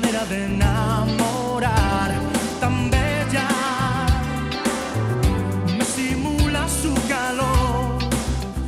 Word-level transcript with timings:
manera 0.00 0.26
de 0.26 0.44
enamorar 0.44 2.10
tan 2.60 2.90
bella 2.90 3.48
me 5.78 5.84
simula 5.84 6.68
su 6.68 6.92
calor, 7.08 7.96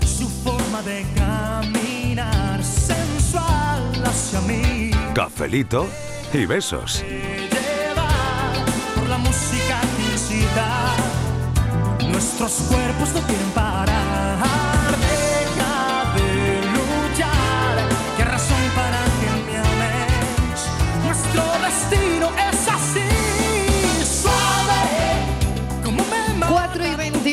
su 0.06 0.26
forma 0.44 0.80
de 0.80 1.04
caminar 1.14 2.64
sensual 2.64 3.82
hacia 4.06 4.40
mí. 4.40 4.90
Cafelito 5.14 5.86
y 6.32 6.46
besos. 6.46 7.04
llevar 7.56 8.54
por 8.94 9.06
la 9.10 9.18
música 9.18 9.76
que 9.94 10.04
incita. 10.14 10.68
Nuestros 12.10 12.52
cuerpos 12.70 13.08
no 13.12 13.20
quieren 13.26 13.50
parar. 13.54 13.97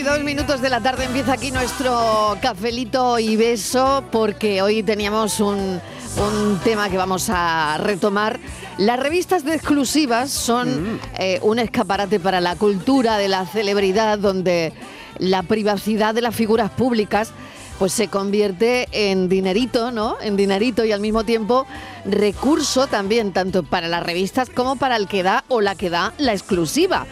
22 0.05 0.23
minutos 0.23 0.61
de 0.61 0.69
la 0.69 0.81
tarde 0.81 1.05
empieza 1.05 1.33
aquí 1.33 1.49
nuestro 1.49 2.37
cafelito 2.39 3.17
y 3.17 3.35
beso 3.37 4.03
porque 4.11 4.61
hoy 4.61 4.83
teníamos 4.83 5.39
un, 5.39 5.57
un 5.57 6.59
tema 6.63 6.91
que 6.91 6.97
vamos 6.97 7.31
a 7.31 7.79
retomar. 7.79 8.39
Las 8.77 8.99
revistas 8.99 9.43
de 9.43 9.55
exclusivas 9.55 10.29
son 10.29 10.99
eh, 11.17 11.39
un 11.41 11.57
escaparate 11.57 12.19
para 12.19 12.39
la 12.39 12.55
cultura 12.55 13.17
de 13.17 13.29
la 13.29 13.47
celebridad 13.47 14.19
donde 14.19 14.73
la 15.17 15.41
privacidad 15.41 16.13
de 16.13 16.21
las 16.21 16.35
figuras 16.35 16.69
públicas 16.69 17.31
pues 17.79 17.91
se 17.91 18.07
convierte 18.07 18.87
en 18.91 19.27
dinerito, 19.27 19.89
¿no? 19.89 20.17
En 20.21 20.37
dinerito 20.37 20.85
y 20.85 20.91
al 20.91 20.99
mismo 20.99 21.23
tiempo 21.23 21.65
recurso 22.05 22.85
también 22.85 23.31
tanto 23.33 23.63
para 23.63 23.87
las 23.87 24.03
revistas 24.03 24.51
como 24.51 24.75
para 24.75 24.97
el 24.97 25.07
que 25.07 25.23
da 25.23 25.45
o 25.47 25.61
la 25.61 25.73
que 25.73 25.89
da 25.89 26.13
la 26.19 26.33
exclusiva 26.33 27.07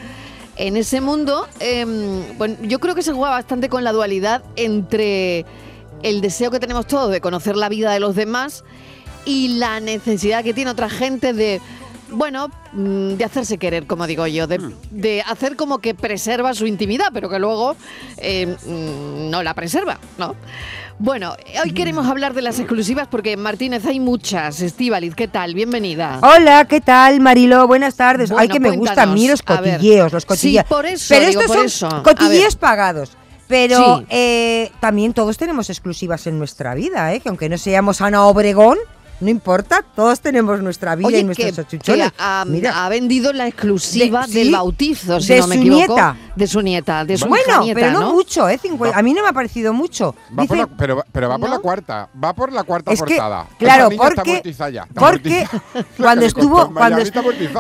en 0.64 0.78
ese 0.78 1.02
mundo, 1.02 1.46
em, 1.60 2.38
bueno, 2.38 2.56
yo 2.62 2.80
creo 2.80 2.96
que 2.96 3.04
se 3.04 3.12
juega 3.12 3.32
bastante 3.32 3.68
con 3.68 3.84
la 3.84 3.92
dualidad 3.92 4.42
entre 4.56 5.46
el 6.04 6.22
deseo 6.22 6.52
que 6.52 6.60
tenemos 6.62 6.88
todos 6.88 7.12
de 7.12 7.20
conocer 7.20 7.58
la 7.58 7.68
vida 7.68 7.92
de 7.92 8.00
los 8.00 8.16
demás 8.16 8.64
y 9.26 9.58
la 9.58 9.82
necesidad 9.82 10.42
que 10.42 10.54
tiene 10.54 10.72
otra 10.72 10.90
gente 10.90 11.34
de, 11.34 11.60
bueno, 12.12 12.48
mm, 12.72 13.16
de 13.16 13.26
hacerse 13.26 13.58
querer, 13.58 13.88
como 13.88 14.08
digo 14.08 14.26
yo, 14.26 14.48
de, 14.48 14.72
de 14.90 15.22
hacer 15.28 15.58
como 15.58 15.80
que 15.80 15.96
preserva 15.96 16.54
su 16.54 16.66
intimidad, 16.66 17.08
pero 17.14 17.28
que 17.30 17.40
luego 17.40 17.76
eh, 18.16 18.56
mm, 18.66 19.30
no 19.30 19.44
la 19.44 19.54
preserva, 19.56 20.00
¿no? 20.18 20.34
Bueno, 21.00 21.36
hoy 21.64 21.72
queremos 21.74 22.08
hablar 22.08 22.34
de 22.34 22.42
las 22.42 22.60
exclusivas 22.60 23.08
porque, 23.10 23.36
Martínez, 23.36 23.86
hay 23.86 24.00
muchas. 24.00 24.62
Estíbaliz, 24.62 25.16
¿qué 25.16 25.28
tal? 25.28 25.54
Bienvenida. 25.54 26.20
Hola, 26.22 26.66
¿qué 26.66 26.80
tal, 26.82 27.20
Marilo? 27.20 27.68
Buenas 27.68 27.96
tardes. 27.96 28.32
Ay, 28.32 28.48
Bueno, 28.48 28.54
que 28.54 28.60
me 28.60 28.72
gustan 28.72 29.10
a 29.10 29.14
mí 29.14 29.28
los 29.28 29.42
cotilleos, 29.42 30.14
los 30.14 30.26
cotilleos. 30.26 30.64
Sí, 30.66 30.70
por 30.74 30.86
eso, 30.86 31.06
Pero 31.14 31.28
digo, 31.28 31.42
estos 31.42 31.56
por 31.58 31.70
son 31.70 31.88
eso. 31.90 32.04
Cotilleos 32.04 32.56
pagados. 32.56 33.12
Pero 33.48 33.98
Sí. 34.00 34.06
eh, 34.10 34.72
también 34.80 35.14
todos 35.14 35.38
tenemos 35.38 35.70
exclusivas 35.70 36.26
en 36.28 36.40
nuestra 36.40 36.74
vida, 36.74 37.14
¿eh? 37.14 37.20
Que 37.20 37.30
aunque 37.30 37.50
no 37.50 37.58
seamos 37.58 38.00
Ana 38.00 38.26
Obregón, 38.26 38.78
no 39.24 39.30
importa, 39.30 39.84
todos 39.96 40.20
tenemos 40.20 40.62
nuestra 40.62 40.96
vida 40.96 41.10
y 41.12 41.14
Oye, 41.16 41.24
nuestros 41.24 41.60
achuchones. 41.60 42.12
que 42.12 42.16
ha, 42.20 42.44
Mira. 42.48 42.86
ha 42.86 42.90
vendido 42.90 43.34
la 43.34 43.48
exclusiva 43.48 44.28
De- 44.28 44.34
del 44.34 44.48
sí, 44.48 44.52
bautizo, 44.54 45.20
si 45.22 45.34
de 45.34 45.40
no 45.40 45.48
me 45.48 45.56
su 45.56 45.62
equivoco. 45.62 45.96
nieta. 45.96 46.18
De 46.36 46.48
su 46.48 46.62
nieta, 46.62 47.06
de 47.06 47.18
su 47.18 47.28
bueno, 47.28 47.62
nieta, 47.62 47.80
pero 47.80 47.92
no, 47.92 48.00
¿no? 48.02 48.14
mucho, 48.14 48.50
¿eh? 48.50 48.60
Cincu- 48.62 48.92
a 48.94 49.02
mí 49.02 49.14
no 49.14 49.22
me 49.24 49.30
ha 49.30 49.34
parecido 49.34 49.72
mucho. 49.74 50.16
Va 50.38 50.44
Dice- 50.44 50.56
la- 50.58 50.68
pero, 50.68 51.04
pero 51.12 51.30
va 51.30 51.38
por 51.38 51.50
¿No? 51.50 51.56
la 51.56 51.62
cuarta, 51.62 52.10
va 52.24 52.34
por 52.34 52.52
la 52.52 52.64
cuarta 52.64 52.92
Es 52.92 53.02
que, 53.02 53.16
portada. 53.16 53.48
claro, 53.58 53.90
está 53.92 54.04
porque, 54.04 54.32
amortizada 54.32 54.70
ya, 54.70 54.84
está 54.84 55.00
porque. 55.02 55.48
La 55.74 55.84
cuando 55.98 56.26
estuvo, 56.26 56.74
cuando, 56.74 57.02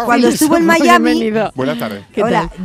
cuando 0.05 0.27
estuvo 0.27 0.57
en 0.57 0.65
Miami. 0.65 1.31
Buenas 1.55 1.79
tardes. 1.79 2.03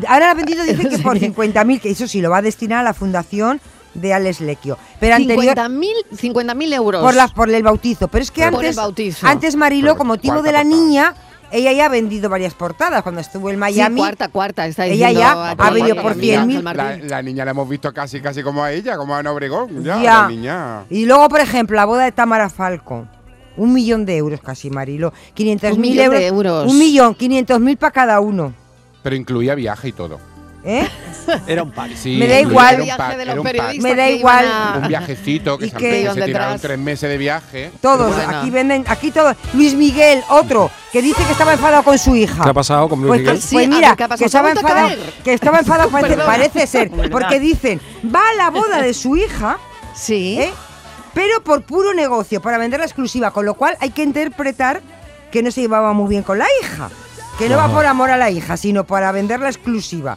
Ahora 0.06 0.27
la 0.28 0.34
vendido 0.34 0.65
dice 0.65 0.89
que 0.89 0.99
por 0.99 1.19
50.000, 1.21 1.81
que 1.81 1.91
eso 1.91 2.06
sí, 2.09 2.21
lo 2.21 2.31
va 2.31 2.39
a 2.39 2.43
destinar 2.43 2.81
a 2.81 2.83
la 2.83 2.95
fundación 2.95 3.61
de 3.94 4.12
Alex 4.15 4.41
Lequio. 4.41 4.76
Pero 5.00 5.15
anterior 5.16 5.56
50.000 5.56 5.91
50.000 6.12 6.75
euros. 6.75 7.03
por, 7.03 7.15
la, 7.15 7.28
por 7.28 7.50
el 7.50 7.62
bautizo. 7.62 8.09
Pero 8.09 8.22
es 8.22 8.31
que 8.31 8.44
antes, 8.44 8.71
el 8.71 8.76
bautizo. 8.76 9.26
antes 9.26 9.56
Mariló, 9.56 9.91
Por 9.93 9.99
con 9.99 10.06
motivo 10.09 10.43
de 10.43 10.53
la 10.53 10.62
portada. 10.62 10.65
niña, 10.82 11.15
ella 11.50 11.72
ya 11.72 11.87
ha 11.87 11.88
vendido 11.88 12.28
varias 12.28 12.54
portadas. 12.54 13.03
Cuando 13.03 13.21
estuvo 13.21 13.48
en 13.50 13.56
Sí, 13.56 13.60
Miami, 13.60 14.00
cuarta, 14.00 14.28
cuarta, 14.28 14.66
está 14.66 14.87
Ella 14.87 15.10
ya 15.10 15.50
ha 15.53 15.71
vendido 15.71 15.97
por 16.03 16.12
Ángel 16.12 16.48
100.000. 16.62 16.75
La, 16.75 16.97
la 16.97 17.22
niña 17.22 17.44
la 17.44 17.53
hemos 17.53 17.69
visto 17.69 17.93
casi 17.93 18.21
casi 18.21 18.43
como 18.43 18.62
a 18.62 18.72
ella, 18.72 18.97
como 18.97 19.15
a 19.15 19.19
Ana 19.19 19.32
Obregón. 19.32 19.82
Ya, 19.82 20.03
Ya. 20.03 20.22
La 20.22 20.28
niña. 20.28 20.84
Y 20.91 21.06
luego, 21.06 21.28
por 21.28 21.41
ejemplo, 21.41 21.75
la 21.77 21.84
boda 21.87 22.04
de 22.04 22.12
Tamara 22.12 22.50
Falcon. 22.50 23.09
Un 23.56 23.72
millón 23.72 24.04
de 24.06 24.16
euros 24.16 24.41
casi, 24.41 24.71
Marilo. 24.71 25.12
500 25.34 25.72
Un 25.72 25.81
mil 25.81 25.91
millón 25.91 26.04
euros. 26.06 26.21
de 26.21 26.27
euros. 26.28 26.71
Un 26.72 26.78
millón, 26.78 27.15
500 27.16 27.59
mil 27.60 27.77
para 27.77 27.91
cada 27.91 28.21
uno. 28.21 28.54
Pero 29.03 29.16
incluía 29.16 29.54
viaje 29.56 29.88
y 29.88 29.93
todo. 29.93 30.21
¿Eh? 30.65 30.87
Era 31.47 31.63
un 31.63 31.71
party. 31.71 31.95
Sí, 31.97 32.17
Me 32.19 32.27
da 32.27 32.41
igual. 32.41 32.75
era 32.83 32.83
un 32.95 32.97
pack, 32.99 33.17
de 33.17 33.25
los 33.27 33.45
periodistas 33.45 33.83
Me 33.83 33.95
da 33.95 34.09
igual. 34.11 34.47
a- 34.47 34.79
Un 34.83 34.89
viajecito 34.89 35.57
que 35.59 35.67
Y 35.67 35.71
se, 35.71 35.77
que- 35.77 36.11
se 36.13 36.23
tiraron 36.23 36.59
tres 36.59 36.79
meses 36.79 37.09
de 37.09 37.17
viaje. 37.19 37.71
Todos, 37.81 38.15
Bueno. 38.15 38.39
aquí 38.39 38.51
venden, 38.51 38.85
aquí 38.89 39.11
todos. 39.11 39.37
Luis 39.55 39.75
Miguel, 39.75 40.23
otro, 40.31 40.71
que 40.93 41.01
dice 41.03 41.23
que 41.25 41.33
estaba 41.33 41.53
enfadado 41.53 41.83
con 41.85 41.99
su 41.99 42.17
hija. 42.17 42.43
¿Qué 42.43 42.51
ha 42.51 42.55
pasado 42.55 42.89
con 42.89 42.99
Luis 43.01 43.09
Pues, 43.09 43.21
Miguel? 43.21 43.43
pues 43.53 43.69
mira, 43.69 43.97
que 43.97 44.03
estaba 44.05 44.17
¿Se 44.29 44.39
ha 44.39 44.43
vuelto 44.43 44.61
a 44.67 44.71
enfadado, 44.71 44.97
que 45.25 45.33
estaba 45.33 45.59
enfadado 45.61 45.91
parece, 46.27 46.67
ser, 46.67 46.91
porque 47.11 47.39
dicen, 47.41 47.81
va 48.15 48.21
a 48.31 48.35
la 48.35 48.51
boda 48.51 48.81
de 48.83 48.93
su 48.95 49.17
hija, 49.17 49.59
Sí. 49.95 50.39
¿eh? 50.41 50.53
pero 51.15 51.43
por 51.43 51.63
puro 51.63 51.95
negocio, 51.95 52.41
para 52.41 52.59
vender 52.59 52.81
la 52.81 52.87
exclusiva, 52.87 53.31
con 53.33 53.45
lo 53.45 53.55
cual 53.55 53.77
hay 53.81 53.91
que 53.91 54.03
interpretar 54.03 54.81
que 55.33 55.43
no 55.43 55.51
se 55.51 55.61
llevaba 55.63 55.93
muy 55.93 56.09
bien 56.09 56.23
con 56.23 56.39
la 56.39 56.47
hija, 56.63 56.91
que 57.39 57.49
no 57.49 57.57
va 57.57 57.69
por 57.69 57.87
amor 57.87 58.11
a 58.11 58.17
la 58.17 58.31
hija, 58.31 58.57
sino 58.57 58.85
para 58.85 59.11
vender 59.13 59.41
la 59.41 59.49
exclusiva, 59.49 60.17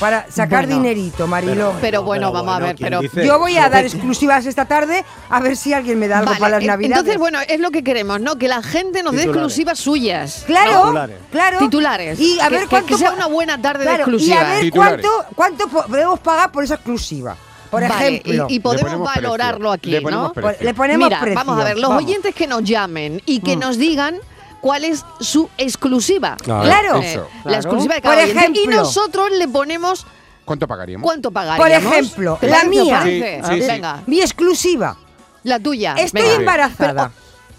para 0.00 0.26
sacar 0.30 0.66
Bueno. 0.66 0.82
dinerito, 0.82 1.26
Marilo. 1.26 1.74
Pero 1.80 2.02
bueno, 2.02 2.32
vamos 2.32 2.54
a 2.56 2.58
ver, 2.58 2.74
¿quién 2.76 2.86
pero- 2.88 3.00
dice? 3.00 3.26
Yo 3.26 3.38
voy 3.38 3.56
a 3.56 3.68
dar 3.68 3.84
exclusivas 3.84 4.44
esta 4.46 4.64
tarde 4.66 5.04
a 5.30 5.40
ver 5.40 5.56
si 5.56 5.72
alguien 5.72 5.98
me 5.98 6.08
da 6.08 6.18
algo 6.18 6.30
Vale, 6.30 6.40
para 6.40 6.56
las 6.58 6.64
navidades. 6.66 6.98
Entonces, 6.98 7.18
bueno, 7.18 7.38
es 7.46 7.60
lo 7.60 7.70
que 7.70 7.82
queremos, 7.84 8.20
¿no? 8.20 8.36
Que 8.36 8.48
la 8.48 8.62
gente 8.62 9.02
nos 9.02 9.14
dé 9.14 9.22
exclusivas 9.24 9.78
suyas. 9.78 10.44
Claro, 10.46 10.82
Titulares. 10.82 11.16
claro. 11.30 11.58
Titulares. 11.58 12.20
Y 12.20 12.38
a 12.40 12.48
ver 12.48 12.62
que- 12.62 12.66
cuánto 12.68 12.86
que 12.88 12.96
sea 12.98 13.12
una 13.12 13.26
buena 13.26 13.60
tarde 13.60 13.80
de 13.80 13.88
Claro, 13.88 14.02
exclusiva. 14.02 14.34
Y 14.34 14.38
a 14.38 14.48
ver 14.48 14.60
Titulares. 14.62 15.06
cuánto, 15.06 15.34
cuánto 15.34 15.68
po- 15.68 15.86
podemos 15.86 16.18
pagar 16.20 16.52
por 16.52 16.64
esa 16.64 16.74
exclusiva. 16.74 17.36
Por 17.70 17.82
Vale, 17.88 18.08
ejemplo. 18.20 18.46
y, 18.48 18.54
y 18.54 18.60
podemos 18.60 18.92
precio. 18.92 19.22
valorarlo 19.22 19.72
aquí, 19.72 19.90
Le 19.90 20.00
ponemos 20.00 20.28
¿no? 20.28 20.32
precio. 20.32 20.64
Le 20.64 20.72
ponemos 20.74 21.08
Mira, 21.08 21.20
precio. 21.20 21.34
vamos 21.34 21.60
a 21.60 21.64
ver, 21.64 21.76
los 21.78 21.88
Vamos. 21.90 22.04
oyentes 22.04 22.34
que 22.34 22.46
nos 22.46 22.62
llamen 22.62 23.20
y 23.26 23.40
que 23.40 23.56
Mm. 23.56 23.60
nos 23.60 23.76
digan 23.76 24.18
cuál 24.66 24.84
es 24.84 25.04
su 25.20 25.48
exclusiva. 25.58 26.36
Claro. 26.42 26.64
Claro. 26.64 27.00
Eh. 27.00 27.20
La 27.44 27.58
exclusiva 27.58 27.94
de 27.94 28.00
cada 28.02 28.16
Por 28.16 28.24
oyente. 28.24 28.40
Y 28.40 28.58
ejemplo. 28.62 28.76
nosotros 28.82 29.30
le 29.30 29.46
ponemos 29.46 30.04
¿Cuánto 30.44 30.66
pagaríamos? 30.66 31.04
cuánto 31.04 31.30
pagaríamos. 31.30 31.84
Por 31.84 31.92
ejemplo, 31.94 32.38
¿Te 32.40 32.48
la 32.48 32.64
mía. 32.64 32.98
parece? 32.98 33.42
Sí, 33.44 33.48
sí, 33.54 33.60
sí. 33.62 33.66
Venga, 33.68 34.02
Mi 34.06 34.20
exclusiva. 34.20 34.96
la 35.44 35.60
tuya. 35.60 35.94
Estoy 35.96 36.22
Venga. 36.22 36.34
embarazada. 36.34 37.12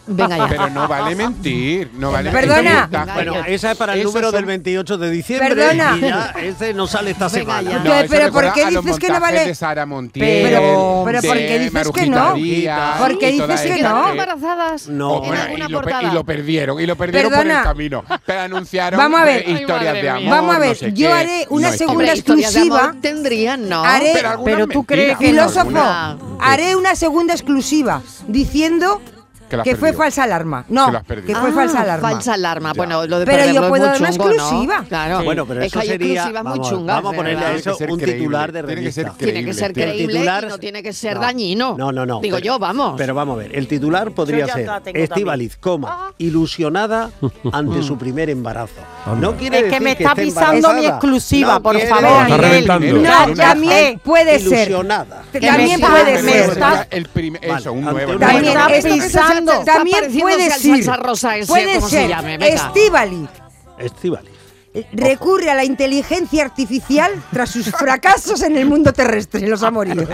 Venga 0.08 0.38
ya. 0.38 0.48
Pero 0.48 0.70
no 0.70 0.88
vale 0.88 1.16
mentir. 1.16 1.92
No 1.94 2.12
vale 2.12 2.32
Perdona. 2.32 2.88
mentir. 2.92 3.14
Bueno, 3.14 3.34
esa 3.46 3.72
es 3.72 3.78
para 3.78 3.94
el 3.94 4.00
Esos 4.00 4.12
número 4.14 4.28
son- 4.30 4.36
del 4.38 4.46
28 4.46 4.98
de 4.98 5.12
diciembre. 5.12 5.50
Perdona. 5.56 5.98
Y 5.98 6.02
ya 6.02 6.34
ese 6.42 6.74
no 6.74 6.88
sale 6.88 7.12
esta 7.12 7.28
Venga 7.28 7.60
semana. 7.60 7.84
No, 7.84 7.92
Pero- 8.10 8.32
¿por 8.32 8.54
qué 8.54 8.66
dices 8.68 9.00
que 9.00 9.10
no 9.10 9.20
vale? 9.20 9.46
de 9.46 9.56
Sara 9.56 9.86
Montiel, 9.86 10.44
Pero- 10.50 11.04
pero 11.06 11.22
¿por 11.22 11.38
qué 11.38 11.60
dices 11.60 11.74
Marujita 11.74 12.02
que 12.04 12.10
no? 12.10 12.98
¿Por 13.00 13.18
qué 13.20 13.32
dices 13.32 13.48
que 13.62 13.68
esa 13.68 13.76
¿Quedaron 13.76 14.02
no? 14.04 14.10
embarazadas 14.12 14.88
No. 14.88 15.24
en 15.26 15.34
y, 15.58 15.58
lo, 15.58 15.68
y 15.68 16.12
lo 16.14 16.24
perdieron, 16.24 16.80
y 16.80 16.86
lo 16.86 16.96
perdieron 16.96 17.32
Perdona. 17.32 17.54
por 17.54 17.58
el 17.62 17.64
camino. 17.64 18.04
Pero 18.26 18.42
anunciaron 18.42 18.98
Vamos 18.98 19.22
a 19.22 19.26
ver. 19.26 19.42
eh, 19.42 19.44
Ay, 19.48 19.54
historias 19.56 19.94
de 19.94 20.10
amor. 20.10 20.30
Vamos 20.30 20.56
a 20.56 20.60
ver, 20.60 20.70
no 20.70 20.76
sé 20.76 20.94
yo 20.94 21.08
qué. 21.10 21.14
haré 21.14 21.46
una 21.50 21.72
segunda 21.74 22.14
exclusiva. 22.14 22.96
tendrían, 23.02 23.68
¿no? 23.70 23.84
Haré- 23.84 24.14
Pero 24.46 24.68
tú 24.68 24.84
crees, 24.86 25.18
filósofo, 25.18 25.60
alguna. 25.62 26.18
haré 26.40 26.76
una 26.76 26.96
segunda 26.96 27.34
exclusiva 27.34 28.02
diciendo 28.28 29.02
Que 29.50 29.58
que 29.64 29.76
fue 29.78 29.94
falsa 29.94 30.24
alarma. 30.24 30.66
No, 30.68 30.92
Que 31.08 31.24
que 31.24 31.36
fue 31.36 31.50
Ah, 31.50 31.54
falsa 31.54 31.82
alarma. 31.82 32.10
Falsa 32.12 32.34
alarma. 32.34 32.70
Ya. 32.74 32.78
Bueno, 32.78 33.08
lo 33.08 33.20
de 33.20 33.26
Pero 33.26 33.46
yo 33.54 33.54
puedo 33.62 33.70
muy 33.70 33.80
dar 33.80 33.98
una 34.00 34.10
chungo, 34.12 34.26
¿no? 34.26 34.32
exclusiva. 34.34 34.86
Claro. 34.88 35.24
Bueno, 35.24 35.46
pero 35.46 35.62
es 35.62 35.68
eso 35.68 35.74
que 35.80 35.84
hay 35.84 35.88
sería. 35.88 36.08
exclusivas 36.14 36.44
muy 36.44 36.52
Vamos, 36.52 36.70
chungas, 36.70 36.96
vamos 36.98 37.14
a 37.14 37.16
ponerle 37.16 37.46
a 37.46 37.54
eso 37.54 37.76
Tiene 37.76 37.88
que 37.88 37.94
un 37.94 38.00
ser 38.00 38.10
titular 38.18 38.52
de 38.52 38.64
tiene 38.64 38.82
que 38.84 38.92
ser 38.92 39.04
revista. 39.06 39.24
Tiene 39.26 39.46
que 39.46 39.54
ser 39.54 39.74
Creíble, 39.74 39.94
creíble 39.94 40.14
titular- 40.16 40.44
y 40.44 40.48
no 40.48 40.58
tiene 40.58 40.84
que 40.84 40.94
ser 40.94 41.16
No. 41.16 41.22
dañino. 41.22 41.76
No, 41.78 41.92
no, 41.92 42.06
no. 42.06 42.20
Digo 42.20 42.36
pero- 42.38 42.46
yo, 42.46 42.60
vamos. 42.60 42.94
Pero 42.98 43.14
vamos 43.16 43.36
a 43.36 43.40
ver, 43.40 43.56
el 43.56 43.68
titular 43.68 44.12
podría 44.12 44.48
ser 44.48 44.70
Estíbaliz, 44.94 45.56
coma, 45.58 46.12
ilusionada 46.18 47.10
ante 47.54 47.84
su 47.84 47.98
primer 47.98 48.30
embarazo. 48.30 48.74
No 49.20 49.36
quiere 49.38 49.60
Es 49.60 49.74
que 49.74 49.80
me 49.80 49.92
está 49.94 50.14
pisando 50.14 50.74
mi 50.74 50.86
exclusiva, 50.86 51.54
No 51.54 51.62
por 51.64 51.80
favor, 51.80 52.04
decir- 52.04 52.24
Está 52.28 52.38
reventando. 52.38 52.94
No, 52.98 53.34
también 53.36 54.00
puede 54.00 54.40
ser. 54.40 54.68
Ilusionada. 54.70 55.24
También 55.32 55.80
puede 55.80 56.22
ser. 56.22 56.50
eso, 57.58 57.72
un 57.74 57.82
nuevo. 57.86 58.18
También 58.18 58.46
está 58.46 58.68
pisando. 58.68 59.37
Está 59.40 59.76
También 59.76 60.12
puede 60.20 60.50
ser. 60.52 60.84
salsa 60.84 60.98
rosa 60.98 61.38
ese, 61.38 61.48
puede 61.48 61.82
ser 61.82 62.10
llame, 62.10 62.38
venga. 62.38 62.72
Eh, 64.74 64.86
recurre 64.92 65.50
a 65.50 65.56
la 65.56 65.64
inteligencia 65.64 66.44
artificial 66.44 67.12
tras 67.32 67.50
sus 67.50 67.66
fracasos 67.72 68.42
en 68.44 68.58
el 68.58 68.66
mundo 68.66 68.92
terrestre, 68.94 69.48
los 69.48 69.64
amoríos. 69.64 70.08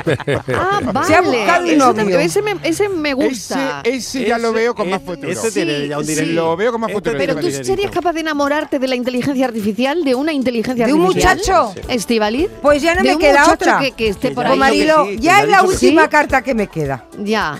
Ah, 0.55 0.79
vale. 0.83 1.07
Se 1.07 1.15
ha 1.15 1.21
buscado 1.21 1.65
un 1.67 1.77
novio. 1.77 2.19
Ese 2.19 2.41
me, 2.41 2.55
ese 2.63 2.87
me 2.87 3.13
gusta. 3.13 3.81
Ese, 3.83 4.19
ese 4.19 4.25
ya 4.29 4.37
lo 4.37 4.53
veo 4.53 4.73
con 4.75 4.89
más 4.89 5.01
futuro. 5.01 5.29
ese 5.31 5.51
tiene 5.51 5.87
ya 5.87 5.97
un 5.97 6.05
Sí. 6.05 6.25
Lo 6.27 6.55
veo 6.55 6.71
con 6.71 6.81
más 6.81 6.91
Este 6.91 7.09
futuro. 7.11 7.17
Pero 7.17 7.35
tú 7.39 7.49
serías 7.51 7.91
capaz 7.91 8.13
de 8.13 8.19
enamorarte 8.21 8.77
de 8.79 8.87
la 8.87 8.95
inteligencia 8.95 9.45
artificial, 9.45 10.03
de 10.03 10.15
una 10.15 10.31
inteligencia 10.31 10.85
¿De 10.85 10.93
un 10.93 11.01
artificial. 11.07 11.37
muchacho? 11.37 11.73
Estivaliz. 11.89 12.49
Pues 12.61 12.81
ya 12.81 12.93
no 12.95 13.03
me 13.03 13.17
queda 13.17 13.51
otra. 13.51 13.79
Que, 13.79 13.91
que 13.93 14.07
esté 14.09 14.29
Que 14.29 14.35
por 14.35 14.45
ahí. 14.45 14.57
Marilo, 14.57 15.05
que 15.05 15.11
sí, 15.11 15.17
que 15.17 15.23
ya 15.23 15.37
es 15.39 15.43
ha 15.43 15.47
la 15.47 15.59
sí. 15.61 15.65
última 15.67 16.07
carta 16.09 16.41
que 16.43 16.53
me 16.53 16.67
queda. 16.67 17.05
Ya. 17.17 17.59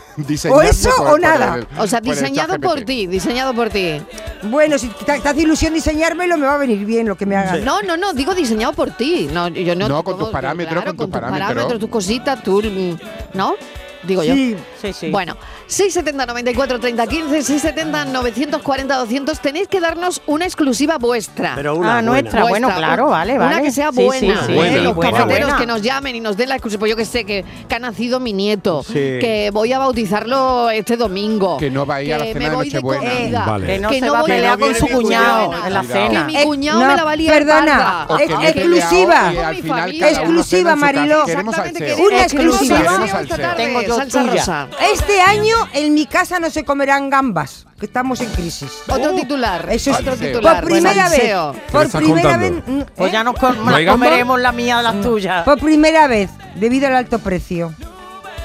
O 0.50 0.62
eso 0.62 0.90
por- 0.98 1.08
o 1.14 1.18
nada. 1.18 1.56
el- 1.56 1.68
O 1.80 1.88
sea, 1.88 2.00
diseñado 2.02 2.60
por 2.60 2.82
ti, 2.82 3.08
diseñado 3.08 3.54
por 3.54 3.70
ti. 3.70 4.02
Bueno, 4.44 4.78
si 4.78 4.88
te, 4.90 5.06
te 5.20 5.30
hace 5.30 5.42
ilusión 5.42 5.74
diseñármelo, 5.74 6.38
me 6.38 6.46
va 6.46 6.56
a 6.56 6.58
venir 6.58 6.86
bien 6.86 7.08
lo 7.08 7.16
que 7.16 7.26
me 7.26 7.36
haga. 7.36 7.58
No, 7.58 7.82
no, 7.82 7.98
no, 7.98 8.14
digo 8.14 8.34
diseñado 8.36 8.74
por 8.74 8.92
ti. 8.92 9.28
No, 9.32 9.48
yo 9.48 9.76
no, 9.76 9.88
No, 9.88 10.04
con 10.04 10.18
tus 10.18 10.30
parámetros, 10.30 10.74
claro, 10.74 10.96
con 10.96 11.10
tus 11.10 11.20
tus 11.20 11.22
parámetros. 11.22 11.80
tus 11.80 11.90
cositas, 11.90 12.44
tú, 12.44 12.62
mm, 12.62 13.38
¿no? 13.38 13.56
Digo 14.04 14.24
yo. 14.24 14.34
Sí. 14.34 14.56
Sí, 14.82 14.94
sí. 14.94 15.10
Bueno, 15.12 15.38
670 15.68 16.26
94 16.26 16.80
30 16.80 17.08
15, 17.08 17.42
670 17.44 18.06
940 18.06 18.96
200. 18.98 19.40
Tenéis 19.40 19.68
que 19.68 19.80
darnos 19.80 20.22
una 20.28 20.46
exclusiva 20.46 20.98
vuestra. 20.98 21.54
Pero 21.56 21.76
una 21.76 21.98
Ah, 21.98 22.02
nuestra. 22.02 22.44
bueno, 22.44 22.70
claro, 22.76 23.08
vale, 23.10 23.36
Una 23.36 23.46
vale. 23.46 23.62
que 23.64 23.72
sea 23.72 23.90
Sí, 23.92 23.98
sí, 23.98 24.04
buena. 24.06 24.46
sí, 24.46 24.52
¿eh? 24.52 24.56
Buena, 24.56 24.78
Los 24.82 24.96
buena, 24.96 25.12
cafeteros 25.12 25.50
buena. 25.50 25.58
que 25.60 25.66
nos 25.66 25.82
llamen 25.82 26.16
y 26.16 26.20
nos 26.20 26.38
den 26.38 26.50
la 26.50 26.56
exclusiva. 26.56 26.80
Pues 26.80 26.90
yo 26.92 26.96
que 26.98 27.06
sé, 27.06 27.24
que, 27.26 27.46
que 27.68 27.76
ha 27.76 27.80
nacido 27.80 28.20
mi 28.20 28.34
nieto. 28.34 28.84
Sí. 28.84 28.94
Que 28.94 29.50
voy 29.54 29.72
a 29.74 29.80
bautizarlo 29.80 30.70
este 30.70 30.98
domingo. 30.98 31.58
Que 31.58 31.70
no 31.72 31.86
va 31.86 31.96
a 31.96 32.02
ir 32.04 32.14
a 32.14 32.18
la 32.20 32.26
cena 32.26 32.50
de 32.50 32.56
Nochebuena. 32.58 33.10
comida. 33.12 33.46
Vale. 33.46 33.68
Que 33.68 33.80
no 33.80 33.90
que 33.90 34.00
se 34.00 34.06
no 34.06 34.14
va 34.14 34.20
a 34.20 34.24
pelear 34.26 34.60
con 34.60 34.76
su 34.76 34.86
cena. 34.88 34.98
cuñado 35.00 35.54
en 35.66 35.74
la 35.74 35.80
Cuidado. 35.82 35.82
Que 35.88 35.94
cena. 36.10 36.24
mi 36.26 36.38
Eh, 36.38 36.44
cuñado 36.44 36.80
no, 36.82 36.88
me 36.88 36.96
la 36.96 37.04
va 37.04 37.12
a 37.12 37.16
liar 37.16 37.34
perdona. 37.34 38.08
exclusiva. 38.44 39.32
Exclusiva, 39.52 40.76
cena. 40.76 41.24
Queremos 41.26 41.58
Exactamente. 41.58 41.96
Una 42.02 42.24
exclusiva. 42.24 43.56
Tengo 43.56 43.82
yo 43.82 43.96
salsa 43.96 44.20
tuya. 44.22 44.32
rosa. 44.34 44.68
Este 44.94 45.22
año 45.22 45.53
en 45.74 45.94
mi 45.94 46.06
casa 46.06 46.40
no 46.40 46.50
se 46.50 46.64
comerán 46.64 47.10
gambas, 47.10 47.66
que 47.80 47.86
estamos 47.86 48.22
en 48.22 48.30
crisis. 48.32 48.70
Otro 48.88 49.14
titular. 49.14 49.68
Eso 49.72 49.92
es- 49.92 49.98
otro 50.00 50.12
Salseo. 50.12 50.28
titular. 50.32 50.62
Por 50.62 50.70
primera 50.72 51.10
vez, 51.10 51.34
por 51.72 51.90
primera 51.92 52.38
vez, 52.38 52.52
mm, 52.66 52.82
Pues 52.96 53.10
¿eh? 53.10 53.14
ya 53.14 53.24
nos, 53.24 53.36
com- 53.40 53.56
¿No 53.66 53.92
comeremos 53.92 54.40
la 54.40 54.52
mía 54.52 54.78
de 54.78 54.84
las 54.84 55.02
tuyas. 55.02 55.44
por 55.44 55.60
primera 55.60 56.08
vez, 56.08 56.30
debido 56.56 56.88
al 56.88 56.96
alto 56.96 57.20
precio. 57.20 57.74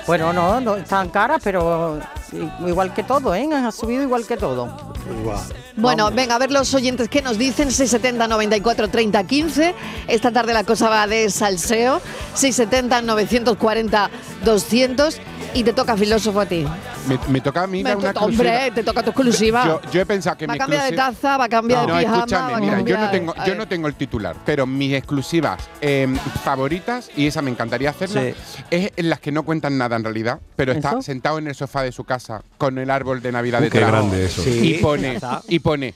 Bueno, 0.06 0.32
no, 0.32 0.60
no 0.60 0.76
están 0.76 1.10
caras, 1.10 1.40
pero 1.44 1.99
igual 2.66 2.94
que 2.94 3.02
todo, 3.02 3.34
¿eh? 3.34 3.46
Ha 3.52 3.70
subido 3.70 4.02
igual 4.02 4.26
que 4.26 4.37
todo. 4.38 4.94
Bueno, 5.76 6.10
venga, 6.10 6.34
a 6.34 6.38
ver 6.38 6.50
los 6.50 6.75
oyentes 6.75 7.08
que 7.08 7.22
nos 7.22 7.38
dicen 7.38 7.70
670 7.70 8.26
94 8.28 8.88
30 8.88 9.25
15. 9.25 9.75
Esta 10.08 10.32
tarde 10.32 10.52
la 10.52 10.64
cosa 10.64 10.88
va 10.88 11.06
de 11.06 11.31
salseo. 11.31 12.00
670 12.34 13.02
940 13.02 14.10
200 14.44 15.20
y 15.55 15.62
te 15.64 15.72
toca 15.72 15.96
filósofo 15.96 16.40
a 16.40 16.46
ti. 16.46 16.66
Me, 17.06 17.19
me 17.28 17.40
toca 17.40 17.62
a 17.62 17.66
mí 17.66 17.82
Me 17.82 17.90
dar 17.90 17.96
una 17.96 18.10
hombre, 18.20 18.70
te 18.75 18.82
toca 18.82 19.02
tu 19.02 19.10
exclusiva. 19.10 19.64
Yo, 19.64 19.81
yo 19.90 20.00
he 20.02 20.06
pensado 20.06 20.37
que 20.37 20.46
va 20.46 20.55
a 20.55 20.58
cambiar 20.58 20.90
de 20.90 20.96
taza, 20.96 21.38
va 21.38 21.44
a 21.44 21.49
cambiar 21.49 21.88
No, 21.88 21.94
de 21.94 22.00
pijama. 22.02 22.16
escúchame, 22.19 22.52
va 22.52 22.58
mira, 22.60 22.81
yo 22.82 22.99
no 22.99 23.10
tengo, 23.10 23.34
yo 23.46 23.55
no 23.55 23.66
tengo 23.69 23.88
el 23.88 23.94
titular, 23.94 24.37
pero 24.44 24.66
mis 24.66 24.93
exclusivas 24.93 25.58
eh, 25.81 26.06
favoritas, 26.44 27.10
y 27.16 27.26
esa 27.26 27.40
me 27.40 27.50
encantaría 27.50 27.90
hacerla, 27.90 28.20
Sí. 28.22 28.34
es 28.70 28.93
en 28.96 29.08
las 29.08 29.20
que 29.20 29.32
no 29.32 29.43
cuentan 29.44 29.78
nada 29.78 29.96
en 29.96 30.05
realidad, 30.05 30.38
pero 30.55 30.72
está 30.72 30.90
¿Eso? 30.90 31.02
sentado 31.02 31.38
en 31.38 31.46
el 31.46 31.55
sofá 31.55 31.82
de 31.82 31.93
su 31.93 32.05
casa 32.05 32.43
con 32.58 32.76
el 32.78 32.90
árbol 32.90 33.22
de 33.22 33.32
Navidad 33.32 33.60
Uh, 33.60 33.64
de 33.64 33.70
qué 33.70 33.81
grande 33.81 34.26
eso. 34.26 34.43
Sí. 34.43 34.75
Y 34.75 34.82
pone, 34.99 35.19
y 35.49 35.59
pone 35.61 35.95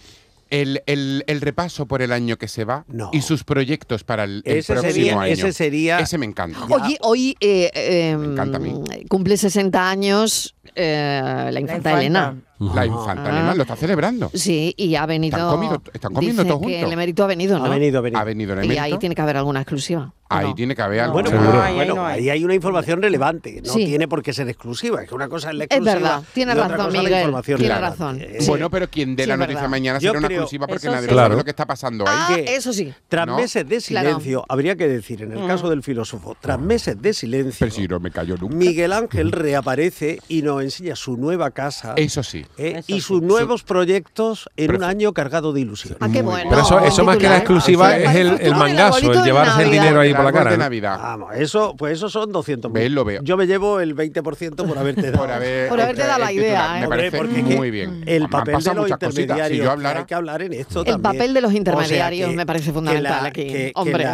el, 0.51 0.83
el- 0.87 1.25
el 1.27 1.41
repaso 1.41 1.87
por 1.87 2.03
el 2.03 2.13
año 2.13 2.37
que 2.37 2.47
se 2.49 2.65
va 2.65 2.85
No. 2.89 3.09
y 3.13 3.23
sus 3.23 3.43
proyectos 3.45 4.05
para 4.05 4.25
el, 4.25 4.43
el 4.45 4.59
Ese 4.59 4.73
próximo 4.75 4.93
sería- 4.95 5.21
año. 5.21 5.33
ese 5.33 5.53
sería- 5.53 5.99
Ese 6.01 6.19
me 6.19 6.27
encanta. 6.27 6.59
Oye, 6.69 6.99
hoy 7.01 7.37
eh, 7.41 7.71
eh, 7.75 8.17
Me 8.19 8.27
encanta 8.33 8.59
a 8.59 8.61
mí. 8.61 8.75
cumple 9.09 9.37
60 9.39 9.89
años 9.91 10.55
eh, 10.75 11.49
la 11.53 11.61
infanta 11.61 11.91
infanta. 11.91 12.01
Elena. 12.01 12.37
La 12.75 12.87
infanta. 12.87 13.29
Elena 13.29 13.55
lo 13.57 13.63
está 13.63 13.75
celebrando. 13.75 14.31
Sí, 14.35 14.73
y 14.77 14.95
ha 14.95 15.05
venido. 15.05 15.37
Están 15.37 15.51
comido- 15.51 15.83
están 15.93 16.13
comiendo 16.15 16.45
todos 16.45 16.61
que 16.61 16.65
juntos. 16.67 16.83
el 16.87 16.93
emérito 16.93 17.25
ha 17.25 17.27
venido, 17.27 17.59
¿no? 17.59 17.65
Ha 17.65 17.69
venido, 17.69 17.99
ha 17.99 18.03
venido. 18.03 18.21
Ha 18.21 18.25
venido 18.25 18.53
el 18.55 18.65
Y 18.67 18.71
ahí 18.71 18.77
emérito. 18.79 18.99
tiene 19.01 19.15
que 19.17 19.23
haber 19.23 19.37
alguna 19.37 19.61
exclusiva. 19.63 20.13
¿o 20.31 20.35
Ahí 20.35 20.47
no? 20.47 20.55
tiene 20.55 20.75
que 20.75 20.81
haber 20.81 21.01
algo. 21.01 21.13
Bueno, 21.21 21.29
ahí 21.63 21.75
bueno, 21.75 21.95
no 21.97 22.07
hay. 22.07 22.21
ahí 22.21 22.31
hay 22.31 22.45
una 22.45 22.55
información 22.55 23.03
relevante. 23.03 23.61
No 23.67 23.71
Sí. 23.71 23.85
tiene 23.85 24.09
por 24.09 24.23
qué 24.23 24.33
ser 24.33 24.49
exclusiva. 24.49 25.03
Es 25.03 25.09
que 25.11 25.15
una 25.15 25.29
cosa 25.29 25.51
es 25.51 25.57
la 25.57 25.65
Es 25.65 25.71
exclusiva. 25.73 25.95
verdad, 25.95 26.23
tiene 26.33 26.55
razón, 26.55 26.93
Miguel, 26.93 27.35
tiene 27.45 27.79
razón. 27.79 28.21
Eh, 28.23 28.37
Sí. 28.41 28.47
Bueno, 28.49 28.71
pero 28.71 28.89
quien 28.89 29.15
dé 29.15 29.25
Sí, 29.25 29.29
la 29.29 29.35
es 29.35 29.39
noticia 29.41 29.57
verdad. 29.61 29.71
mañana 29.71 30.01
será 30.01 30.19
una 30.19 30.29
exclusiva 30.29 30.67
porque 30.69 30.87
nadie 30.87 31.01
sí. 31.01 31.05
sabe 31.07 31.13
Claro. 31.17 31.37
lo 31.37 31.45
que 31.45 31.51
está 31.51 31.67
pasando 31.67 32.05
ahí. 32.09 32.15
Ah, 32.17 32.33
que 32.37 32.55
eso 32.57 32.73
sí. 32.73 32.95
Tras 33.09 33.27
¿No? 33.27 33.37
meses 33.37 33.69
de 33.69 33.77
Claro. 33.79 34.09
silencio, 34.09 34.45
habría 34.49 34.75
que 34.77 34.89
decir, 34.89 35.21
en 35.23 35.33
el 35.33 35.47
caso 35.47 35.69
del 35.69 35.83
filósofo, 35.83 36.35
tras 36.41 36.59
meses 36.59 37.03
de 37.03 37.13
silencio, 37.13 37.57
Pero 37.59 37.73
si 37.73 37.87
no 37.89 38.01
me 38.01 38.11
cayó 38.11 38.37
nunca. 38.39 38.55
Miguel 38.55 38.93
Ángel 38.95 39.33
reaparece 39.33 40.21
y 40.29 40.41
nos 40.55 40.63
enseña 40.63 40.97
su 40.97 41.17
nueva 41.17 41.51
casa 41.51 41.95
Eso 41.97 42.23
sí. 42.23 42.45
eh, 42.59 42.75
Eso 42.79 42.85
y 42.89 42.95
sí. 42.95 43.01
sus 43.01 43.23
nuevos 43.23 43.63
proyectos 43.63 44.49
en 44.57 44.75
un 44.77 44.83
año 44.85 45.13
cargado 45.13 45.53
de 45.53 45.61
ilusión. 45.61 45.97
Ah, 46.01 46.09
qué 46.13 46.23
bueno. 46.23 46.49
Pero 46.51 46.63
eso, 46.87 47.05
más 47.05 47.17
que 47.17 47.25
la 47.29 47.37
titular. 47.37 47.37
exclusiva 47.39 47.97
es 47.97 48.15
el, 48.17 48.29
el 48.29 48.41
el 48.41 48.55
mangazo, 48.55 49.13
el 49.13 49.23
llevarse 49.25 49.63
el 49.63 49.71
dinero 49.71 50.01
ahí 50.01 50.11
El 50.11 50.17
por 50.17 50.25
la 50.27 50.33
cara. 50.33 50.51
de. 50.53 50.59
Navidad. 50.59 50.99
Vamos, 51.01 51.35
eso, 51.37 51.75
pues 51.77 51.95
eso 51.95 52.09
son 52.09 52.31
200 52.33 52.73
Ves, 52.73 52.91
lo 52.91 53.05
veo. 53.05 53.23
Yo 53.23 53.37
me 53.37 53.47
llevo 53.47 53.81
el 53.81 53.97
20% 53.97 54.55
por 54.67 54.79
haberte 54.79 55.11
dado. 55.11 55.19
Por, 55.19 55.31
haber, 55.31 55.69
Por 55.69 55.81
haberte 55.81 56.03
dado 56.07 56.19
la 56.21 56.31
el 56.31 56.37
idea, 56.37 56.77
¿eh? 56.77 56.81
Me 56.81 56.87
Hombre, 56.87 57.11
parece 57.11 57.17
porque 57.19 57.43
muy 57.57 57.71
bien. 57.71 58.03
El 58.07 58.29
papel 58.29 58.63
de 58.63 58.75
los 58.75 58.91
intermediarios. 58.91 59.85
Hay 59.85 60.05
que 60.05 60.15
hablar 60.15 60.43
en 60.43 60.53
esto 60.53 60.81
El 60.81 60.87
también. 60.87 61.03
papel 61.03 61.35
de 61.35 61.41
los 61.41 61.53
intermediarios 61.53 62.35
me 62.35 62.47
parece 62.47 62.73
fundamental 62.73 63.27
aquí. 63.27 63.73
Hombre. 63.75 64.05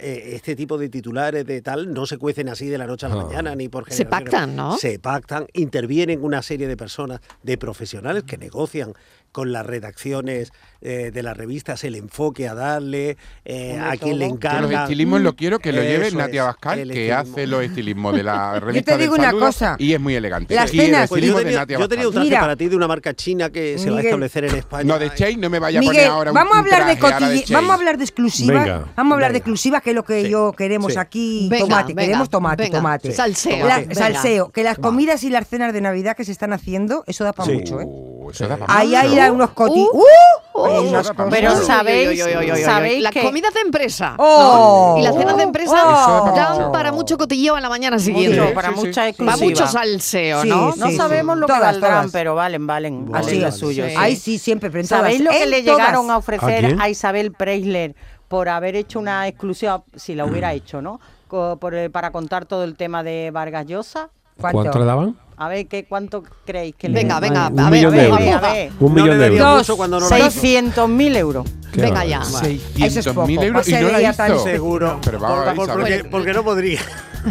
eh, 0.00 0.30
este 0.34 0.56
tipo 0.56 0.78
de 0.78 0.88
titulares 0.88 1.44
de 1.46 1.60
tal 1.62 1.92
no 1.92 2.06
se 2.06 2.16
cuecen 2.18 2.48
así 2.48 2.66
de 2.68 2.78
la 2.78 2.86
noche 2.86 3.06
a 3.06 3.08
la 3.08 3.14
Ah. 3.20 3.24
mañana 3.24 3.54
ni 3.54 3.68
por 3.68 3.90
Se 3.92 4.04
pactan, 4.06 4.54
¿no? 4.56 4.76
Se 4.78 4.98
pactan, 4.98 5.46
intervienen 5.80 6.22
una 6.22 6.42
serie 6.42 6.68
de 6.68 6.76
personas, 6.76 7.20
de 7.42 7.56
profesionales 7.56 8.24
que 8.24 8.36
negocian 8.36 8.92
con 9.32 9.52
las 9.52 9.64
redacciones 9.66 10.52
eh, 10.82 11.10
de 11.12 11.22
las 11.22 11.36
revistas 11.36 11.84
el 11.84 11.94
enfoque 11.94 12.48
a 12.48 12.54
darle, 12.54 13.16
eh, 13.44 13.78
a 13.78 13.96
quien 13.98 14.18
le 14.18 14.30
que 14.38 14.48
los 14.60 14.72
estilismos 14.72 15.20
lo 15.20 15.36
quiero 15.36 15.58
que 15.58 15.72
lo 15.72 15.82
lleve 15.82 16.08
Eso 16.08 16.16
Natia 16.16 16.44
Bascal, 16.44 16.76
que 16.76 16.82
estilismo. 17.10 17.18
hace 17.18 17.46
los 17.46 17.62
estilismos 17.64 18.14
de 18.16 18.22
la 18.22 18.58
revista 18.60 18.96
digo 18.96 19.12
del 19.12 19.20
una 19.20 19.28
saludo 19.30 19.46
cosa. 19.46 19.76
y 19.78 19.92
es 19.92 20.00
muy 20.00 20.14
elegante. 20.14 20.54
Las 20.54 20.70
cenas- 20.70 21.08
Pues 21.08 21.22
yo 21.22 21.36
estilismo 21.36 21.38
de 21.38 21.44
tenía, 21.66 21.78
yo 21.78 21.88
tenía 21.88 22.06
un 22.08 22.12
traje 22.14 22.28
Mira. 22.28 22.40
para 22.40 22.56
ti 22.56 22.68
de 22.68 22.76
una 22.76 22.88
marca 22.88 23.12
china 23.14 23.50
que 23.50 23.78
se 23.78 23.90
va 23.90 23.98
a 23.98 24.00
establecer 24.02 24.44
en 24.46 24.54
España. 24.56 24.84
No, 24.84 24.98
de 24.98 25.12
Chain 25.14 25.40
no 25.40 25.50
me 25.50 25.58
vaya 25.58 25.80
a 25.80 25.82
poner 25.82 26.06
ahora 26.06 26.30
un 26.30 26.34
vamos 26.34 26.56
a 26.56 26.58
hablar 26.60 26.86
de 26.86 26.96
traje 26.96 27.14
ahora 27.14 27.26
cotille- 27.26 27.44
Chain. 27.44 27.54
vamos 27.54 27.70
a 27.70 27.74
hablar 27.74 27.98
de 27.98 28.04
exclusivas, 28.04 28.64
Venga. 28.64 28.84
vamos 28.96 29.12
a 29.12 29.14
hablar 29.14 29.32
de 29.32 29.38
exclusivas, 29.38 29.82
que 29.82 29.90
es 29.90 29.96
lo 29.96 30.04
que 30.04 30.22
Sí. 30.24 30.30
yo 30.30 30.52
queremos 30.52 30.92
Sí. 30.94 30.98
aquí, 30.98 31.48
Venga, 31.50 31.64
tomate, 31.64 31.86
venga, 31.88 32.02
queremos 32.02 32.30
tomate, 32.30 32.62
venga. 32.64 32.78
tomate. 32.78 33.12
Salseo. 33.12 33.66
Salseo, 33.92 34.50
que 34.50 34.64
las 34.64 34.78
comidas 34.78 35.22
y 35.24 35.30
las 35.30 35.46
cenas 35.46 35.72
de 35.72 35.80
Navidad 35.82 36.16
que 36.16 36.24
se 36.24 36.32
están 36.32 36.52
haciendo, 36.52 37.04
eso 37.06 37.22
da 37.24 37.32
para 37.32 37.52
mucho, 37.52 37.80
¿eh? 37.80 37.86
Eso 38.30 38.48
da 38.48 38.56
pa' 38.56 38.66
Ahí 38.68 38.94
hay 38.94 39.30
unos 39.30 39.50
coti... 39.50 39.80
Uh, 39.80 39.98
¡Uh! 39.98 40.60
Uh, 40.62 40.90
da 40.90 41.02
pa' 41.02 41.14
cosas. 41.14 41.30
Pero 41.30 41.56
sabéis, 41.56 42.22
sabéis 42.64 43.02
las 43.02 43.14
comidas 43.14 43.54
de 43.54 43.60
empresa. 43.60 44.14
Oh. 44.18 44.94
¿no? 44.96 45.00
Y 45.00 45.04
las 45.04 45.14
cenas 45.16 45.36
de 45.36 45.42
empresa 45.42 45.74
Oh. 46.22 46.32
dan 46.34 46.72
para 46.72 46.92
mucho 46.92 47.16
cotilleo 47.18 47.54
a 47.56 47.60
la 47.60 47.68
mañana 47.68 47.98
siguiente. 47.98 48.40
mucho, 48.40 48.54
para 48.54 48.68
Sí, 48.70 48.74
mucha 48.74 49.08
exclusiva. 49.08 49.36
Va 49.36 49.42
mucho 49.44 49.66
salseo, 49.66 50.42
Sí, 50.42 50.48
¿no? 50.48 50.72
sí. 50.72 50.80
No 50.80 50.90
sabemos 50.90 51.38
lo 51.38 51.46
que 51.46 51.52
Todas, 51.52 51.72
valdrán, 51.72 51.92
todas. 52.00 52.12
pero 52.12 52.34
valen, 52.34 52.66
valen. 52.66 53.10
Vale, 53.10 53.24
valen 53.24 53.40
lo 53.40 53.46
vale. 53.46 53.56
suyo. 53.58 53.84
Ahí 53.96 54.16
sí, 54.16 54.38
siempre, 54.38 54.70
pero. 54.70 54.86
¿Sabéis 54.86 55.20
lo 55.20 55.30
que 55.30 55.46
le 55.46 55.62
llegaron 55.62 56.10
a 56.10 56.14
¿A 56.14 56.18
ofrecer 56.18 56.76
a, 56.80 56.88
Isabel 56.88 57.32
Preisler 57.32 57.94
por 58.28 58.48
haber 58.48 58.76
hecho 58.76 58.98
una 58.98 59.26
exclusiva, 59.28 59.82
si 59.96 60.14
la 60.14 60.24
hubiera 60.24 60.52
hecho, 60.52 60.80
¿no? 60.82 61.00
Eh, 61.32 61.90
para 61.90 62.10
contar 62.10 62.44
todo 62.46 62.64
el 62.64 62.76
tema 62.76 63.02
de 63.02 63.30
Vargas 63.32 63.66
Llosa. 63.66 64.10
¿Cuánto 64.40 64.78
le 64.78 64.84
daban? 64.84 65.16
A 65.42 65.48
ver, 65.48 65.66
¿qué, 65.68 65.86
¿cuánto 65.86 66.22
creéis 66.44 66.74
que 66.76 66.86
le 66.90 66.96
Venga, 66.96 67.18
venga, 67.18 67.48
Un 67.48 67.58
a 67.60 67.70
ver, 67.70 67.78
millón 67.80 67.94
a 67.94 67.96
de 67.96 68.02
ver, 68.02 68.10
euros. 68.10 68.20
a 68.20 68.24
ver, 68.24 68.34
a 68.34 68.52
ver. 68.52 68.72
Un 68.78 68.92
millón 68.94 69.18
de 69.18 69.26
euros. 69.26 69.72
cuando 69.74 69.98
no 69.98 70.06
lo 70.06 70.18
hizo. 70.18 70.26
600.000 70.42 71.16
euros. 71.16 71.46
Qué 71.72 71.80
Venga 71.80 72.04
ya. 72.04 72.20
600.000 72.20 72.84
Eso 72.84 73.00
es 73.00 73.06
poco. 73.06 73.26
euros 73.30 73.66
y 73.66 73.70
Se 73.70 73.80
no 73.80 73.88
la 73.88 73.96
veía 73.96 74.12
tan. 74.12 74.38
Seguro. 74.40 75.00
Pero 75.02 75.18
vamos 75.18 75.38
a 75.38 75.44
ver, 75.46 75.54
Por- 75.56 75.64
Isabel. 75.64 75.86
porque, 76.02 76.10
porque 76.10 76.32
no 76.34 76.44
podría. 76.44 76.80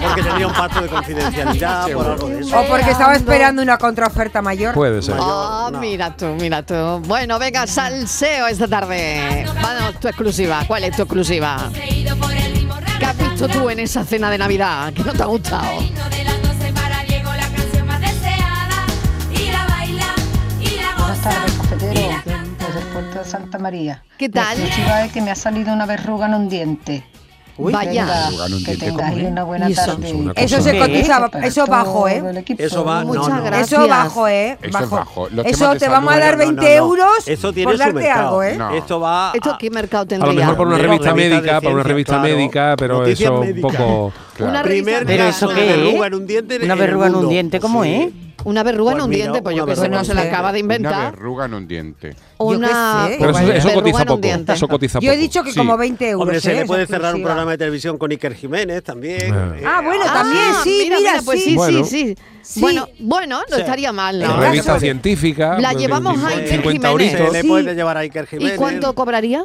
porque 0.00 0.22
tenía 0.22 0.46
un 0.46 0.52
pacto 0.52 0.82
de 0.82 0.88
confidencialidad 0.88 1.90
por 1.92 2.06
algo 2.06 2.28
de 2.28 2.40
eso. 2.40 2.56
O 2.60 2.64
porque 2.68 2.90
estaba 2.92 3.14
esperando 3.14 3.60
una 3.62 3.76
contraoferta 3.76 4.40
mayor. 4.40 4.74
Puede 4.74 5.02
ser. 5.02 5.16
Ah, 5.18 5.70
no. 5.72 5.80
mira 5.80 6.16
tú, 6.16 6.26
mira 6.40 6.62
tú. 6.62 6.74
Bueno, 7.06 7.40
venga, 7.40 7.66
salseo 7.66 8.46
esta 8.46 8.68
tarde. 8.68 9.44
Vamos, 9.60 9.98
tu 9.98 10.06
exclusiva. 10.06 10.62
¿Cuál 10.68 10.84
es 10.84 10.94
tu 10.94 11.02
exclusiva? 11.02 11.68
¿Qué 12.97 12.97
has 12.97 12.97
visto 13.38 13.60
tú 13.60 13.70
en 13.70 13.78
esa 13.78 14.04
cena 14.04 14.30
de 14.30 14.38
Navidad 14.38 14.92
que 14.92 15.04
no 15.04 15.12
te 15.12 15.22
ha 15.22 15.26
gustado? 15.26 15.76
Buenas 20.98 21.22
tardes, 21.22 21.52
cafetero, 21.52 22.00
desde 22.58 22.80
el 22.80 22.86
puerto 22.92 23.18
de 23.20 23.24
Santa 23.24 23.58
María. 23.58 24.02
¿Qué 24.18 24.28
tal? 24.28 24.58
La 24.58 24.64
exclusiva 24.64 25.04
es 25.04 25.12
que 25.12 25.20
me 25.20 25.30
ha 25.30 25.36
salido 25.36 25.72
una 25.72 25.86
verruga 25.86 26.26
en 26.26 26.34
un 26.34 26.48
diente. 26.48 27.04
Uy, 27.58 27.72
Vaya. 27.72 28.30
Que 28.64 28.76
tengáis 28.76 29.24
una 29.24 29.42
buena 29.42 29.68
eso, 29.68 29.84
tarde. 29.84 30.32
Eso 30.36 30.60
se 30.60 30.78
cotizaba, 30.78 31.28
eso 31.42 31.64
¿eh? 31.64 31.68
bajo, 31.68 32.08
¿eh? 32.08 32.44
Eso 32.56 32.84
va. 32.84 33.02
Eso 33.60 33.88
bajo, 33.88 34.28
¿eh? 34.28 34.56
Eso, 35.44 35.74
te 35.76 35.88
vamos 35.88 36.14
a 36.14 36.18
dar 36.18 36.36
20 36.36 36.74
euros 36.74 37.08
por 37.64 37.76
darte 37.76 38.10
algo, 38.10 38.42
¿eh? 38.44 38.58
Esto 38.74 39.00
va. 39.00 39.32
A, 39.32 39.34
¿Esto 39.34 39.56
qué 39.58 39.70
mercado 39.70 40.06
tendría? 40.06 40.30
A 40.30 40.34
lo 40.34 40.40
mejor 40.40 40.56
por 40.56 40.66
una 40.68 40.78
revista 40.78 41.14
médica, 41.14 41.60
por 41.60 41.72
una 41.72 41.82
revista 41.82 42.18
médica, 42.20 42.74
pero 42.78 43.04
eso 43.04 43.40
un 43.40 43.60
poco. 43.60 44.12
Una 44.38 44.62
revista 44.62 45.00
Una 45.02 45.28
¿eh? 45.60 45.74
verruga 46.76 47.06
en 47.08 47.14
un 47.16 47.28
diente, 47.28 47.58
¿cómo 47.58 47.82
es? 47.82 48.12
Una 48.44 48.62
verruga 48.62 48.92
en 48.92 48.98
pues 48.98 49.04
un 49.06 49.10
diente, 49.10 49.42
pues 49.42 49.56
yo 49.56 49.66
que 49.66 49.76
sé, 49.76 49.88
no 49.88 50.04
se 50.04 50.14
la 50.14 50.22
acaba 50.22 50.52
de 50.52 50.62
Una 50.62 50.74
inventar. 50.74 51.12
verruga 51.12 51.46
en 51.46 51.54
un 51.54 51.66
diente. 51.66 52.14
Una 52.38 53.08
eso, 53.08 53.18
verruga 53.18 53.74
cotiza 53.74 54.02
en 54.02 54.10
un 54.10 54.20
diente. 54.20 54.54
Yo 55.00 55.12
he 55.12 55.16
dicho 55.16 55.42
que 55.42 55.54
como 55.54 55.76
20 55.76 56.08
euros. 56.08 56.22
Hombre, 56.22 56.40
se 56.40 56.52
¿eh? 56.52 56.60
le 56.60 56.66
puede 56.66 56.86
cerrar 56.86 57.14
un 57.14 57.22
programa 57.22 57.50
de 57.52 57.58
televisión 57.58 57.98
con 57.98 58.10
Iker 58.10 58.34
Jiménez 58.34 58.82
también. 58.84 59.34
Eh. 59.34 59.60
Eh. 59.60 59.64
Ah, 59.66 59.80
bueno, 59.84 60.04
ah, 60.06 60.12
también, 60.12 60.44
Ah, 60.50 60.60
sí, 60.62 60.90
mira, 60.96 61.20
pues 61.24 61.42
sí, 61.42 61.50
sí. 61.50 61.56
Bueno. 61.56 61.84
sí, 61.84 62.16
Bueno, 62.60 62.88
bueno, 63.00 63.42
no 63.50 63.56
estaría 63.56 63.92
mal, 63.92 64.20
¿no? 64.20 64.36
Revista 64.40 64.78
científica. 64.78 65.58
La 65.58 65.72
pues, 65.72 65.82
llevamos 65.82 66.22
a 66.22 66.28
Iker 66.28 68.26
Jiménez. 68.26 68.50
Se 68.50 68.54
¿Y 68.54 68.58
cuánto 68.58 68.94
cobraría? 68.94 69.44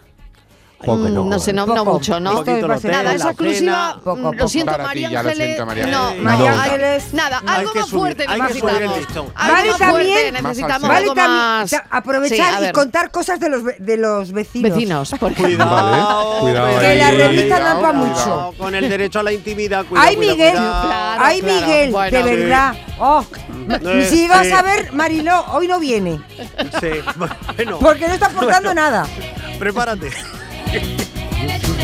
Poco, 0.86 0.98
mm, 0.98 1.14
no, 1.14 1.26
no 1.26 1.40
sé, 1.40 1.54
no, 1.54 1.66
poco, 1.66 1.76
no 1.76 1.86
mucho, 1.86 2.20
¿no? 2.20 2.44
Nada, 2.44 3.14
esa 3.14 3.30
exclusiva, 3.30 4.00
poco, 4.04 4.18
mm, 4.18 4.24
poco. 4.24 4.36
lo 4.36 4.48
siento, 4.48 4.78
María 4.78 5.20
Ángeles. 5.20 5.60
No, 5.90 6.16
María 6.16 6.64
Ángeles. 6.64 7.14
Nada, 7.14 7.42
algo 7.46 7.72
más 7.74 7.90
fuerte 7.90 8.28
necesitamos. 8.28 9.34
Vale, 9.34 9.70
también 9.78 10.34
necesitamos 10.34 10.90
algo 10.90 11.16
más. 11.16 11.76
Aprovechar 11.90 12.60
sí, 12.60 12.66
y 12.70 12.72
contar 12.72 13.12
cosas 13.12 13.40
de 13.40 13.50
los, 13.50 13.64
de 13.78 13.98
los 13.98 14.32
vecinos. 14.32 14.72
Vecinos, 14.72 15.16
porque 15.20 15.44
cuidado, 15.44 16.38
eh, 16.38 16.42
cuidado 16.42 16.80
que 16.80 16.96
la 16.96 17.12
revista 17.12 17.74
no 17.74 17.82
va 17.82 17.94
mucho. 17.94 18.54
Con 18.58 18.76
el 18.76 18.90
derecho 18.90 19.20
a 19.20 19.24
la 19.24 19.32
intimidad, 19.32 19.86
cuidado. 19.86 20.08
Ay, 20.10 20.18
Miguel, 20.18 20.58
ay, 20.58 21.42
Miguel, 21.42 21.94
de 22.12 22.24
verdad. 22.24 22.74
Sí. 22.74 22.94
Oh. 23.00 23.26
No 23.68 23.80
si 24.04 24.26
ibas 24.26 24.46
sí. 24.46 24.52
a 24.52 24.62
ver, 24.62 24.92
Mariló, 24.92 25.46
hoy 25.54 25.68
no 25.68 25.80
viene. 25.80 26.22
Sí, 26.80 26.90
bueno. 27.16 27.80
Porque 27.80 28.08
no 28.08 28.14
está 28.14 28.28
aportando 28.28 28.70
bueno, 28.70 28.82
nada. 28.82 29.08
Prepárate. 29.60 30.12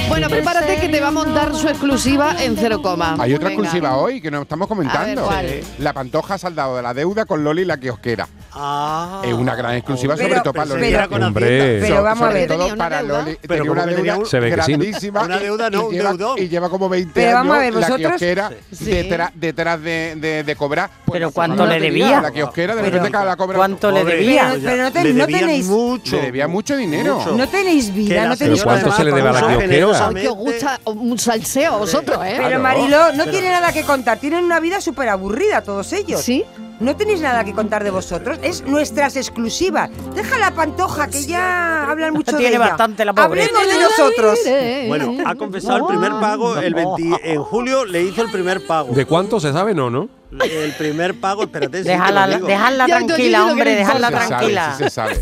Bueno, 0.08 0.28
prepárate 0.28 0.80
que 0.80 0.90
te 0.90 1.00
va 1.00 1.10
a 1.10 1.12
montar 1.12 1.54
su 1.56 1.68
exclusiva 1.68 2.44
en 2.44 2.58
cero 2.58 2.82
coma. 2.82 3.16
Hay 3.20 3.34
otra 3.34 3.50
exclusiva 3.50 3.98
hoy 3.98 4.20
que 4.20 4.32
nos 4.32 4.42
estamos 4.42 4.68
comentando. 4.68 5.30
La 5.78 5.94
Pantoja 5.94 6.34
ha 6.34 6.38
saldado 6.38 6.76
de 6.76 6.82
la 6.82 6.94
deuda 6.94 7.26
con 7.26 7.44
Loli 7.44 7.66
la 7.66 7.78
kiosquera. 7.78 8.28
Ah. 8.54 9.22
Es 9.24 9.34
una 9.34 9.56
gran 9.56 9.76
exclusiva, 9.76 10.16
pero, 10.16 10.30
sobre 10.30 10.42
todo 10.42 10.54
para 10.54 10.66
Loli. 10.66 10.92
Pero, 10.92 11.28
hombre. 11.28 11.78
pero 11.82 12.04
vamos 12.04 12.20
sobre 12.20 12.32
a 12.32 12.34
ver. 12.34 12.48
Todo 12.48 12.78
para 12.78 13.02
Loli. 13.02 13.38
Pero 13.42 13.64
tenía 13.64 13.72
una 13.72 13.86
deuda 13.86 14.26
se 14.26 14.40
ve 14.40 14.50
grandísima. 14.50 15.24
Una 15.24 15.40
deuda, 15.40 15.70
no, 15.70 15.82
y, 15.82 15.86
un 15.86 15.92
lleva, 15.92 16.10
deudor. 16.10 16.40
y 16.40 16.50
lleva 16.50 16.70
como 16.70 16.90
20 16.90 17.12
pero 17.14 17.28
años 17.28 17.40
vamos 17.40 17.56
a 17.56 17.60
ver, 17.60 17.74
la 17.74 17.96
kiosquera 17.96 18.52
sí. 18.72 18.86
detrás, 18.86 19.32
detrás 19.36 19.82
de, 19.82 20.16
de, 20.16 20.44
de, 20.44 20.56
cobrar. 20.56 20.90
Pues, 21.06 21.20
pero 21.20 21.32
¿cuánto 21.32 21.66
le 21.66 21.80
debía? 21.80 22.22
La 22.22 22.32
kiosquera 22.32 22.76
de 22.76 22.82
repente 22.84 23.12
cada 23.12 23.26
la 23.26 23.36
cobra. 23.36 23.58
¿Cuánto 23.58 23.92
le 23.92 24.04
debía? 24.04 24.56
Pero 24.62 24.90
no, 24.90 25.04
le 25.04 25.14
no 25.14 25.28
tenéis... 25.28 25.66
Mucho. 25.68 26.16
Le 26.16 26.22
debía 26.24 26.48
mucho 26.48 26.76
dinero. 26.76 27.18
Mucho. 27.18 27.36
No 27.36 27.48
tenéis 27.48 27.94
vida, 27.94 28.28
no 28.28 28.38
tenéis... 28.38 28.64
Cuánto 28.64 28.92
se 28.92 29.04
le 29.04 29.12
debe 29.12 29.30
a 29.30 29.34
la 29.34 29.40
kiosquera? 29.40 30.14
Que 30.14 30.28
os 30.28 30.36
gusta 30.36 30.80
un 30.86 31.18
salseo 31.20 31.76
a 31.76 31.78
vosotros, 31.78 32.20
¿eh? 32.26 32.36
Pero 32.38 32.60
Mariló, 32.60 33.14
no 33.14 33.26
tiene 33.26 33.50
nada 33.50 33.72
que 33.72 33.84
contar. 33.84 34.18
Tienen 34.20 34.44
una 34.44 34.60
vida 34.60 34.82
súper 34.82 35.10
aburrida 35.10 35.62
todos 35.62 35.92
ellos. 35.94 36.22
Sí 36.22 36.46
no 36.80 36.96
tenéis 36.96 37.22
nada 37.22 37.44
que 37.44 37.54
contar 37.54 37.84
de 37.84 37.92
vosotros, 37.92 38.40
es 38.42 38.64
nuestras 38.64 39.16
exclusivas. 39.16 39.90
Deja 40.16 40.38
la 40.38 40.52
pantoja, 40.52 41.08
que 41.08 41.24
ya 41.24 41.90
hablan 41.90 42.14
mucho 42.14 42.32
Tiene 42.32 42.44
de 42.44 42.50
ella. 42.56 42.60
bastante 42.60 43.06
la 43.06 43.14
pobre. 43.14 43.44
Hablemos 43.44 43.68
de 43.68 43.80
nosotros. 43.82 44.40
Bueno, 44.88 45.18
ha 45.26 45.36
confesado 45.36 45.78
el 45.78 45.86
primer 45.86 46.12
pago 46.20 46.58
el 46.58 46.74
20, 46.74 47.32
en 47.34 47.44
julio, 47.44 47.86
le 47.86 48.04
hizo 48.04 48.22
el 48.22 48.32
primer 48.32 48.66
pago. 48.66 48.94
¿De 48.94 49.06
cuánto 49.06 49.40
se 49.40 49.52
sabe? 49.52 49.74
No, 49.74 49.90
¿no? 49.90 50.19
el 50.32 50.72
primer 50.74 51.16
pago, 51.16 51.44
espérate. 51.44 51.84
Déjala, 51.84 52.28
sí 52.32 52.44
déjala 52.46 52.86
tranquila, 52.86 53.46
hombre, 53.46 53.76
déjala 53.76 54.10
tranquila. 54.10 54.76
Sí 54.78 54.84
se 54.84 54.90
sabe. 54.90 55.22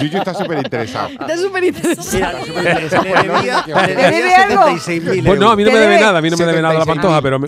Yuyu 0.00 0.18
está 0.18 0.34
súper 0.34 0.58
interesado. 0.58 1.08
Está 1.08 1.36
súper 1.36 1.64
interesado. 1.64 2.38
Le 2.46 3.94
debe 3.96 4.34
algo. 4.34 4.66
Pues 5.24 5.40
no, 5.40 5.50
a 5.50 5.56
mí 5.56 5.64
no 5.64 5.72
me 5.72 5.78
debe 5.78 5.98
nada, 6.00 6.18
a 6.18 6.22
mí 6.22 6.30
no 6.30 6.36
me 6.36 6.44
debe 6.44 6.62
nada 6.62 6.78
la 6.78 6.86
pantoja, 6.86 7.22
pero... 7.22 7.40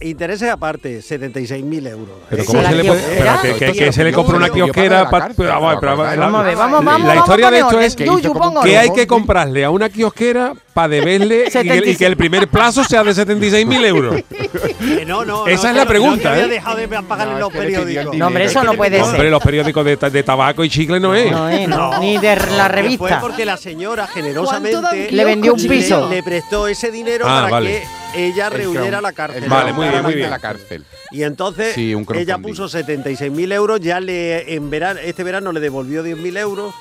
Intereses, 0.00 0.50
aparte, 0.50 1.00
76.000 1.00 1.88
euros. 1.88 2.16
Pero 2.30 2.44
¿cómo 2.44 2.62
se 2.62 2.74
le 2.74 2.84
puede...? 2.84 3.72
Que 3.72 3.92
se 3.92 4.04
le 4.04 4.12
compró 4.12 4.36
una 4.36 4.50
kiosquera... 4.50 5.04
Vamos 5.04 5.32
a 5.74 6.42
ver, 6.42 6.56
vamos, 6.56 6.84
vamos. 6.84 7.06
La 7.08 7.16
historia 7.16 7.50
de 7.50 7.58
esto 7.60 7.80
es 7.80 7.96
que 7.96 8.78
hay 8.78 8.90
que 8.92 9.06
comprarle 9.06 9.64
a 9.64 9.70
una 9.70 9.88
kiosquera 9.88 10.52
para 10.74 10.88
deberle 10.88 11.46
y 11.50 11.96
que 11.96 12.06
el 12.06 12.16
primer 12.16 12.48
plazo 12.48 12.84
sea 12.84 13.02
de 13.02 13.12
76.000 13.12 13.84
euros. 13.86 14.22
No, 15.06 15.24
no, 15.24 15.46
Esa 15.46 15.70
es 15.70 15.76
la 15.78 15.86
pregunta. 15.86 16.34
No, 16.34 16.40
¿eh? 16.40 16.48
dejado 16.48 16.76
de 16.76 16.88
pagarle 16.88 17.34
no, 17.34 17.40
los 17.40 17.52
periódicos. 17.52 18.16
No, 18.16 18.26
hombre, 18.26 18.44
eso 18.44 18.62
no 18.62 18.74
puede 18.74 18.96
ser. 18.96 19.04
Hombre, 19.04 19.30
los 19.30 19.42
periódicos 19.42 19.84
de, 19.84 19.96
de, 19.96 20.22
tabaco 20.22 20.64
y 20.64 20.68
chicle 20.68 21.00
no 21.00 21.14
es. 21.14 21.30
No, 21.30 21.48
eh, 21.48 21.66
no. 21.66 21.98
ni 22.00 22.18
de 22.18 22.36
la 22.36 22.68
revista. 22.68 22.98
Fue 22.98 23.16
porque 23.20 23.44
la 23.44 23.56
señora 23.56 24.06
generosamente 24.06 25.10
le 25.10 25.24
vendió 25.24 25.54
un 25.54 25.66
piso. 25.66 26.08
Le 26.08 26.22
prestó 26.22 26.68
ese 26.68 26.90
dinero 26.90 27.24
ah, 27.26 27.42
para 27.42 27.50
vale. 27.50 27.82
que 28.14 28.26
ella 28.26 28.48
reuniera 28.48 29.00
la 29.00 29.12
cárcel. 29.12 29.48
Vale, 29.48 29.72
muy 29.72 29.88
bien, 29.88 30.02
muy 30.02 30.14
bien. 30.14 30.30
La 30.30 30.38
cárcel. 30.38 30.84
Y 31.10 31.22
entonces 31.22 31.74
sí, 31.74 31.94
ella 32.14 32.38
puso 32.38 32.66
76.000 32.66 33.52
euros, 33.52 33.80
ya 33.80 34.00
le 34.00 34.54
en 34.54 34.68
verano, 34.68 35.00
este 35.02 35.24
verano 35.24 35.52
le 35.52 35.60
devolvió 35.60 36.04
10.000 36.04 36.38
euros 36.38 36.74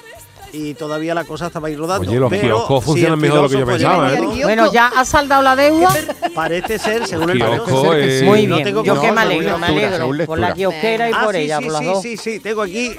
y 0.54 0.74
todavía 0.74 1.14
la 1.14 1.24
cosa 1.24 1.48
estaba 1.48 1.68
ahí 1.68 1.76
rodando. 1.76 2.10
Oye, 2.10 2.20
los 2.20 2.32
kioscos 2.32 2.84
funcionan 2.84 3.20
mejor 3.20 3.38
de 3.38 3.44
lo 3.44 3.50
que 3.50 3.60
yo 3.60 3.66
pensaba. 3.66 4.14
¿eh? 4.14 4.22
Bueno, 4.44 4.72
ya 4.72 4.88
ha 4.88 5.06
saldado 5.06 5.42
la 5.42 5.56
deuda. 5.56 5.94
Parece 6.34 6.80
ser, 6.80 7.08
según 7.08 7.32
el 7.32 7.38
kiosco. 7.38 7.94
Muy 8.24 8.48
bien, 8.48 8.84
yo 8.84 9.02
que 9.02 9.12
me 9.12 9.22
alegro, 9.22 9.58
me 9.58 9.68
alegro. 9.68 10.10
Ah, 10.12 10.26
por 10.26 10.40
la 10.40 10.54
kiosquera 10.54 11.10
y 11.10 11.14
por 11.14 11.36
ella, 11.36 11.60
por 11.60 11.72
las 11.72 11.84
dos. 11.84 12.02
Sí, 12.02 12.18
sí, 12.18 12.34
sí, 12.34 12.40
tengo 12.40 12.62
aquí 12.62 12.92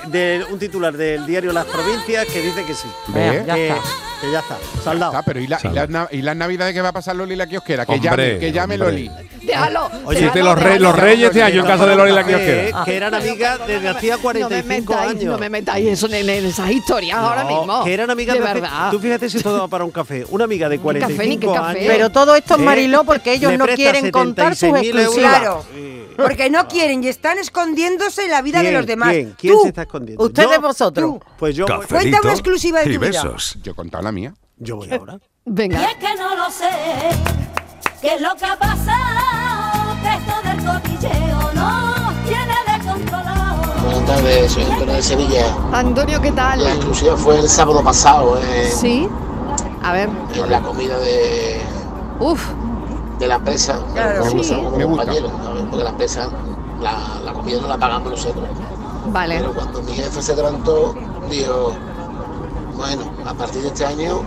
un 0.50 0.58
titular 0.58 0.96
del 0.96 1.26
diario 1.26 1.52
Las 1.52 1.66
Provincias 1.66 2.26
que 2.26 2.40
dice 2.42 2.64
que 2.64 2.74
sí. 2.74 2.88
Ya 3.14 3.56
está 3.56 3.76
que 4.20 4.30
ya 4.30 4.40
está, 4.40 4.56
saldado. 4.82 5.16
Ah, 5.16 5.22
pero 5.24 5.40
¿y, 5.40 5.46
la, 5.46 5.58
y, 5.62 5.68
las 5.68 5.88
y 6.12 6.22
las 6.22 6.36
navidades 6.36 6.74
que 6.74 6.80
va 6.80 6.88
a 6.88 6.92
pasar 6.92 7.16
Loli 7.16 7.36
la 7.36 7.46
kiosquera? 7.46 7.86
Que 7.86 8.00
llame, 8.00 8.38
que 8.38 8.52
llame. 8.52 8.78
Loli. 8.78 9.10
Déjalo. 9.42 9.90
Oye, 10.04 10.20
déjalo, 10.20 10.44
los, 10.44 10.62
re- 10.62 10.78
los 10.80 10.96
reyes 10.96 11.28
este 11.28 11.42
año 11.42 11.60
en 11.60 11.66
casa 11.66 11.86
de 11.86 11.96
Loli 11.96 12.12
la 12.12 12.20
eh, 12.22 12.24
que, 12.26 12.74
que 12.84 12.96
eran 12.96 13.14
amigas 13.14 13.58
desde 13.66 13.88
hacía 13.88 14.16
No 14.16 14.18
me 14.18 14.22
45 14.22 14.94
años. 14.94 15.24
no 15.24 15.38
me 15.38 15.48
metáis 15.48 15.86
eso 15.88 16.06
en, 16.06 16.28
esas 16.28 16.70
historias 16.70 17.16
ahora 17.18 17.44
mismo. 17.44 17.84
Que 17.84 17.94
eran 17.94 18.10
amigas 18.10 18.36
de 18.36 18.42
verdad. 18.42 18.90
Tú 18.90 18.98
fíjate 18.98 19.30
si 19.30 19.40
todo 19.42 19.60
va 19.60 19.68
para 19.68 19.84
un 19.84 19.90
café. 19.90 20.24
Una 20.28 20.44
amiga 20.44 20.68
de 20.68 20.78
café, 20.78 21.26
ni 21.26 21.38
qué 21.38 21.46
café. 21.46 21.84
Pero 21.86 22.10
todo 22.10 22.34
esto 22.34 22.54
es. 22.54 22.60
Mariló 22.60 23.04
porque 23.04 23.34
ellos 23.34 23.52
no 23.56 23.66
quieren 23.66 24.10
contar 24.10 24.54
sus 24.56 24.70
exclusivas. 24.76 25.66
Porque 26.18 26.50
no 26.50 26.66
quieren 26.66 27.04
y 27.04 27.08
están 27.08 27.38
escondiéndose 27.38 28.24
en 28.24 28.32
la 28.32 28.42
vida 28.42 28.60
de 28.60 28.72
los 28.72 28.84
demás. 28.86 29.14
¿Quién? 29.38 29.54
Tú. 29.54 29.60
se 29.62 29.68
está 29.68 29.82
escondiendo? 29.82 30.24
Ustedes 30.24 30.60
vosotros. 30.60 31.10
tú. 31.12 31.20
Pues 31.38 31.54
yo, 31.54 31.64
Cuenta 31.88 32.18
una 32.20 32.32
exclusiva 32.32 32.80
de 32.80 32.92
tu 32.92 33.00
vida. 33.00 33.22
Yo 33.62 33.72
he 33.72 33.74
contado 33.74 34.02
la 34.02 34.10
mía. 34.10 34.34
yo 34.56 34.76
voy 34.76 34.92
ahora. 34.92 35.20
Venga. 35.44 35.80
Buenas 43.82 44.06
tardes, 44.06 44.52
soy 44.52 44.64
Antonio 44.64 44.94
de 44.94 45.02
Sevilla. 45.02 45.56
Antonio, 45.72 46.20
¿qué 46.20 46.32
tal? 46.32 46.64
La 46.64 46.70
exclusiva 46.74 47.16
fue 47.16 47.38
el 47.38 47.48
sábado 47.48 47.82
pasado 47.82 48.40
eh, 48.42 48.70
Sí. 48.70 49.08
A 49.82 49.92
ver. 49.92 50.08
en 50.34 50.50
la 50.50 50.60
comida 50.60 50.98
de, 50.98 51.60
Uf, 52.20 52.44
de 53.18 53.26
la 53.26 53.36
empresa. 53.36 53.78
Claro, 53.92 54.24
compañeros, 54.24 55.32
porque 55.70 55.84
la 55.84 55.90
empresa, 55.90 56.28
la, 56.80 57.32
comida 57.32 57.60
no 57.60 57.68
la 57.68 57.78
pagamos 57.78 58.10
nosotros. 58.12 58.44
Vale. 59.10 59.38
Pero 59.38 59.54
cuando 59.54 59.82
mi 59.82 59.92
jefe 59.92 60.22
se 60.22 60.36
levantó, 60.36 60.94
dijo, 61.30 61.72
bueno, 62.76 63.02
a 63.26 63.34
partir 63.34 63.62
de 63.62 63.68
este 63.68 63.86
año 63.86 64.22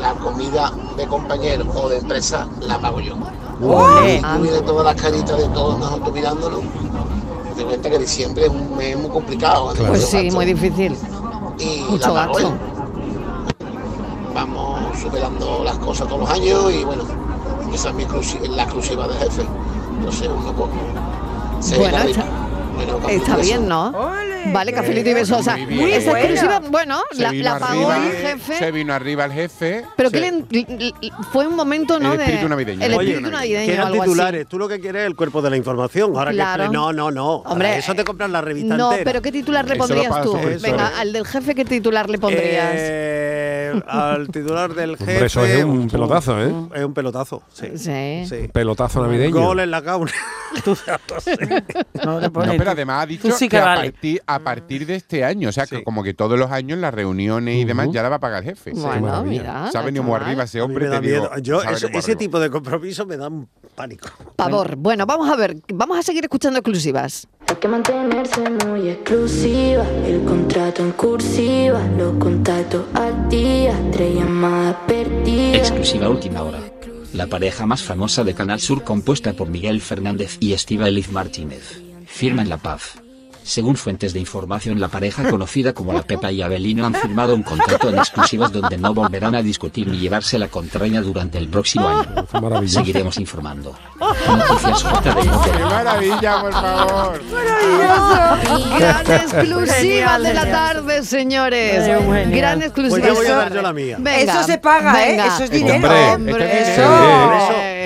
la 0.00 0.14
comida 0.14 0.72
de 0.96 1.06
compañero 1.06 1.66
o 1.74 1.88
de 1.88 1.98
empresa 1.98 2.48
la 2.60 2.78
pago 2.78 3.00
yo. 3.00 3.14
Uy, 3.60 4.48
de 4.48 4.62
todas 4.62 4.84
las 4.84 5.00
caritas 5.00 5.36
de 5.38 5.48
todos 5.48 5.78
nosotros 5.78 6.12
mirándolo. 6.12 6.62
Te 7.56 7.64
cuenta 7.64 7.88
que 7.88 7.98
diciembre 7.98 8.46
es 8.46 8.50
un 8.50 8.76
mes 8.76 8.98
muy 8.98 9.10
complicado. 9.10 9.72
Claro. 9.72 9.90
Pues 9.90 10.06
sí, 10.06 10.30
muy 10.32 10.44
difícil. 10.44 10.96
Y 11.58 11.84
Mucho 11.88 12.12
la 12.12 12.26
pago 12.26 12.34
gasto. 12.34 12.40
Yo. 12.40 12.52
Vamos 14.34 14.98
superando 14.98 15.62
las 15.62 15.78
cosas 15.78 16.08
todos 16.08 16.22
los 16.22 16.30
años 16.30 16.72
y 16.72 16.84
bueno, 16.84 17.04
esa 17.74 17.88
es 17.88 17.94
mi 17.96 18.04
la 18.48 18.62
exclusiva 18.62 19.08
de 19.08 19.14
jefe. 19.14 19.42
Entonces 19.98 20.28
uno 20.28 20.54
coge. 20.54 20.78
Se 21.60 21.76
bueno, 21.76 21.98
está, 21.98 22.24
bueno, 22.76 23.08
está 23.08 23.36
bien, 23.36 23.66
¿no? 23.66 23.88
Ole, 23.88 24.52
vale, 24.52 24.72
cafelito 24.72 25.10
y 25.10 25.14
besos. 25.14 25.40
O 25.40 25.42
sea, 25.42 25.56
esa 25.58 26.20
exclusiva, 26.20 26.60
bueno, 26.70 27.02
se 27.10 27.22
la, 27.22 27.32
la 27.32 27.58
pagó 27.58 27.92
el 27.92 28.12
jefe. 28.12 28.58
Se 28.58 28.70
vino 28.70 28.94
arriba 28.94 29.24
el 29.24 29.32
jefe. 29.32 29.84
Pero 29.96 30.10
que 30.12 30.20
le, 30.20 30.92
fue 31.32 31.48
un 31.48 31.56
momento, 31.56 31.98
¿no? 31.98 32.14
El 32.14 32.20
espíritu 32.20 32.48
navideño. 32.48 32.84
El 32.84 32.92
espíritu 32.92 33.30
navideño. 33.30 33.66
Que 33.66 33.72
eran 33.72 33.92
titulares. 33.92 34.40
Así. 34.42 34.50
Tú 34.50 34.58
lo 34.58 34.68
que 34.68 34.78
quieres 34.78 35.02
es 35.02 35.06
el 35.06 35.16
cuerpo 35.16 35.42
de 35.42 35.50
la 35.50 35.56
información. 35.56 36.12
Ahora 36.16 36.30
claro. 36.30 36.64
que 36.64 36.70
No, 36.70 36.92
no, 36.92 37.10
no. 37.10 37.36
Hombre, 37.38 37.78
eso 37.78 37.94
te 37.94 38.04
compras 38.04 38.30
la 38.30 38.40
revista. 38.40 38.76
No, 38.76 38.92
entera. 38.92 39.04
pero 39.04 39.22
¿qué 39.22 39.32
titular 39.32 39.68
le 39.68 39.74
pondrías 39.74 40.22
tú? 40.22 40.36
Eso, 40.36 40.62
Venga, 40.62 40.92
al 40.98 41.12
del 41.12 41.26
jefe, 41.26 41.56
¿qué 41.56 41.64
titular 41.64 42.08
le 42.08 42.18
pondrías? 42.18 42.72
Eh, 42.74 43.43
al, 43.86 44.28
titular 44.32 44.74
del 44.74 44.96
jefe. 44.96 45.12
Hombre, 45.12 45.26
eso 45.26 45.44
es 45.44 45.64
un 45.64 45.88
pelotazo, 45.88 46.40
¿eh? 46.42 46.52
Es 46.74 46.84
un 46.84 46.94
pelotazo, 46.94 47.42
sí. 47.52 47.66
Sí. 47.76 48.26
sí. 48.28 48.48
Pelotazo 48.52 49.02
navideño. 49.02 49.34
Gol 49.34 49.60
en 49.60 49.70
la 49.70 49.82
cauna. 49.82 50.12
No, 52.04 52.20
No, 52.20 52.32
pero 52.32 52.70
además 52.70 53.02
ha 53.02 53.06
dicho 53.06 53.30
sí 53.32 53.48
que, 53.48 53.56
que 53.56 53.58
a, 53.58 53.74
partir, 53.74 54.22
a 54.26 54.38
partir 54.38 54.86
de 54.86 54.94
este 54.96 55.24
año, 55.24 55.48
o 55.48 55.52
sea, 55.52 55.66
que 55.66 55.82
como 55.82 56.02
que 56.02 56.14
todos 56.14 56.38
los 56.38 56.50
años 56.50 56.78
las 56.78 56.94
reuniones 56.94 57.56
y 57.56 57.64
demás 57.64 57.88
ya 57.92 58.02
la 58.02 58.08
va 58.08 58.16
a 58.16 58.20
pagar 58.20 58.42
el 58.42 58.50
jefe. 58.50 58.72
Bueno, 58.72 59.24
mira. 59.24 59.70
Se 59.72 59.78
ha 59.78 59.82
venido 59.82 60.04
muy 60.04 60.14
arriba 60.14 60.44
ese 60.44 60.60
hombre, 60.60 60.84
me 60.84 60.90
da 60.90 61.00
te 61.00 61.06
digo. 61.08 61.30
Yo, 61.42 61.62
eso- 61.62 61.88
ese 61.88 61.98
arriba. 61.98 62.18
tipo 62.18 62.40
de 62.40 62.50
compromiso 62.50 63.06
me 63.06 63.16
da 63.16 63.28
un 63.28 63.48
pánico. 63.74 64.08
Pavor. 64.36 64.76
Bueno, 64.76 65.06
vamos 65.06 65.28
a 65.28 65.36
ver. 65.36 65.56
Vamos 65.72 65.98
a 65.98 66.02
seguir 66.02 66.24
escuchando 66.24 66.58
exclusivas. 66.58 67.26
Hay 67.48 67.56
que 67.56 67.68
mantenerse 67.68 68.48
muy 68.66 68.88
exclusiva, 68.88 69.84
el 70.06 70.24
contrato 70.24 70.82
en 70.82 70.92
cursiva, 70.92 71.80
los 71.98 72.14
contactos 72.14 72.84
al 72.94 73.28
día, 73.28 73.78
tres 73.92 74.14
llamadas 74.14 74.76
perdidas. 74.86 75.56
Exclusiva 75.58 76.08
última 76.08 76.42
hora. 76.42 76.60
La 77.12 77.26
pareja 77.26 77.64
más 77.66 77.82
famosa 77.82 78.24
de 78.24 78.34
Canal 78.34 78.60
Sur 78.60 78.82
compuesta 78.82 79.34
por 79.34 79.48
Miguel 79.48 79.80
Fernández 79.80 80.36
y 80.40 80.52
Estíbaliz 80.52 81.12
Martínez. 81.12 81.80
Firman 82.06 82.48
la 82.48 82.56
paz. 82.56 83.03
Según 83.44 83.76
fuentes 83.76 84.14
de 84.14 84.20
información, 84.20 84.80
la 84.80 84.88
pareja 84.88 85.28
conocida 85.28 85.74
como 85.74 85.92
la 85.92 86.02
Pepa 86.02 86.32
y 86.32 86.40
Abelino 86.40 86.86
han 86.86 86.94
firmado 86.94 87.34
un 87.34 87.42
contrato 87.42 87.90
en 87.90 87.98
exclusivas 87.98 88.50
donde 88.50 88.78
no 88.78 88.94
volverán 88.94 89.34
a 89.34 89.42
discutir 89.42 89.86
ni 89.86 89.98
llevarse 89.98 90.38
la 90.38 90.48
contraña 90.48 91.02
durante 91.02 91.36
el 91.36 91.48
próximo 91.48 91.86
año. 91.86 92.26
Maravilloso. 92.40 92.78
Seguiremos 92.80 93.18
informando. 93.18 93.76
Noticias 94.00 94.82
J 94.82 95.14
de 95.14 95.20
¡Qué 95.20 95.58
maravilla, 95.64 96.40
por 96.40 96.52
favor! 96.52 97.22
Gran 98.78 99.12
exclusiva 99.12 100.18
de 100.18 100.34
la 100.34 100.50
tarde, 100.50 101.02
señores. 101.02 101.86
Gran 102.30 102.62
exclusiva. 102.62 102.98
Pues 102.98 103.06
yo 103.06 103.14
voy 103.14 103.26
a 103.26 103.28
Eso- 103.28 103.38
dar 103.38 103.52
yo 103.52 103.62
la 103.62 103.72
mía. 103.74 103.96
Venga, 104.00 104.32
Eso 104.32 104.42
se 104.44 104.58
paga, 104.58 105.04
¿eh? 105.04 105.10
venga. 105.10 105.26
Eso 105.26 105.44
es 105.44 105.50
dinero. 105.50 106.12
Hombre, 106.14 106.62
es 106.62 106.68
eso. 106.78 106.82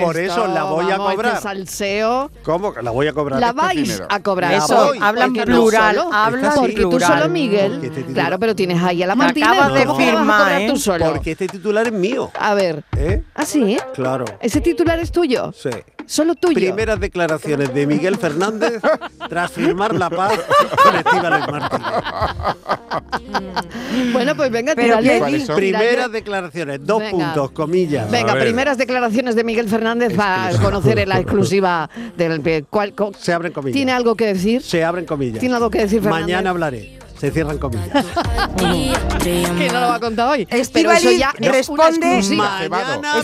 Por 0.01 0.17
eso- 0.17 0.47
la 0.47 0.63
voy 0.63 0.85
a 0.91 0.97
vamos, 0.97 1.13
cobrar. 1.13 1.33
Este 1.33 1.43
salseo. 1.43 2.31
¿Cómo? 2.43 2.73
La 2.81 2.91
voy 2.91 3.07
a 3.07 3.13
cobrar. 3.13 3.39
La 3.39 3.49
Esto 3.49 3.61
es 3.69 3.75
vais 3.75 4.01
a 4.09 4.19
cobrar. 4.21 4.53
Eso, 4.53 4.91
hablan 5.01 5.33
tú 5.33 5.41
plural, 5.43 5.99
hablan 6.11 6.51
Porque 6.55 6.73
tú 6.81 6.89
plural. 6.89 7.19
solo, 7.19 7.29
Miguel. 7.29 7.79
Este 7.83 8.03
Claro, 8.05 8.39
pero 8.39 8.55
tienes 8.55 8.81
ahí 8.83 9.03
a 9.03 9.07
la 9.07 9.15
Martínez. 9.15 9.49
acabas 9.49 9.73
de 9.73 9.85
¿Cómo 9.85 9.97
que 9.97 10.05
vas 10.05 10.13
a 10.13 10.17
firmar, 10.17 10.61
¿eh? 10.61 10.67
tú 10.69 10.77
solo? 10.77 11.05
Porque 11.11 11.31
este 11.31 11.47
titular 11.47 11.87
es 11.87 11.93
mío. 11.93 12.31
A 12.39 12.53
ver. 12.53 12.83
¿Eh? 12.97 13.23
¿Ah, 13.35 13.45
sí? 13.45 13.77
Claro. 13.93 14.25
¿Ese 14.41 14.61
titular 14.61 14.99
es 14.99 15.11
tuyo? 15.11 15.51
Sí. 15.55 15.69
¿Solo 16.09 16.33
tuyo? 16.33 16.55
Primeras 16.55 16.99
declaraciones 16.99 17.71
de 17.71 17.85
Miguel 17.85 18.17
Fernández 18.17 18.81
tras 19.29 19.51
firmar 19.51 19.93
la 19.93 20.09
paz 20.09 20.39
con 20.83 20.95
Estíbaliz 20.95 21.47
Martínez. 21.47 21.91
Bueno, 24.11 24.35
pues 24.35 24.49
venga, 24.51 24.73
Pero 24.75 24.87
tírale. 24.97 25.07
¿qué 25.09 25.19
¿Cuáles 25.19 25.45
son? 25.45 25.55
Primeras 25.55 26.11
declaraciones, 26.11 26.79
dos 26.83 26.99
Venga. 26.99 27.11
puntos, 27.11 27.51
comillas. 27.51 28.09
Venga, 28.09 28.33
primeras 28.39 28.79
declaraciones 28.79 29.35
de 29.35 29.43
Miguel 29.43 29.69
Fernández 29.69 30.15
para 30.15 30.51
conocer 30.59 31.07
la 31.07 31.19
exclusiva 31.19 31.87
del 32.17 32.41
co- 32.67 33.11
Se 33.17 33.31
abren 33.31 33.53
comillas. 33.53 33.75
¿Tiene 33.75 33.91
algo 33.91 34.15
que 34.15 34.25
decir? 34.25 34.63
Se 34.63 34.83
abren 34.83 35.05
comillas. 35.05 35.39
¿Tiene 35.39 35.55
algo 35.55 35.69
que 35.69 35.79
decir, 35.79 36.01
Fernández? 36.01 36.25
Mañana 36.25 36.49
hablaré. 36.49 36.98
Se 37.19 37.31
cierran 37.31 37.57
comillas. 37.57 38.05
Que 38.57 39.69
no 39.71 39.81
lo 39.81 39.87
va 39.87 39.95
a 39.95 39.99
contar 39.99 40.29
hoy. 40.29 40.45
Pero 40.45 40.61
Estíbaliz 40.61 40.99
eso 41.05 41.11
ya 41.11 41.33
es 41.39 41.51
responde- 41.51 42.21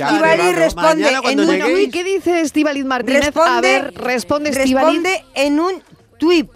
hablaré. 0.03 0.53
responde 0.53 1.09
en 1.23 1.39
un 1.39 1.61
Uy, 1.73 1.89
¿qué 1.89 2.03
dice 2.03 2.41
Estíbaliz 2.41 2.85
Martínez? 2.85 3.25
Responde, 3.25 3.49
a 3.49 3.61
ver, 3.61 3.93
responde 3.95 4.49
Estíbaliz. 4.49 4.87
responde 5.01 5.25
en 5.35 5.59
un 5.59 5.83
tweet. 6.19 6.47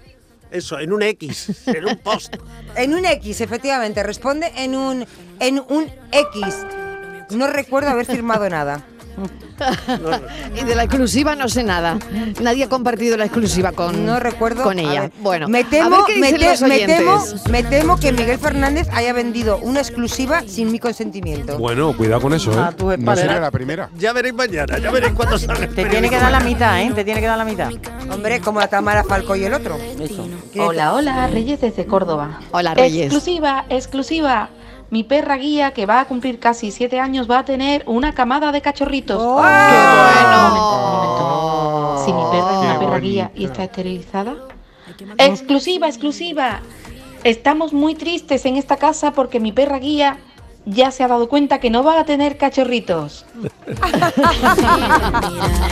Eso, 0.51 0.79
en 0.79 0.91
un 0.93 1.03
X, 1.03 1.67
en 1.67 1.85
un 1.85 1.97
post. 1.97 2.35
En 2.75 2.93
un 2.93 3.03
X, 3.05 3.41
efectivamente. 3.41 4.03
Responde 4.03 4.51
en 4.57 4.75
un, 4.75 5.05
en 5.39 5.59
un 5.69 5.87
X. 6.11 6.55
No 7.31 7.47
recuerdo 7.47 7.89
haber 7.89 8.05
firmado 8.05 8.47
nada. 8.49 8.83
Y 10.55 10.63
de 10.63 10.75
la 10.75 10.83
exclusiva 10.83 11.35
no 11.35 11.49
sé 11.49 11.63
nada. 11.63 11.97
Nadie 12.41 12.63
ha 12.65 12.69
compartido 12.69 13.17
la 13.17 13.25
exclusiva 13.25 13.71
con, 13.71 14.05
No 14.05 14.19
recuerdo. 14.19 14.63
con 14.63 14.77
a 14.79 14.81
ella. 14.81 15.01
ver, 15.01 15.11
bueno, 15.19 15.47
me 15.47 15.59
a 15.59 15.69
temo, 15.69 15.89
ver 15.89 15.99
qué 16.07 16.17
me, 16.19 16.27
dicen 16.31 16.39
te- 16.39 16.49
los 16.49 16.61
me 16.61 16.75
oyentes. 16.75 16.97
temo, 16.97 17.23
me 17.51 17.63
temo 17.63 17.99
que 17.99 18.11
Miguel 18.11 18.39
Fernández 18.39 18.87
haya 18.93 19.13
vendido 19.13 19.57
una 19.61 19.79
exclusiva 19.81 20.43
sin 20.47 20.71
mi 20.71 20.79
consentimiento. 20.79 21.57
Bueno, 21.57 21.95
cuidado 21.95 22.21
con 22.21 22.33
eso, 22.33 22.51
A 22.61 22.69
¿eh? 22.69 22.73
tus 22.75 22.97
No 22.97 23.15
la 23.15 23.51
primera. 23.51 23.89
Ya 23.97 24.13
veréis 24.13 24.33
mañana, 24.33 24.77
ya 24.77 24.91
veréis 24.91 25.13
cuándo 25.13 25.37
salga 25.37 25.65
el 25.65 25.75
Te 25.75 25.85
tiene 25.85 26.09
que 26.09 26.17
dar 26.17 26.31
la 26.31 26.39
mitad, 26.39 26.81
¿eh? 26.81 26.91
Te 26.95 27.03
tiene 27.03 27.19
que 27.19 27.27
dar 27.27 27.37
la 27.37 27.45
mitad. 27.45 27.69
Hombre, 28.11 28.39
como 28.41 28.59
la 28.59 28.67
Tamara 28.67 29.03
Falco 29.03 29.35
y 29.35 29.43
el 29.43 29.53
otro. 29.53 29.77
Eso. 29.99 30.27
¿Qué- 30.53 30.61
Hola, 30.61 30.93
hola, 30.93 31.27
Reyes 31.27 31.61
desde 31.61 31.85
Córdoba. 31.85 32.39
Hola, 32.51 32.73
Reyes. 32.73 33.05
Exclusiva, 33.05 33.65
exclusiva. 33.69 34.49
Mi 34.91 35.03
perra 35.03 35.37
guía, 35.37 35.71
que 35.71 35.85
va 35.85 35.99
a 35.99 36.05
cumplir 36.05 36.39
casi 36.39 36.71
siete 36.71 36.99
años, 36.99 37.29
va 37.29 37.39
a 37.39 37.45
tener 37.45 37.83
una 37.85 38.13
camada 38.15 38.51
de 38.51 38.61
cachorritos. 38.61 39.17
¡Qué 39.21 39.23
bueno! 39.31 40.81
Si 42.05 42.11
mi 42.11 42.23
perra 42.31 42.51
es 42.53 42.57
una 42.59 42.79
perra 42.79 42.99
guía 42.99 43.31
y 43.35 43.45
está 43.45 43.63
esterilizada. 43.65 44.35
Exclusiva, 45.17 45.87
exclusiva. 45.87 46.61
Estamos 47.23 47.71
muy 47.73 47.93
tristes 47.95 48.45
en 48.45 48.55
esta 48.55 48.77
casa 48.77 49.11
porque 49.11 49.39
mi 49.39 49.51
perra 49.51 49.77
guía 49.77 50.17
ya 50.65 50.89
se 50.91 51.03
ha 51.03 51.07
dado 51.07 51.29
cuenta 51.29 51.59
que 51.59 51.69
no 51.69 51.83
va 51.83 51.99
a 51.99 52.05
tener 52.05 52.37
cachorritos. 52.37 53.25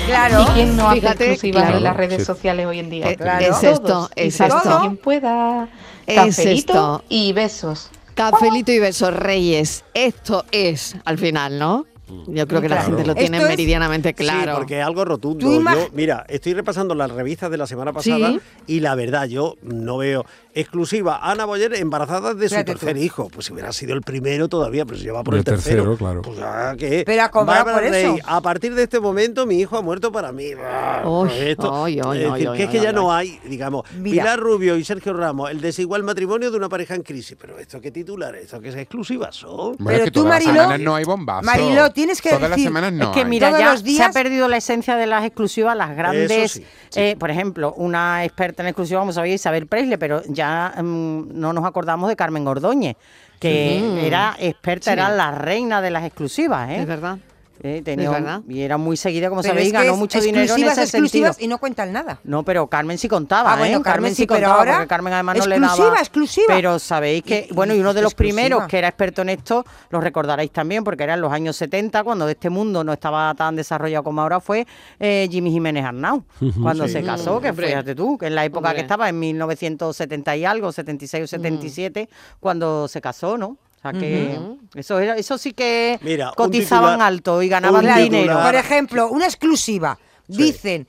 Claro. 0.07 0.41
¿Y 0.41 0.45
quién 0.53 0.77
no 0.77 0.87
hace 0.89 1.01
Fíjate, 1.01 1.31
exclusivas 1.31 1.63
claro. 1.63 1.77
en 1.77 1.83
las 1.83 1.97
redes 1.97 2.19
Sí. 2.19 2.25
sociales 2.25 2.65
hoy 2.65 2.79
en 2.79 2.89
día? 2.89 3.09
Eh, 3.11 3.17
Claro. 3.17 3.45
Es 3.45 3.61
esto, 3.63 4.09
es 4.15 4.39
esto. 4.39 4.79
quien 4.81 4.95
pueda. 4.97 5.67
Es 6.05 6.39
esto. 6.39 7.03
y 7.09 7.33
besos. 7.33 7.89
Cafelito 8.17 8.71
y 8.71 8.79
besos, 8.79 9.13
Reyes. 9.13 9.85
Esto 9.93 10.43
es, 10.51 10.95
al 11.05 11.17
final, 11.17 11.59
¿no? 11.59 11.85
Yo 12.27 12.47
creo 12.47 12.61
que 12.61 12.69
la 12.69 12.81
gente 12.83 13.05
lo 13.05 13.13
tiene 13.15 13.37
Esto 13.37 13.47
es- 13.49 13.51
meridianamente 13.57 14.13
claro. 14.13 14.53
Sí, 14.53 14.57
porque 14.57 14.79
es 14.79 14.85
algo 14.85 15.03
rotundo. 15.03 15.61
Yo, 15.61 15.89
mira, 15.93 16.25
estoy 16.29 16.53
repasando 16.53 16.95
las 16.95 17.11
revistas 17.11 17.51
de 17.51 17.57
la 17.57 17.67
semana 17.67 17.91
pasada 17.91 18.29
Sí. 18.31 18.39
y 18.67 18.79
la 18.79 18.95
verdad, 18.95 19.25
yo 19.27 19.55
no 19.61 19.97
veo 19.97 20.25
exclusiva. 20.59 21.19
Ana 21.21 21.45
Boyer 21.45 21.73
embarazada 21.75 22.33
de 22.33 22.49
su 22.49 22.55
tú. 22.55 22.63
tercer 22.63 22.97
hijo. 22.97 23.29
Pues 23.29 23.45
si 23.47 23.53
hubiera 23.53 23.71
sido 23.71 23.93
el 23.93 24.01
primero 24.01 24.47
todavía, 24.47 24.85
pero 24.85 24.97
se 24.97 25.03
lleva 25.05 25.23
por 25.23 25.35
El 25.35 25.39
el 25.39 25.43
tercero. 25.45 25.83
tercero, 25.83 25.97
claro. 25.97 26.21
Pues 26.21 26.37
ya 26.39 26.75
que. 26.77 27.03
Pero 27.05 27.31
cobrado 27.31 27.65
Bárbara 27.65 27.87
por 27.87 27.95
eso. 27.95 28.15
A 28.25 28.41
partir 28.41 28.73
de 28.75 28.83
este 28.83 28.99
momento, 28.99 29.45
mi 29.45 29.59
hijo 29.59 29.77
ha 29.77 29.81
muerto 29.81 30.11
para 30.11 30.31
mí. 30.31 30.51
Ah, 30.59 31.03
esto- 31.33 31.87
es 31.87 31.95
decir, 31.95 32.49
que 32.55 32.63
es 32.63 32.69
que 32.69 32.77
ay, 32.79 32.83
ya 32.83 32.91
no 32.91 33.13
ay. 33.13 33.39
hay, 33.43 33.49
digamos, 33.49 33.83
Mira. 33.97 34.23
Pilar 34.23 34.39
Rubio 34.39 34.77
y 34.77 34.83
Sergio 34.83 35.13
Ramos, 35.13 35.51
el 35.51 35.61
desigual 35.61 36.03
matrimonio 36.03 36.51
de 36.51 36.57
una 36.57 36.69
pareja 36.69 36.95
en 36.95 37.03
crisis. 37.03 37.37
Pero 37.39 37.57
esto 37.59 37.79
qué 37.81 37.91
titular, 37.91 38.35
esto 38.35 38.59
que 38.59 38.69
es 38.69 38.75
exclusiva 38.75 39.31
son. 39.31 39.75
Bueno, 39.77 39.85
Pero 39.85 39.97
es 39.99 40.03
que 40.05 40.11
tú, 40.11 40.23
las 40.23 40.33
Mariló- 40.43 40.61
semanas 40.63 40.79
no 40.79 40.95
hay 40.95 41.03
bombazo. 41.03 41.45
Mariló, 41.45 41.91
tienes 41.91 42.21
que 42.21 42.29
Todas 42.29 42.41
las 42.43 42.51
decir- 42.51 42.65
semanas 42.65 42.93
no 42.93 43.05
es 43.05 43.09
que 43.11 43.19
hay. 43.21 43.25
mira, 43.25 43.49
Todos 43.49 43.59
ya 43.61 43.71
los 43.71 43.79
se 43.81 43.85
días- 43.85 44.07
ha 44.07 44.11
perdido 44.11 44.47
la 44.47 44.57
esencia 44.57 44.95
de 44.95 45.07
las 45.07 45.25
exclusivas, 45.25 45.75
las 45.77 45.95
grandes. 45.95 46.51
sí, 46.53 46.65
eh, 46.95 47.15
por 47.19 47.29
ejemplo, 47.31 47.73
una 47.73 48.23
experta 48.25 48.63
en 48.63 48.69
exclusivas, 48.69 49.01
como 49.01 49.11
sabéis, 49.13 49.35
Isabel 49.35 49.67
Presley, 49.67 49.97
pero 49.97 50.21
ya 50.27 50.46
mm, 50.81 51.29
no 51.39 51.53
nos 51.53 51.65
acordamos 51.65 52.09
de 52.09 52.15
Carmen 52.15 52.47
Ordóñez, 52.47 52.95
que 53.39 54.05
era 54.05 54.35
experta, 54.39 54.85
Sí. 54.85 54.91
era 54.91 55.09
la 55.09 55.31
reina 55.31 55.81
de 55.81 55.91
las 55.91 56.03
exclusivas, 56.03 56.69
¿eh? 56.69 56.81
Es 56.81 56.87
verdad. 56.87 57.17
Eh, 57.63 57.81
tenía 57.83 58.03
Es 58.05 58.09
un- 58.09 58.23
verdad. 58.23 58.41
y 58.47 58.61
era 58.61 58.77
muy 58.77 58.97
seguida, 58.97 59.29
como 59.29 59.41
Pero 59.41 59.53
sabéis, 59.53 59.67
es 59.67 59.73
que 59.73 59.77
ganó 59.79 59.93
es 59.93 59.99
mucho 59.99 60.21
dinero 60.21 60.53
en 60.55 60.63
ese 60.63 60.81
exclusivas 60.83 61.31
sentido. 61.35 61.45
y 61.45 61.47
no 61.47 61.57
cuentan 61.57 61.91
nada. 61.91 62.19
No, 62.23 62.43
pero 62.43 62.67
Carmen 62.67 62.97
sí 62.97 63.07
contaba, 63.07 63.53
Ah, 63.53 63.57
bueno, 63.57 63.79
¿eh? 63.79 63.81
Carmen 63.83 64.13
sí, 64.15 64.25
pero 64.27 64.41
contaba, 64.41 64.59
ahora, 64.59 64.73
porque 64.75 64.87
Carmen 64.87 65.13
además 65.13 65.37
no 65.37 65.45
le 65.47 65.55
exclusiva, 65.55 65.85
daba... 65.87 65.99
exclusiva. 65.99 66.45
Pero 66.49 66.79
sabéis 66.79 67.23
que, 67.23 67.47
Y- 67.49 67.53
bueno, 67.53 67.73
y 67.73 67.79
uno 67.79 67.93
de 67.93 68.01
los 68.03 68.11
exclusiva. 68.13 68.35
primeros 68.41 68.67
que 68.67 68.77
era 68.77 68.87
experto 68.89 69.21
en 69.23 69.29
esto, 69.29 69.65
lo 69.89 69.99
recordaréis 70.01 70.51
también, 70.51 70.83
porque 70.83 71.03
era 71.03 71.15
en 71.15 71.21
los 71.21 71.31
años 71.31 71.55
70, 71.55 72.03
cuando 72.03 72.27
este 72.29 72.49
mundo 72.49 72.83
no 72.83 72.93
estaba 72.93 73.33
tan 73.35 73.55
desarrollado 73.55 74.03
como 74.03 74.21
ahora 74.21 74.39
fue 74.39 74.67
eh, 74.99 75.27
Jimmy 75.31 75.51
Jiménez 75.51 75.83
Arnau, 75.85 76.23
cuando 76.61 76.87
se 76.87 77.03
casó, 77.03 77.41
que 77.41 77.49
Hombre. 77.49 77.67
fíjate 77.67 77.95
tú, 77.95 78.17
que 78.17 78.27
en 78.27 78.35
la 78.35 78.45
época 78.45 78.67
Hombre. 78.69 78.75
que 78.75 78.81
estaba, 78.81 79.09
en 79.09 79.19
1970 79.19 80.35
y 80.35 80.45
algo, 80.45 80.71
76 80.71 81.23
o 81.23 81.27
77, 81.27 82.09
cuando 82.39 82.87
se 82.87 83.01
casó, 83.01 83.37
¿no? 83.37 83.57
O 83.77 83.81
sea 83.81 83.93
que 83.93 84.39
eso 84.75 84.99
era, 84.99 85.15
eso 85.17 85.37
sí 85.37 85.53
que 85.53 85.99
Mira, 86.01 86.33
cotizaban 86.35 86.95
titular- 86.95 87.07
alto 87.07 87.41
y 87.43 87.47
ganaban 87.49 87.85
dinero. 88.03 88.39
Por 88.41 88.55
ejemplo, 88.55 89.09
una 89.09 89.25
exclusiva. 89.25 89.97
Dicen, 90.27 90.87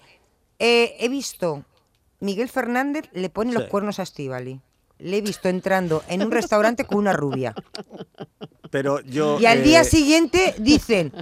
eh, 0.59 0.97
he 0.99 1.09
visto, 1.09 1.65
Miguel 2.21 2.49
Fernández 2.49 3.05
le 3.13 3.29
pone 3.31 3.53
los 3.53 3.65
cuernos 3.65 3.99
a 3.99 4.03
Estivali. 4.03 4.61
Le 4.99 5.19
he 5.19 5.21
visto 5.21 5.49
entrando 5.49 6.03
en 6.09 6.23
un 6.23 6.33
restaurante 6.33 6.85
con 6.85 6.99
una 6.99 7.13
rubia. 7.13 7.55
Pero 8.71 9.01
yo. 9.01 9.39
Y 9.41 9.47
al 9.47 9.59
eh, 9.59 9.63
día 9.63 9.85
siguiente 9.85 10.55
dicen, 10.59 11.13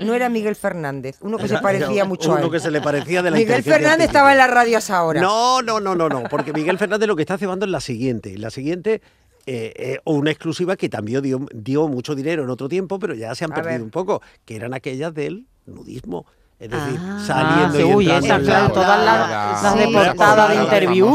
no 0.00 0.14
era 0.14 0.28
Miguel 0.28 0.54
Fernández, 0.54 1.16
uno 1.22 1.36
que 1.38 1.48
se 1.48 1.58
parecía 1.58 1.90
era 2.02 2.04
mucho 2.04 2.30
a 2.32 2.36
Uno 2.36 2.44
él. 2.46 2.50
que 2.52 2.60
se 2.60 2.70
le 2.70 2.80
parecía 2.80 3.22
de 3.22 3.30
la 3.30 3.36
Miguel 3.36 3.62
Fernández 3.62 4.06
estaba 4.08 4.32
en 4.32 4.38
las 4.38 4.50
radios 4.50 4.90
ahora. 4.90 5.20
No, 5.20 5.62
no, 5.62 5.80
no, 5.80 5.94
no, 5.94 6.08
no, 6.08 6.24
porque 6.30 6.52
Miguel 6.52 6.78
Fernández 6.78 7.08
lo 7.08 7.16
que 7.16 7.22
está 7.22 7.36
cebando 7.38 7.64
es 7.66 7.72
la 7.72 7.80
siguiente. 7.80 8.36
La 8.38 8.50
siguiente, 8.50 9.02
eh, 9.46 9.72
eh, 9.76 9.98
una 10.04 10.30
exclusiva 10.32 10.76
que 10.76 10.88
también 10.88 11.22
dio, 11.22 11.46
dio 11.54 11.86
mucho 11.88 12.14
dinero 12.14 12.42
en 12.42 12.50
otro 12.50 12.68
tiempo, 12.68 12.98
pero 12.98 13.14
ya 13.14 13.34
se 13.34 13.44
han 13.44 13.52
A 13.52 13.54
perdido 13.54 13.74
ver. 13.74 13.82
un 13.82 13.90
poco, 13.90 14.20
que 14.44 14.56
eran 14.56 14.74
aquellas 14.74 15.14
del 15.14 15.46
nudismo. 15.66 16.26
Es 16.58 16.70
decir, 16.70 16.98
Ah. 17.02 17.22
saliendo 17.26 17.76
Ah, 17.76 17.80
y 17.80 17.94
uy, 17.94 18.04
entrando 18.10 18.26
esas, 18.26 18.38
en 18.38 18.44
claro, 18.46 18.68
la- 18.68 18.72
todas 18.72 19.04
las- 19.04 19.30
la- 19.30 19.60
las 19.62 19.74
de 19.78 19.84
Sí, 19.86 19.92
portada 19.92 20.48
de 20.48 20.54
la 20.56 20.62
interview. 20.64 21.06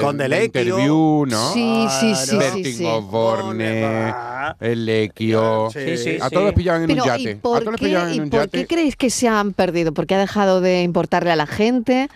Con 0.00 0.16
de 0.18 0.44
interview, 0.44 1.26
¿no? 1.26 1.52
Sí, 1.52 1.86
sí, 2.00 2.14
sí, 2.16 2.26
sí, 2.30 2.36
Bertín 2.36 2.64
sí. 2.74 2.84
Osborne, 2.84 4.12
el 4.58 4.86
Lequio. 4.86 5.68
Sí, 5.72 5.96
sí, 5.96 6.18
a 6.20 6.28
sí. 6.28 6.34
todos 6.34 6.46
les 6.46 6.54
pillaban 6.54 6.82
en 6.82 6.88
Pero, 6.88 7.04
un 7.04 7.08
¿y 7.08 7.22
yate. 7.24 7.38
A 7.38 7.40
por, 7.40 7.60
todos 7.62 7.76
qué, 7.76 7.84
pillaban 7.86 8.12
y 8.12 8.16
en 8.16 8.22
un 8.24 8.30
por 8.30 8.40
yate. 8.40 8.58
qué 8.58 8.66
creéis 8.66 8.96
que 8.96 9.10
se 9.10 9.28
han 9.28 9.52
perdido? 9.52 9.92
¿Porque 9.94 10.16
ha 10.16 10.18
dejado 10.18 10.60
de 10.60 10.82
importarle 10.82 11.30
a 11.30 11.36
la 11.36 11.46
gente? 11.46 12.08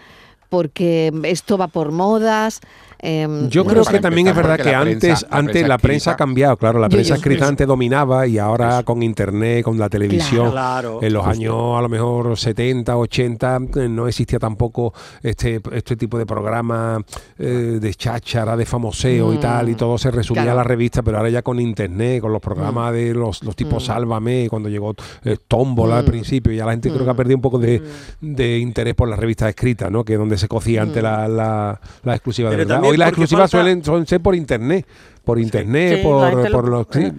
¿Porque 0.49 1.13
esto 1.25 1.57
va 1.59 1.69
por 1.69 1.93
modas? 1.93 2.61
Em, 3.07 3.49
Yo 3.51 3.67
creo 3.67 3.85
que 3.85 4.01
también 4.01 4.29
es 4.29 4.35
verdad 4.35 4.57
que 4.57 4.65
la 4.73 4.81
prensa- 4.81 5.07
antes, 5.21 5.23
la 5.31 5.37
antes 5.39 5.53
prensa 5.53 5.69
la 5.69 5.79
prensa 5.79 6.11
ha 6.13 6.17
cambiado, 6.17 6.57
claro, 6.57 6.79
la 6.79 6.89
Yo- 6.89 6.93
prensa 6.97 7.09
yo- 7.11 7.15
escrita 7.17 7.45
yo- 7.45 7.49
antes 7.51 7.67
dominaba 7.67 8.27
y 8.27 8.39
ahora 8.39 8.83
con 8.83 9.03
internet, 9.03 9.63
con 9.63 9.79
la 9.79 9.91
televisión, 9.91 10.51
Claro. 10.53 11.01
en 11.03 11.13
los 11.13 11.27
años 11.27 11.55
a 11.79 11.83
lo 11.83 11.89
mejor 11.91 12.37
70, 12.39 12.97
80, 12.97 13.59
eh, 13.77 13.89
no 13.91 14.09
existía 14.09 14.39
tampoco 14.39 14.95
este, 15.23 15.61
este 15.73 15.97
tipo 15.97 16.17
de 16.17 16.25
programa 16.25 16.99
eh, 17.39 17.79
de 17.81 17.95
cháchara, 17.95 18.57
de 18.57 18.65
famoseo 18.65 19.35
y 19.35 19.39
tal, 19.39 19.69
y 19.69 19.75
todo 19.75 19.99
se 19.99 20.11
resumía 20.11 20.43
Mm. 20.43 20.45
claro. 20.47 20.57
Mm. 20.57 20.61
a 20.61 20.63
la 20.63 20.69
revista, 20.69 21.03
pero 21.03 21.19
ahora 21.19 21.29
ya 21.29 21.43
con 21.43 21.61
internet, 21.61 22.23
con 22.23 22.33
los 22.33 22.41
programas 22.41 22.93
de 22.95 23.13
los, 23.13 23.43
los 23.45 23.55
tipos 23.55 23.85
Sálvame, 23.85 24.47
cuando 24.49 24.69
llegó 24.71 24.95
eh, 25.25 25.37
Tómbola 25.47 25.97
Mm. 25.97 25.99
al 25.99 26.05
principio, 26.07 26.53
ya 26.53 26.65
la 26.65 26.71
gente 26.73 26.91
creo 26.91 27.05
que 27.05 27.11
ha 27.11 27.15
perdido 27.15 27.37
un 27.37 27.43
poco 27.43 27.59
de, 27.59 27.83
de 28.21 28.59
interés 28.59 28.95
por 28.95 29.09
las 29.09 29.19
revistas 29.19 29.51
escritas, 29.51 29.91
¿no? 29.91 30.05
Que 30.05 30.15
es 30.15 30.19
donde 30.19 30.39
se 30.39 30.49
cocía 30.49 30.81
antes 30.83 31.03
Mm. 31.03 31.05
la, 31.07 31.29
la, 31.29 31.81
la 32.03 32.15
exclusiva 32.15 32.49
de 32.51 32.57
verdad. 32.57 32.77
también 32.77 32.94
Hoy 32.95 32.99
las 32.99 33.09
exclusivas 33.09 33.51
falta- 33.51 33.63
suelen 33.65 33.85
son 33.85 34.07
ser 34.07 34.21
por 34.21 34.35
internet, 34.35 34.87
por 35.25 35.39
internet, 35.39 35.97
Sí, 35.99 36.03
por, 36.03 36.35
lo- 36.35 36.51
por 36.53 36.69
los 36.69 36.87
sí, 36.91 37.13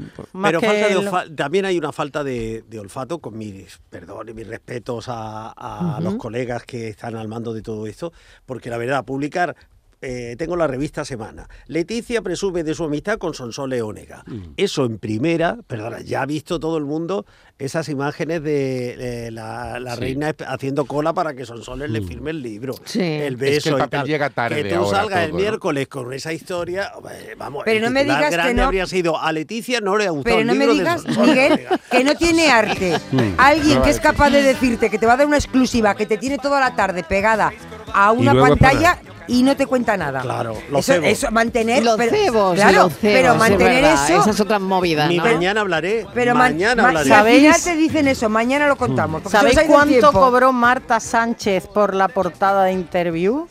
Pero 0.43 0.61
falta 0.61 0.87
de 0.87 0.93
lo- 0.93 0.99
olfa- 1.01 1.35
también 1.35 1.65
hay 1.65 1.77
una 1.77 1.91
falta 1.91 2.23
de, 2.23 2.63
de 2.69 2.79
olfato, 2.79 3.19
con 3.19 3.37
mis 3.37 3.79
perdón 3.89 4.29
y 4.29 4.33
mis 4.33 4.47
respetos 4.47 5.05
a, 5.09 5.49
a 5.97 5.99
los 6.01 6.15
colegas 6.15 6.63
que 6.63 6.87
están 6.89 7.15
al 7.15 7.27
mando 7.27 7.53
de 7.53 7.61
todo 7.61 7.87
esto, 7.87 8.11
porque 8.45 8.69
la 8.69 8.77
verdad, 8.77 9.03
publicar. 9.05 9.55
Eh, 10.01 10.35
tengo 10.37 10.55
la 10.55 10.67
revista 10.67 11.03
Semana. 11.05 11.47
Leticia 11.67 12.21
presume 12.21 12.63
de 12.63 12.73
su 12.73 12.83
amistad 12.83 13.17
con 13.17 13.33
Sonsole 13.33 13.81
Onega. 13.81 14.23
Mm. 14.27 14.53
Eso 14.57 14.85
en 14.85 14.97
primera, 14.99 15.57
perdona, 15.67 16.01
ya 16.01 16.21
ha 16.21 16.25
visto 16.25 16.59
todo 16.59 16.77
el 16.77 16.85
mundo 16.85 17.25
esas 17.57 17.87
imágenes 17.89 18.43
de 18.43 19.27
eh, 19.27 19.31
la, 19.31 19.79
la 19.79 19.95
Sí. 19.95 20.01
reina 20.01 20.33
haciendo 20.47 20.85
cola 20.85 21.13
para 21.13 21.33
que 21.33 21.45
Sonsoles 21.45 21.89
Mm. 21.89 21.93
le 21.93 22.01
firme 22.01 22.31
el 22.31 22.41
libro. 22.41 22.75
Sí. 22.85 22.99
El 23.01 23.37
que 23.37 23.45
beso 23.45 23.69
el 23.69 23.75
y 23.75 23.79
papel 23.79 23.99
tal. 24.01 24.07
llega 24.07 24.29
tarde 24.29 24.63
Que 24.63 24.69
tú 24.69 24.75
ahora 24.75 24.97
salgas 24.99 25.23
el 25.25 25.33
miércoles 25.33 25.87
con 25.87 26.11
esa 26.13 26.33
historia, 26.33 26.91
vamos, 27.37 27.63
Pero 27.65 27.77
el 27.77 27.83
no 27.83 27.91
me 27.91 28.03
digas 28.03 28.25
que 28.25 28.31
grande 28.31 28.53
no- 28.55 28.63
habría 28.65 28.85
sido 28.87 29.19
a 29.21 29.31
Leticia 29.31 29.79
no 29.81 29.95
le 29.97 30.07
ha 30.07 30.09
gustado 30.09 30.35
Pero 30.35 30.41
el 30.41 30.47
no 30.47 30.53
me 30.55 30.67
libro 30.67 30.73
digas, 30.73 31.05
Miguel, 31.17 31.59
que 31.89 32.03
no 32.03 32.15
tiene 32.15 32.49
arte. 32.51 32.93
Alguien 33.37 33.81
que 33.81 33.89
es 33.89 33.99
capaz 33.99 34.29
de 34.31 34.41
decirte 34.41 34.89
que 34.89 34.99
te 34.99 35.05
va 35.05 35.13
a 35.13 35.17
dar 35.17 35.27
una 35.27 35.37
exclusiva, 35.37 35.95
que 35.95 36.05
te 36.05 36.17
tiene 36.17 36.37
toda 36.37 36.59
la 36.59 36.75
tarde 36.75 37.03
pegada 37.03 37.53
a 37.93 38.11
una 38.11 38.33
es 38.33 38.37
pantalla 38.39 38.99
y 39.27 39.43
no 39.43 39.55
te 39.55 39.65
cuenta 39.65 39.97
nada. 39.97 40.21
Claro, 40.21 40.55
los 40.69 40.87
eso, 40.89 41.31
mantener. 41.31 41.83
Los 41.83 41.97
pero- 41.97 42.11
cebos, 42.15 42.55
claro, 42.55 42.83
los 42.83 42.93
cebos, 42.93 42.99
pero 43.01 43.33
es 43.33 43.39
mantener 43.39 43.81
verdad, 43.83 44.09
eso. 44.11 44.21
Esas 44.21 44.39
otras 44.39 44.61
movidas, 44.61 45.09
Ni 45.09 45.17
¿no? 45.17 45.23
mañana 45.23 45.61
hablaré. 45.61 46.05
Pero 46.13 46.35
mañana 46.35 46.81
ma- 46.81 46.87
hablaré. 46.89 47.05
si 47.07 47.13
al 47.13 47.25
final 47.25 47.53
¿Sabéis? 47.53 47.63
te 47.63 47.75
dicen 47.75 48.07
eso, 48.07 48.29
mañana 48.29 48.67
lo 48.67 48.75
contamos. 48.75 49.21
¿Sabéis 49.29 49.59
cuánto 49.67 50.11
cobró 50.11 50.51
Marta 50.53 50.99
Sánchez 50.99 51.67
por 51.67 51.93
la 51.95 52.07
portada 52.07 52.65
de 52.65 52.73
interview? 52.73 53.47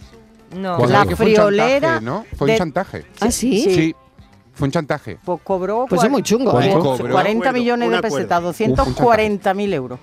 No. 0.57 0.77
Pues 0.79 0.91
La 0.91 1.03
es 1.03 1.09
que 1.09 1.17
fue 1.17 1.27
un 1.27 1.33
chantaje, 1.35 1.57
friolera 1.57 2.01
¿no? 2.01 2.25
Fue 2.37 2.47
de- 2.47 2.53
un 2.53 2.59
chantaje. 2.59 3.05
¿Ah, 3.21 3.31
sí? 3.33 3.65
Sí, 3.75 3.95
fue 4.53 4.67
un 4.67 4.71
chantaje. 4.73 5.19
Pues 5.25 5.41
cobró 5.43 5.87
Pues 5.89 6.05
es 6.05 6.11
muy 6.11 6.23
chungo, 6.23 6.53
cua- 6.53 6.65
¿eh? 6.65 6.73
Cobró. 6.73 7.13
40 7.13 7.49
Un 7.49 7.55
millones 7.55 7.91
de 7.91 8.01
pesetas, 8.01 8.39
Uf, 8.45 8.61
un 8.61 8.75
240.000 8.77 9.73
euros. 9.75 9.99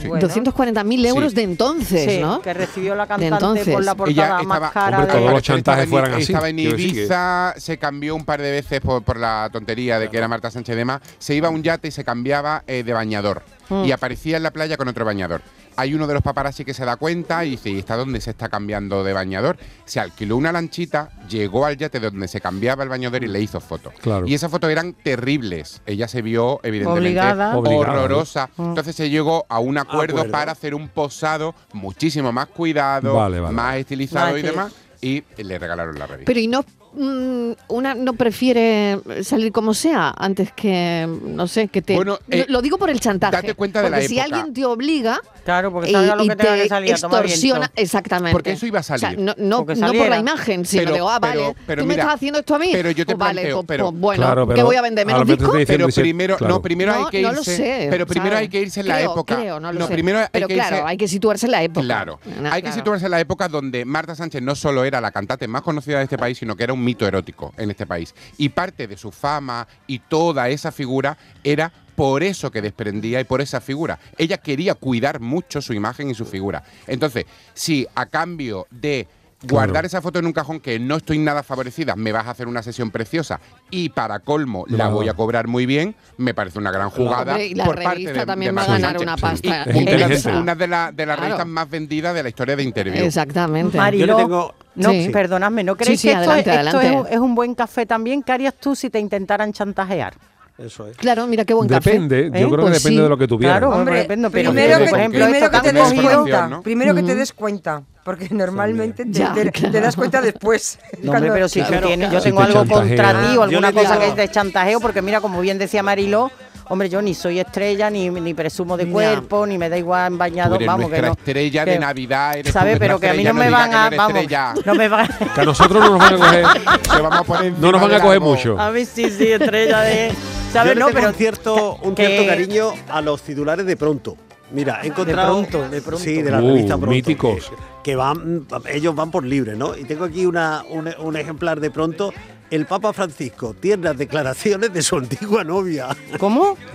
Sí. 0.00 0.08
Bueno. 0.08 0.26
240.000 0.26 1.06
euros 1.06 1.30
Sí. 1.30 1.36
de 1.36 1.42
entonces, 1.42 2.10
Sí, 2.12 2.18
¿no? 2.20 2.40
que 2.40 2.54
recibió 2.54 2.94
la 2.94 3.04
De 3.04 3.08
cantante 3.08 3.34
entonces. 3.34 3.74
por 3.74 3.84
la 3.84 3.90
Ella 3.92 3.96
portada 3.96 4.40
estaba, 4.40 4.60
más 4.60 4.72
cara 4.72 4.98
hombre, 4.98 5.12
de... 5.14 5.18
todos 5.20 5.32
los 5.32 5.42
chantajes 5.42 5.58
estaba 5.58 5.82
en- 5.82 5.88
fueran 5.90 6.14
así, 6.14 6.32
Estaba 6.32 6.48
en 6.48 6.58
Ibiza, 6.58 7.54
se 7.58 7.78
cambió 7.78 8.14
un 8.16 8.24
par 8.24 8.40
de 8.40 8.50
veces 8.50 8.80
por, 8.80 9.02
por 9.02 9.18
la 9.18 9.48
tontería 9.52 9.98
de 9.98 10.08
que 10.08 10.16
era 10.18 10.28
Marta 10.28 10.50
Sánchez 10.50 10.76
Dema. 10.76 11.00
Se 11.18 11.34
iba 11.34 11.48
a 11.48 11.50
un 11.50 11.62
yate 11.62 11.88
y 11.88 11.90
se 11.90 12.04
cambiaba 12.04 12.62
eh, 12.66 12.82
de 12.82 12.92
bañador. 12.92 13.42
Mm. 13.68 13.84
Y 13.84 13.92
aparecía 13.92 14.36
en 14.36 14.42
la 14.42 14.50
playa 14.50 14.76
con 14.76 14.88
otro 14.88 15.04
bañador. 15.04 15.42
Hay 15.76 15.94
uno 15.94 16.06
de 16.06 16.14
los 16.14 16.22
paparazzi 16.22 16.64
que 16.64 16.74
se 16.74 16.84
da 16.84 16.96
cuenta 16.96 17.44
y 17.44 17.50
dice, 17.50 17.70
¿y 17.70 17.78
está 17.78 17.96
dónde 17.96 18.20
se 18.20 18.30
está 18.30 18.48
cambiando 18.48 19.02
de 19.04 19.12
bañador? 19.12 19.56
Se 19.84 20.00
alquiló 20.00 20.36
una 20.36 20.52
lanchita, 20.52 21.10
llegó 21.28 21.64
al 21.66 21.76
yate 21.76 22.00
donde 22.00 22.28
se 22.28 22.40
cambiaba 22.40 22.82
el 22.82 22.88
bañador 22.88 23.24
y 23.24 23.28
le 23.28 23.40
hizo 23.40 23.60
fotos. 23.60 23.92
Claro. 24.00 24.26
Y 24.26 24.34
esas 24.34 24.50
fotos 24.50 24.70
eran 24.70 24.92
terribles. 24.94 25.82
Ella 25.86 26.08
se 26.08 26.22
vio, 26.22 26.60
evidentemente, 26.62 27.08
Obligada. 27.08 27.56
Obligada, 27.56 27.92
horrorosa. 27.92 28.50
Mm. 28.56 28.62
Entonces 28.70 28.96
se 28.96 29.10
llegó 29.10 29.46
a 29.48 29.58
un 29.58 29.78
acuerdo, 29.78 30.16
Acuerdo. 30.18 30.30
para 30.32 30.52
hacer 30.52 30.74
un 30.74 30.88
posado 30.88 31.54
muchísimo 31.72 32.32
más 32.32 32.48
cuidado, 32.48 33.14
Vale, 33.14 33.40
vale. 33.40 33.54
más 33.54 33.76
estilizado 33.76 34.36
y 34.38 34.42
demás. 34.42 34.72
Y 35.00 35.24
le 35.38 35.58
regalaron 35.58 35.98
la 35.98 36.06
revista. 36.06 36.26
Pero 36.26 36.38
¿y 36.40 36.46
no 36.46 36.64
mm, 36.94 37.52
una 37.68 37.94
no 37.94 38.12
prefiere 38.14 38.98
salir 39.22 39.52
como 39.52 39.74
sea 39.74 40.14
antes 40.16 40.52
que, 40.52 41.08
no 41.26 41.46
sé, 41.46 41.68
que 41.68 41.82
te... 41.82 41.94
Bueno, 41.94 42.18
eh, 42.30 42.46
lo 42.48 42.62
digo 42.62 42.78
por 42.78 42.90
el 42.90 43.00
chantaje. 43.00 43.32
date 43.36 43.54
cuenta 43.54 43.82
de 43.82 43.90
la 43.90 43.96
porque 43.98 44.08
si 44.08 44.18
época. 44.18 44.36
alguien 44.36 44.54
te 44.54 44.64
obliga 44.64 45.20
Claro, 45.44 45.72
porque 45.72 45.90
y, 45.90 45.92
lo 45.92 46.24
y 46.24 46.28
que 46.28 46.36
tenga 46.36 46.54
te 46.54 46.62
que 46.62 46.68
salir 46.68 46.94
a 46.94 46.98
tomar 46.98 47.22
extorsiona, 47.24 47.58
viento. 47.60 47.74
exactamente. 47.82 48.32
Porque 48.32 48.52
eso 48.52 48.66
iba 48.66 48.78
a 48.78 48.80
O 48.80 48.84
sea, 48.84 48.98
salir. 48.98 49.18
no, 49.18 49.34
no, 49.38 49.58
no 49.64 49.92
por 49.92 50.08
la 50.08 50.18
imagen, 50.18 50.64
sino 50.64 50.82
Pero- 50.84 50.94
digo, 50.94 51.10
ah, 51.10 51.18
vale, 51.18 51.34
pero- 51.40 51.54
pero 51.66 51.82
tú 51.82 51.88
me 51.88 51.94
estás 51.94 52.14
haciendo 52.14 52.38
esto 52.38 52.54
a 52.54 52.58
mí. 52.58 52.68
pero 52.72 52.90
yo 52.90 53.04
te 53.06 53.14
Pues 53.14 53.18
vale, 53.18 53.40
planteo, 53.40 53.56
pues- 53.56 53.66
pero- 53.66 53.90
pues 53.90 54.00
bueno, 54.00 54.22
Claro, 54.24 54.46
¿qué 54.46 54.54
pero 54.54 54.66
voy 54.66 54.76
a 54.76 54.82
vender 54.82 55.06
menos 55.06 55.22
a 55.22 55.24
discos? 55.24 55.56
Pero 55.66 55.88
primero, 55.88 56.36
claro. 56.36 56.54
no, 56.54 56.62
primero 56.62 56.92
no, 56.94 56.98
hay 57.06 57.10
que 57.10 57.22
no 57.22 57.28
irse. 57.32 57.36
lo 57.38 57.44
sé. 57.56 57.86
pero 57.90 58.06
primero 58.06 58.30
¿sabes? 58.32 58.40
hay 58.42 58.48
que 58.48 58.60
irse 58.60 58.80
en 58.80 58.88
la 58.88 58.96
Creo, 58.96 59.12
época. 59.12 59.36
No 59.60 59.72
lo 59.72 59.78
no, 59.80 59.86
sé. 59.86 59.92
primero 59.92 60.18
hay 60.20 60.26
pero 60.30 60.48
que 60.48 60.54
claro, 60.54 60.86
hay 60.86 60.96
que 60.96 61.08
situarse 61.08 61.46
en 61.46 61.52
la 61.52 61.62
época. 61.62 61.84
Claro, 61.86 62.20
hay 62.50 62.62
que 62.62 62.72
situarse 62.72 63.04
en 63.06 63.10
la 63.10 63.20
época 63.20 63.48
donde 63.48 63.84
Marta 63.84 64.14
Sánchez 64.14 64.42
no 64.42 64.54
solo 64.54 64.84
era 64.84 65.00
la 65.00 65.10
cantante 65.10 65.48
más 65.48 65.62
conocida 65.62 65.98
de 65.98 66.04
este 66.04 66.18
país, 66.18 66.38
sino 66.38 66.54
que 66.56 66.64
era 66.64 66.72
un 66.72 66.81
mito 66.82 67.06
erótico 67.06 67.52
en 67.56 67.70
este 67.70 67.86
país. 67.86 68.14
Y 68.38 68.50
parte 68.50 68.86
de 68.86 68.96
su 68.96 69.12
fama 69.12 69.66
y 69.86 70.00
toda 70.00 70.48
esa 70.48 70.72
figura 70.72 71.16
era 71.42 71.72
por 71.94 72.22
eso 72.22 72.50
que 72.50 72.62
desprendía 72.62 73.20
y 73.20 73.24
por 73.24 73.40
esa 73.40 73.60
figura. 73.60 73.98
Ella 74.18 74.38
quería 74.38 74.74
cuidar 74.74 75.20
mucho 75.20 75.60
su 75.60 75.72
imagen 75.74 76.10
y 76.10 76.14
su 76.14 76.24
figura. 76.24 76.64
Entonces, 76.86 77.26
si 77.54 77.86
a 77.94 78.06
cambio 78.06 78.66
de 78.70 79.08
guardar 79.42 79.70
Claro. 79.72 79.86
esa 79.86 80.00
foto 80.02 80.18
en 80.18 80.26
un 80.26 80.32
cajón 80.32 80.60
que 80.60 80.78
no 80.78 80.96
estoy 80.96 81.18
nada 81.18 81.42
favorecida, 81.42 81.96
me 81.96 82.12
vas 82.12 82.26
a 82.26 82.30
hacer 82.30 82.46
una 82.48 82.62
sesión 82.62 82.90
preciosa 82.90 83.40
y 83.70 83.88
para 83.88 84.20
colmo 84.20 84.64
la 84.68 84.88
voy 84.88 85.08
a 85.08 85.14
cobrar 85.14 85.48
muy 85.48 85.66
bien, 85.66 85.94
me 86.16 86.34
parece 86.34 86.58
una 86.58 86.70
gran 86.70 86.90
jugada 86.90 87.32
Hombre, 87.32 87.46
y 87.46 87.54
la 87.54 87.64
por 87.64 87.74
parte 87.76 87.90
revista 87.90 88.20
de, 88.20 88.26
también 88.26 88.54
de 88.54 88.60
va 88.60 88.62
a 88.62 88.66
ganar 88.66 88.80
Sánchez. 88.92 89.02
una 89.02 89.16
pasta 89.16 89.64
Y 89.72 89.88
Es 90.12 90.26
una, 90.26 90.54
de, 90.54 90.66
la- 90.68 90.92
de 90.92 91.06
las 91.06 91.16
Claro. 91.16 91.22
revistas 91.22 91.46
más 91.46 91.68
vendidas 91.70 92.14
de 92.14 92.22
la 92.22 92.28
historia 92.28 92.56
de 92.56 92.62
Interview. 92.62 93.04
Exactamente. 93.04 93.76
Mariló, 93.76 94.06
Yo 94.06 94.16
le 94.16 94.22
tengo- 94.22 94.54
no, 94.74 94.90
Sí. 94.90 95.08
perdonadme, 95.12 95.64
¿no 95.64 95.72
Sí, 95.74 95.78
creéis 95.78 96.00
sí, 96.00 96.08
que 96.08 96.14
esto, 96.14 96.30
adelante, 96.30 96.50
es, 96.50 96.56
esto 96.66 96.68
es 96.80 96.86
adelante. 96.86 97.08
un- 97.08 97.14
es 97.14 97.18
un 97.20 97.34
buen 97.34 97.54
café 97.54 97.84
también? 97.86 98.22
¿Qué 98.22 98.32
harías 98.32 98.54
tú 98.54 98.74
si 98.74 98.90
te 98.90 98.98
intentaran 98.98 99.52
chantajear? 99.52 100.14
Eso 100.58 100.86
es. 100.86 100.96
Claro, 100.96 101.26
mira 101.26 101.44
qué 101.44 101.54
buen 101.54 101.68
café. 101.68 101.90
Depende, 101.92 102.24
yo 102.24 102.26
¿eh? 102.26 102.30
creo 102.30 102.48
Pues 102.50 102.64
que 102.64 102.78
depende 102.78 102.96
sí. 102.98 103.02
de 103.02 103.08
lo 103.08 103.16
que 103.18 103.26
tuvieras. 103.26 103.58
Claro, 103.58 103.74
Hombre, 103.74 103.96
depende, 104.00 104.30
pero 104.30 104.50
primero 104.52 104.78
por 104.78 104.88
que, 104.88 104.94
ejemplo, 104.96 105.24
primero 105.24 105.44
esto 105.46 105.50
que 105.50 105.68
que 105.68 105.72
te 105.72 105.78
des 105.80 105.92
cuenta. 106.14 106.46
¿no? 106.48 106.62
Primero 106.62 106.94
que 106.94 107.02
te 107.02 107.14
des 107.14 107.32
cuenta. 107.32 107.82
Porque 108.04 108.28
normalmente 108.30 109.04
te, 109.04 109.12
Ya, 109.12 109.32
te- 109.32 109.44
te 109.46 109.50
claro. 109.52 109.80
das 109.80 109.96
cuenta 109.96 110.20
después. 110.20 110.78
No, 111.02 111.12
hombre, 111.12 111.30
pero 111.32 111.48
si 111.48 111.60
tú 111.62 111.68
Claro, 111.68 111.86
tienes, 111.86 112.08
claro. 112.08 112.14
yo 112.14 112.20
Si 112.20 112.28
tengo 112.30 112.40
te 112.40 112.58
algo 112.58 112.74
contra 112.74 113.10
ti 113.22 113.26
o 113.28 113.32
Yo 113.34 113.42
alguna 113.44 113.72
cosa 113.72 113.88
digo- 113.94 114.00
que 114.00 114.08
es 114.08 114.16
de 114.16 114.28
chantajeo, 114.30 114.80
porque 114.80 115.02
mira, 115.02 115.20
como 115.20 115.40
bien 115.40 115.56
decía 115.58 115.82
Mariló, 115.84 116.30
hombre, 116.68 116.88
yo 116.88 117.00
ni 117.00 117.14
soy 117.14 117.38
estrella, 117.38 117.90
ni, 117.90 118.10
ni 118.10 118.34
presumo 118.34 118.76
de 118.76 118.86
Ya. 118.86 118.92
cuerpo, 118.92 119.46
ni 119.46 119.56
me 119.56 119.68
da 119.68 119.78
igual 119.78 120.06
en 120.08 120.12
Tú 120.14 120.18
bañado, 120.18 120.54
eres 120.56 120.66
vamos, 120.66 120.90
que 120.90 121.00
no. 121.02 121.12
estrella 121.12 121.64
de 121.64 121.78
Navidad. 121.78 122.36
eres 122.38 122.52
¿Sabes? 122.52 122.78
Pero 122.78 122.98
que 123.00 123.08
a 123.08 123.14
mí 123.14 123.22
no 123.24 123.34
me 123.34 123.48
van 123.50 123.72
a, 123.72 123.86
eres 123.86 123.96
vamos, 123.98 124.16
estrella. 124.18 124.54
no 124.64 124.74
me 124.74 124.88
van 124.88 125.08
Que 125.34 125.40
a 125.40 125.44
nosotros 125.44 125.82
no 125.84 125.90
nos 125.90 125.98
van 126.00 126.14
a 126.14 126.18
coger, 126.18 126.44
a 126.90 127.50
no 127.60 127.72
nos 127.72 127.80
van 127.80 127.94
a 127.94 128.00
coger 128.00 128.20
mucho. 128.20 128.58
A 128.58 128.70
mí 128.72 128.84
sí, 128.84 129.08
sí, 129.10 129.28
estrella 129.30 129.80
de... 129.82 130.12
¿Sabes? 130.52 130.76
No, 130.76 130.86
tengo 130.86 130.98
pero... 130.98 131.08
un 131.08 131.14
cierto, 131.14 131.74
un 131.82 131.94
que- 131.94 132.06
cierto 132.06 132.26
cariño 132.26 132.72
a 132.88 133.00
los 133.00 133.22
titulares 133.22 133.64
de 133.66 133.76
pronto. 133.76 134.16
Mira, 134.50 134.80
he 134.82 134.88
encontrado. 134.88 135.46
Pronto, 135.46 135.68
de 135.70 135.80
Pronto. 135.80 136.04
Sí, 136.04 136.20
de 136.20 136.30
la 136.30 136.42
Uh, 136.42 136.48
revista 136.48 136.74
Pronto. 136.76 136.86
míticos. 136.90 137.50
Que, 137.82 137.92
que 137.92 137.96
van, 137.96 138.46
ellos 138.70 138.94
van 138.94 139.10
por 139.10 139.24
libre, 139.24 139.56
¿no? 139.56 139.74
Y 139.76 139.84
tengo 139.84 140.04
aquí 140.04 140.26
una, 140.26 140.62
un, 140.68 140.90
un 140.98 141.16
ejemplar 141.16 141.58
de 141.58 141.70
pronto. 141.70 142.12
El 142.50 142.66
Papa 142.66 142.92
Francisco, 142.92 143.54
tiernas 143.58 143.96
declaraciones 143.96 144.70
de 144.74 144.82
su 144.82 144.96
antigua 144.98 145.42
novia. 145.42 145.88
¿Cómo? 146.18 146.56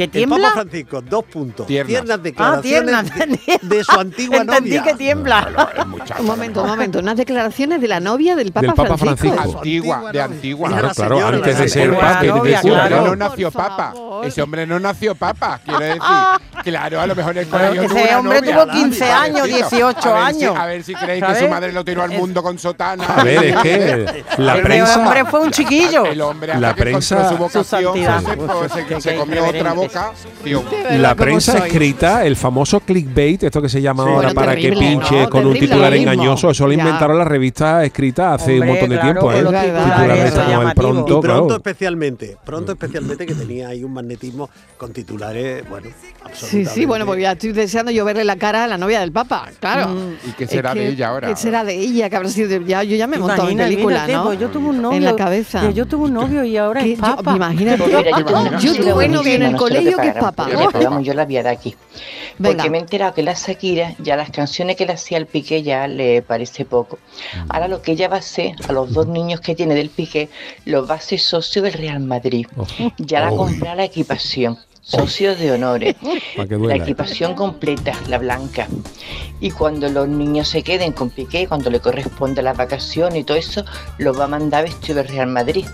¿Que 0.00 0.04
El 0.04 0.10
tiembla? 0.12 0.48
Papa 0.48 0.60
Francisco, 0.62 1.02
dos 1.02 1.24
puntos. 1.26 1.66
Tiernas. 1.66 2.04
Ah, 2.10 2.16
declaraciones 2.16 2.62
tierna. 3.12 3.36
de, 3.36 3.58
de 3.76 3.84
su 3.84 4.00
antigua 4.00 4.36
Entendí 4.38 4.70
novia. 4.70 4.82
que 4.82 4.94
tiembla. 4.94 5.68
Es 5.76 5.86
mucha 5.86 6.16
Un 6.20 6.24
momento, 6.26 6.62
un 6.62 6.68
momento. 6.70 6.98
Unas 7.00 7.16
declaraciones 7.18 7.82
de 7.82 7.88
la 7.88 8.00
novia 8.00 8.34
del 8.34 8.50
Papa, 8.50 8.66
Del 8.68 8.74
Papa 8.74 8.96
Francisco. 8.96 9.34
Francisco. 9.34 9.58
Antigua, 9.58 10.10
de 10.10 10.22
antigua. 10.22 10.68
Claro, 10.70 10.86
la 10.88 10.94
claro, 10.94 11.16
señora, 11.16 11.36
antes 11.36 11.58
de 11.58 11.68
ser 11.68 11.90
papa, 11.94 12.20
claro. 12.62 13.04
no 13.08 13.16
nació 13.16 13.50
papa. 13.50 13.92
Ese 14.24 14.40
hombre 14.40 14.66
no 14.66 14.80
nació 14.80 15.14
papa. 15.14 15.60
Quiero 15.62 15.80
decir 15.80 16.00
Claro, 16.64 17.00
a 17.00 17.06
lo 17.06 17.14
mejor 17.14 17.36
el 17.38 17.46
colegio 17.48 17.82
ese 17.82 17.94
una 17.94 18.18
hombre 18.20 18.40
novia. 18.40 18.54
tuvo 18.64 18.72
15 18.72 19.00
Vale, 19.00 19.12
años, 19.12 19.46
chico, 19.48 19.56
18 19.68 20.08
a 20.08 20.12
ver 20.24 20.34
si- 20.34 20.44
años. 20.44 20.56
a 20.58 20.66
ver 20.66 20.82
si 20.82 20.94
creéis 20.94 21.20
que 21.24 21.26
¿Sabes? 21.26 21.42
su 21.44 21.48
madre 21.50 21.72
lo 21.72 21.84
tiró 21.84 22.02
al 22.02 22.10
mundo 22.10 22.42
con 22.42 22.58
sotana. 22.58 23.04
A 23.04 23.22
ver, 23.24 23.44
es 23.44 23.56
que 23.56 24.24
la 24.38 24.54
El 24.56 24.62
prensa. 24.62 24.98
hombre 24.98 25.24
fue 25.26 25.40
un 25.40 25.50
chiquillo. 25.50 26.04
El 26.06 26.20
hombre 26.22 26.58
La 26.58 26.74
que 26.74 26.82
prensa- 26.82 27.28
su 27.30 27.36
vocación, 27.36 27.94
se, 29.00 29.16
comió 29.16 29.46
otra 29.46 29.72
boca. 29.74 29.89
Tío. 30.44 30.62
La 30.98 31.10
¿Cómo 31.10 31.24
prensa 31.24 31.58
escrita, 31.66 32.24
el 32.24 32.36
famoso 32.36 32.80
clickbait, 32.80 33.42
esto 33.44 33.60
que 33.60 33.68
se 33.68 33.80
llama 33.82 34.04
Sí. 34.04 34.08
ahora 34.10 34.28
Bueno, 34.28 34.34
para 34.40 34.52
terrible, 34.52 34.80
que 34.80 34.86
pinche 34.86 35.20
¿no? 35.22 35.30
con 35.30 35.46
un 35.46 35.54
titular 35.54 35.92
engañoso, 35.94 36.50
eso 36.50 36.66
lo 36.66 36.72
Ya. 36.72 36.78
inventaron 36.80 37.18
las 37.18 37.26
revistas 37.26 37.84
escritas 37.84 38.40
hace 38.40 38.60
un 38.60 38.66
montón 38.66 38.88
de 38.90 38.98
claro, 38.98 39.12
tiempo, 39.12 39.32
¿eh? 39.32 39.36
titulares, 39.36 40.32
como 40.32 40.44
el 40.44 40.50
llamativo. 40.50 40.74
pronto, 40.74 41.00
Y 41.00 41.04
pronto 41.04 41.20
claro. 41.46 41.56
especialmente, 41.56 42.36
pronto 42.44 42.72
especialmente 42.72 43.26
que 43.26 43.34
tenía 43.34 43.68
ahí 43.68 43.84
un 43.84 43.92
magnetismo 43.92 44.48
con 44.76 44.92
titulares, 44.92 45.68
bueno, 45.68 45.88
Sí, 45.88 46.14
absolutamente. 46.24 46.70
sí, 46.70 46.86
bueno, 46.86 47.06
pues 47.06 47.20
ya 47.20 47.32
estoy 47.32 47.52
deseando 47.52 47.90
yo 47.92 48.04
verle 48.04 48.24
la 48.24 48.36
cara 48.36 48.64
a 48.64 48.66
la 48.66 48.78
novia 48.78 49.00
del 49.00 49.12
Papa, 49.12 49.48
claro. 49.58 49.90
¿Y 50.26 50.32
qué 50.32 50.44
Es 50.44 50.50
será 50.50 50.72
que- 50.72 50.80
de 50.80 50.88
ella 50.88 51.08
ahora? 51.08 51.28
¿Qué 51.28 51.36
será 51.36 51.64
de 51.64 51.74
ella? 51.78 52.08
Que 52.08 52.16
habrá 52.16 52.28
sido 52.28 52.48
de- 52.48 52.64
ya, 52.64 52.82
yo 52.82 52.96
ya 52.96 53.06
me 53.06 53.16
he 53.16 53.18
montado 53.18 53.48
en 53.48 53.54
Imagina, 53.54 53.64
película, 53.64 53.94
mírate, 54.06 54.12
¿no? 54.14 54.24
pues 54.24 54.38
yo 54.40 54.48
tuve 54.48 54.68
un 54.68 54.82
novio. 54.82 54.96
En 54.98 55.04
la 55.04 55.16
cabeza. 55.16 55.60
que 55.60 55.74
Yo 55.74 55.86
tuve 55.86 56.04
un 56.04 56.14
novio 56.14 56.44
y 56.44 56.56
ahora 56.56 56.80
es 56.84 56.98
papa. 56.98 57.34
imagínate, 57.36 57.82
Pues 57.82 58.62
yo 58.62 58.74
tuve 58.74 59.08
novio 59.08 59.32
en 59.34 59.42
el 59.42 59.52
lo 59.52 59.58
colegio 59.76 59.96
que 59.98 60.08
es 60.08 60.72
pegamos 60.72 61.04
yo 61.04 61.14
la 61.14 61.24
viada 61.24 61.50
aquí. 61.50 61.74
Venga. 62.38 62.56
Porque 62.56 62.70
me 62.70 62.78
he 62.78 62.80
enterado 62.80 63.14
que 63.14 63.22
la 63.22 63.34
Shakira, 63.34 63.94
ya 63.98 64.16
las 64.16 64.30
canciones 64.30 64.76
que 64.76 64.86
le 64.86 64.92
hacía 64.94 65.18
al 65.18 65.26
Piqué 65.26 65.62
ya 65.62 65.86
le 65.86 66.22
parece 66.22 66.64
poco. 66.64 66.98
Ahora 67.48 67.68
lo 67.68 67.82
que 67.82 67.92
ella 67.92 68.08
va 68.08 68.16
a 68.16 68.20
hacer, 68.20 68.54
a 68.68 68.72
los 68.72 68.92
dos 68.92 69.06
niños 69.06 69.40
que 69.40 69.54
tiene 69.54 69.74
del 69.74 69.90
Piqué, 69.90 70.28
los 70.64 70.88
va 70.88 70.94
a 70.94 70.98
hacer 70.98 71.18
socio 71.20 71.62
del 71.62 71.74
Real 71.74 72.00
Madrid. 72.00 72.46
Ya 72.98 73.20
la 73.20 73.32
Oh. 73.32 73.36
comprará 73.36 73.74
la 73.76 73.84
equipación. 73.84 74.58
Socios 74.82 75.38
de 75.38 75.52
honores. 75.52 75.94
La 76.36 76.74
equipación 76.74 77.34
completa, 77.34 77.92
la 78.08 78.18
blanca. 78.18 78.66
Y 79.38 79.50
cuando 79.50 79.88
los 79.88 80.08
niños 80.08 80.48
se 80.48 80.62
queden 80.62 80.92
con 80.92 81.10
Piqué, 81.10 81.46
cuando 81.46 81.70
le 81.70 81.80
corresponde 81.80 82.42
la 82.42 82.54
vacación 82.54 83.14
y 83.14 83.22
todo 83.22 83.36
eso, 83.36 83.64
los 83.98 84.18
va 84.18 84.24
a 84.24 84.28
mandar 84.28 84.64
vestido 84.64 84.96
del 84.96 85.08
Real 85.08 85.28
Madrid. 85.28 85.66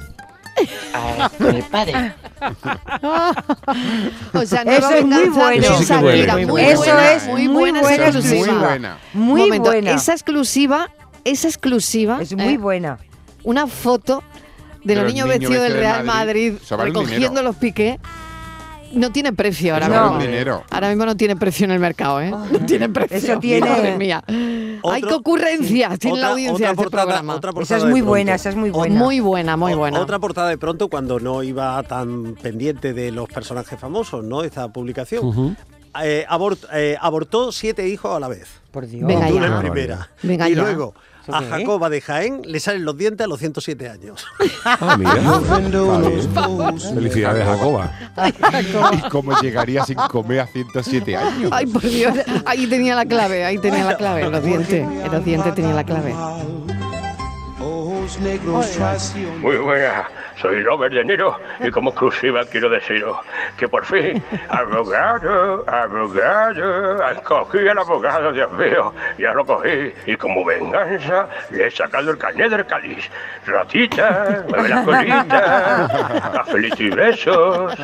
A- 0.97 1.29
con 1.31 1.55
el 1.55 1.63
padre. 1.65 2.15
O 4.33 4.45
sea, 4.47 4.63
Eso 4.63 4.91
es 4.91 5.05
muy 5.05 5.29
bueno. 5.29 5.63
Eso 5.65 5.79
sí 5.79 5.87
que 5.87 6.47
muy 6.47 6.61
Eso 6.63 6.79
buena, 6.83 7.13
es 7.13 7.27
muy 7.27 7.49
buena, 7.49 7.81
buena 7.81 8.07
esa 8.07 8.19
Muy 8.19 8.29
exclusiva. 8.29 8.59
buena. 8.69 8.99
Muy 9.15 9.41
Un 9.43 9.47
momento, 9.49 9.71
buena. 9.71 9.91
Esa 9.93 10.13
exclusiva, 10.13 10.91
esa 11.25 11.49
exclusiva, 11.49 12.19
Es 12.21 12.35
muy 12.35 12.55
¿eh? 12.55 12.59
buena. 12.59 12.99
una 13.45 13.67
foto 13.67 14.23
de, 14.85 14.97
los 14.97 15.07
niños 15.07 15.29
vestidos 15.29 15.63
del 15.63 15.75
Real 15.75 16.05
Madrid, 16.05 16.55
un 16.71 16.79
recogiendo 16.79 17.43
los 17.43 17.57
piqués. 17.57 17.99
No 18.97 19.13
tiene 19.13 19.33
precio 19.33 19.75
ahora 19.75 19.89
mismo. 19.89 20.19
dinero. 20.19 20.65
Ahora 20.71 20.89
mismo 20.89 21.07
no 21.07 21.17
tiene 21.17 21.37
precio 21.37 21.65
en 21.65 21.71
el 21.71 21.79
mercado, 21.79 22.21
¿eh? 22.21 22.31
No 22.31 22.59
tiene 22.67 22.89
precio. 22.89 23.17
Eso 23.17 23.39
tiene- 23.39 23.69
Madre 23.69 23.97
mía. 23.97 24.23
Hay 24.27 24.81
Otro- 24.83 25.09
qué 25.09 25.15
ocurrencias 25.15 25.99
tiene 25.99 26.17
la 26.19 26.23
Otra- 26.27 26.33
audiencia 26.33 26.55
otra 26.55 26.67
de 26.67 26.73
este 26.73 26.83
portada- 26.83 27.05
programa. 27.07 27.35
otra 27.35 27.53
Esa 27.63 27.77
es 27.79 27.85
muy 27.85 28.01
buena, 28.01 28.35
esa 28.35 28.49
es 28.49 28.57
muy 28.57 28.71
buena. 28.71 28.99
Muy 28.99 29.21
buena, 29.21 29.57
muy 29.57 29.73
O- 29.75 29.79
buena. 29.79 30.01
Otra 30.01 30.19
portada 30.19 30.49
de 30.49 30.59
pronto 30.59 30.89
cuando 30.89 31.21
no 31.21 31.43
iba 31.43 31.83
tan 31.85 32.35
pendiente 32.35 32.93
de 32.95 33.11
los 33.13 33.29
personajes 33.29 33.79
famosos, 33.79 34.25
¿no? 34.25 34.43
Esta 34.43 34.69
publicación. 34.73 35.57
Eh, 36.03 36.27
abort- 36.29 36.67
eh, 36.75 36.97
abortó 37.01 37.53
siete 37.53 37.89
hijos 37.89 38.15
a 38.15 38.21
la 38.21 38.29
vez. 38.29 38.49
Por 38.71 38.87
Dios. 38.87 39.07
Venga 39.07 39.31
ya. 39.31 39.47
en 39.47 39.59
primera. 39.61 40.11
Venga 40.23 40.49
y 40.49 40.55
ya. 40.55 40.63
luego 40.63 40.95
a 41.33 41.43
es? 41.43 41.49
Jacoba 41.51 41.91
de 41.91 42.01
Jaén 42.01 42.43
le 42.45 42.61
salen 42.61 42.85
los 42.85 42.97
dientes 42.97 43.25
a 43.25 43.29
los 43.29 43.39
107 43.39 43.89
años. 43.89 44.25
Ah, 44.65 44.97
mira. 44.99 45.15
Bien. 45.59 46.81
Felicidades, 46.95 47.45
Jacoba. 47.45 47.93
¿Y 48.93 49.09
cómo 49.09 49.39
llegaría 49.41 49.85
sin 49.85 49.97
comer 49.97 50.41
a 50.41 50.47
107 50.47 51.17
años? 51.17 51.51
Ay, 51.53 51.67
por 51.67 51.83
Dios. 51.83 52.15
Ahí 52.45 52.67
tenía 52.67 52.95
la 52.95 53.07
clave, 53.07 53.45
ahí 53.45 53.59
tenía 53.59 53.85
la 53.85 53.97
clave. 53.97 54.29
Los 54.29 54.45
dientes. 54.45 54.83
En 54.83 55.13
los 55.13 55.25
dientes 55.25 55.55
tenía 55.55 55.75
la 55.75 55.85
clave. 55.85 56.15
Muy 59.41 59.57
buena, 59.57 60.09
soy 60.41 60.63
Robert 60.63 60.95
De 60.95 61.05
Niro 61.05 61.39
y 61.61 61.71
como 61.71 61.91
exclusiva 61.91 62.45
quiero 62.45 62.69
deciros 62.69 63.17
que 63.57 63.69
por 63.69 63.85
fin, 63.85 64.23
abogado, 64.49 65.65
abogado, 65.69 67.23
cogí 67.25 67.67
al 67.69 67.79
abogado, 67.79 68.33
Dios 68.33 68.53
mío, 68.53 68.93
ya 69.19 69.33
lo 69.33 69.45
cogí 69.45 69.93
y 70.07 70.17
como 70.17 70.45
venganza 70.45 71.29
le 71.51 71.67
he 71.67 71.71
sacado 71.71 72.11
el 72.11 72.19
carnet 72.19 72.51
del 72.51 72.67
cáliz. 72.67 73.11
Ratita, 73.47 74.45
mueve 74.49 74.69
la 74.69 74.85
colita, 74.85 76.33
cafelito 76.33 76.83
y 76.83 76.91
besos. 76.91 77.75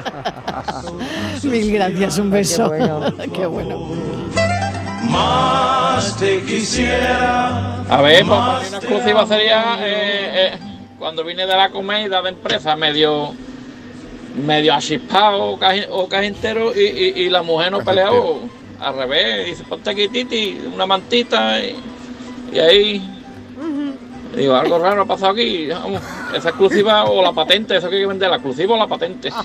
Mil 1.44 1.72
gracias, 1.72 2.18
un 2.18 2.30
beso. 2.30 2.70
Qué 2.70 2.78
bueno. 2.78 3.12
Qué 3.34 3.46
bueno. 3.46 3.88
A 7.88 8.02
ver, 8.02 8.24
pues 8.24 8.68
una 8.68 8.78
exclusiva 8.78 9.26
sería 9.26 9.76
eh, 9.80 10.54
eh, 10.54 10.71
cuando 11.02 11.24
vine 11.24 11.44
de 11.46 11.56
la 11.56 11.68
comida 11.70 12.22
de 12.22 12.28
empresa 12.28 12.76
medio 12.76 13.34
medio 14.46 14.72
achispado 14.72 15.42
o 15.50 15.58
caji- 15.58 15.88
o 15.90 16.06
cajintero 16.08 16.72
y, 16.72 16.78
y, 16.80 17.12
y 17.24 17.28
la 17.28 17.42
mujer 17.42 17.72
no 17.72 17.80
peleó 17.80 18.38
al 18.78 18.94
revés, 18.96 19.46
dice 19.46 19.64
ponte 19.64 19.90
aquí 19.90 20.06
Titi, 20.06 20.60
una 20.72 20.86
mantita 20.86 21.58
y, 21.60 21.74
y 22.52 22.58
ahí 22.60 23.08
digo 24.36 24.54
algo 24.54 24.78
raro 24.78 25.02
ha 25.02 25.06
pasado 25.06 25.32
aquí, 25.32 25.66
vamos, 25.66 26.00
esa 26.36 26.50
exclusiva 26.50 27.02
o 27.06 27.20
la 27.20 27.32
patente, 27.32 27.76
eso 27.76 27.88
que 27.90 27.96
hay 27.96 28.02
que 28.02 28.06
vender, 28.06 28.30
la 28.30 28.36
exclusiva 28.36 28.74
o 28.74 28.78
la 28.78 28.86
patente. 28.86 29.28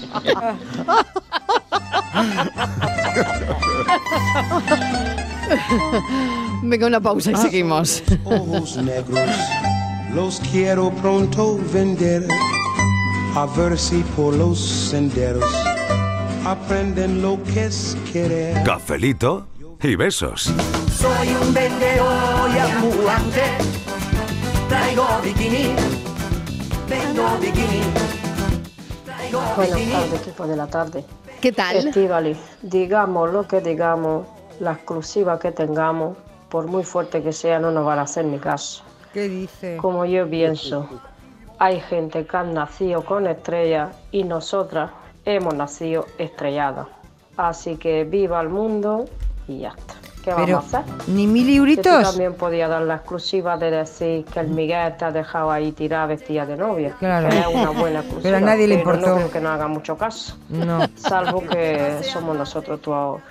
Venga, 6.64 6.88
una 6.88 7.00
pausa 7.02 7.32
y 7.32 7.36
seguimos. 7.36 8.04
ojos 8.26 8.78
negros 8.78 9.20
los 10.18 10.40
quiero 10.52 10.90
pronto 10.90 11.60
vender 11.72 12.26
a 13.36 13.46
ver 13.56 13.78
si 13.78 14.02
por 14.16 14.34
los 14.34 14.58
senderos 14.58 15.46
aprenden 16.44 17.22
lo 17.22 17.38
que 17.44 17.66
es 17.66 17.96
querer. 18.12 18.64
Cafelito 18.64 19.46
y 19.80 19.96
besos. 19.96 20.52
Soy 20.92 21.28
un 21.40 21.54
vendedor 21.54 22.50
y 22.50 22.58
ambulante, 22.58 23.44
traigo 24.68 25.06
bikini, 25.24 25.76
vendo 26.90 27.38
bikini. 27.40 27.84
Buenas 29.56 29.92
tardes, 29.92 30.22
equipo 30.22 30.48
de 30.48 30.56
la 30.56 30.66
tarde. 30.66 31.06
¿Qué 31.40 31.52
tal? 31.52 31.76
Estivali, 31.76 32.36
digamos 32.64 33.32
lo 33.32 33.48
que 33.48 33.62
digamos, 33.62 34.26
la 34.60 34.72
exclusiva 34.72 35.38
que 35.38 35.52
tengamos, 35.52 36.18
por 36.50 36.66
muy 36.66 36.84
fuerte 36.84 37.22
que 37.22 37.34
sea, 37.34 37.60
no 37.60 37.70
nos 37.70 37.86
van 37.86 38.00
a 38.00 38.02
hacer 38.02 38.26
ni 38.26 38.40
caso. 38.40 38.82
¿Qué 39.14 39.28
dice? 39.30 39.78
Como 39.78 40.06
yo 40.06 40.30
pienso, 40.30 40.88
hay 41.60 41.80
gente 41.80 42.26
que 42.26 42.38
han 42.38 42.54
nacido 42.54 43.04
con 43.04 43.28
estrellas 43.28 43.96
y 44.12 44.24
nosotras 44.24 44.92
hemos 45.26 45.54
nacido 45.56 46.06
estrelladas. 46.18 46.88
Así 47.36 47.78
que 47.78 48.04
viva 48.04 48.42
el 48.42 48.50
mundo 48.50 49.06
y 49.48 49.60
ya 49.60 49.70
está. 49.70 49.96
¿Qué 50.24 50.34
Pero, 50.36 50.58
vamos 50.58 50.74
a 50.74 50.80
hacer? 50.80 50.94
ni 51.08 51.26
mil 51.26 51.50
euritos. 51.56 52.04
también 52.04 52.34
podías 52.34 52.70
dar 52.70 52.82
la 52.82 52.96
exclusiva 52.96 53.58
de 53.58 53.72
decir 53.72 54.26
que 54.26 54.42
el 54.42 54.50
Miguel 54.50 54.98
te 54.98 55.06
ha 55.06 55.12
dejado 55.12 55.52
ahí 55.52 55.72
tirada 55.72 56.08
vestida 56.08 56.46
de 56.46 56.58
novia. 56.58 56.96
Claro. 57.00 57.30
Que 57.30 57.40
es 57.40 57.48
una 57.48 57.70
buena 57.70 58.00
exclusiva. 58.00 58.22
Pero 58.24 58.38
a 58.38 58.42
nadie 58.42 58.68
le 58.68 58.78
pero 58.80 58.96
importó. 58.96 59.10
No 59.12 59.16
creo 59.16 59.32
que 59.32 59.40
nos 59.40 59.52
haga 59.52 59.68
mucho 59.68 59.98
caso. 59.98 60.36
No. 60.50 60.80
Salvo 60.96 61.42
que 61.48 62.00
somos 62.04 62.36
nosotros 62.36 62.82
todos 62.82 63.22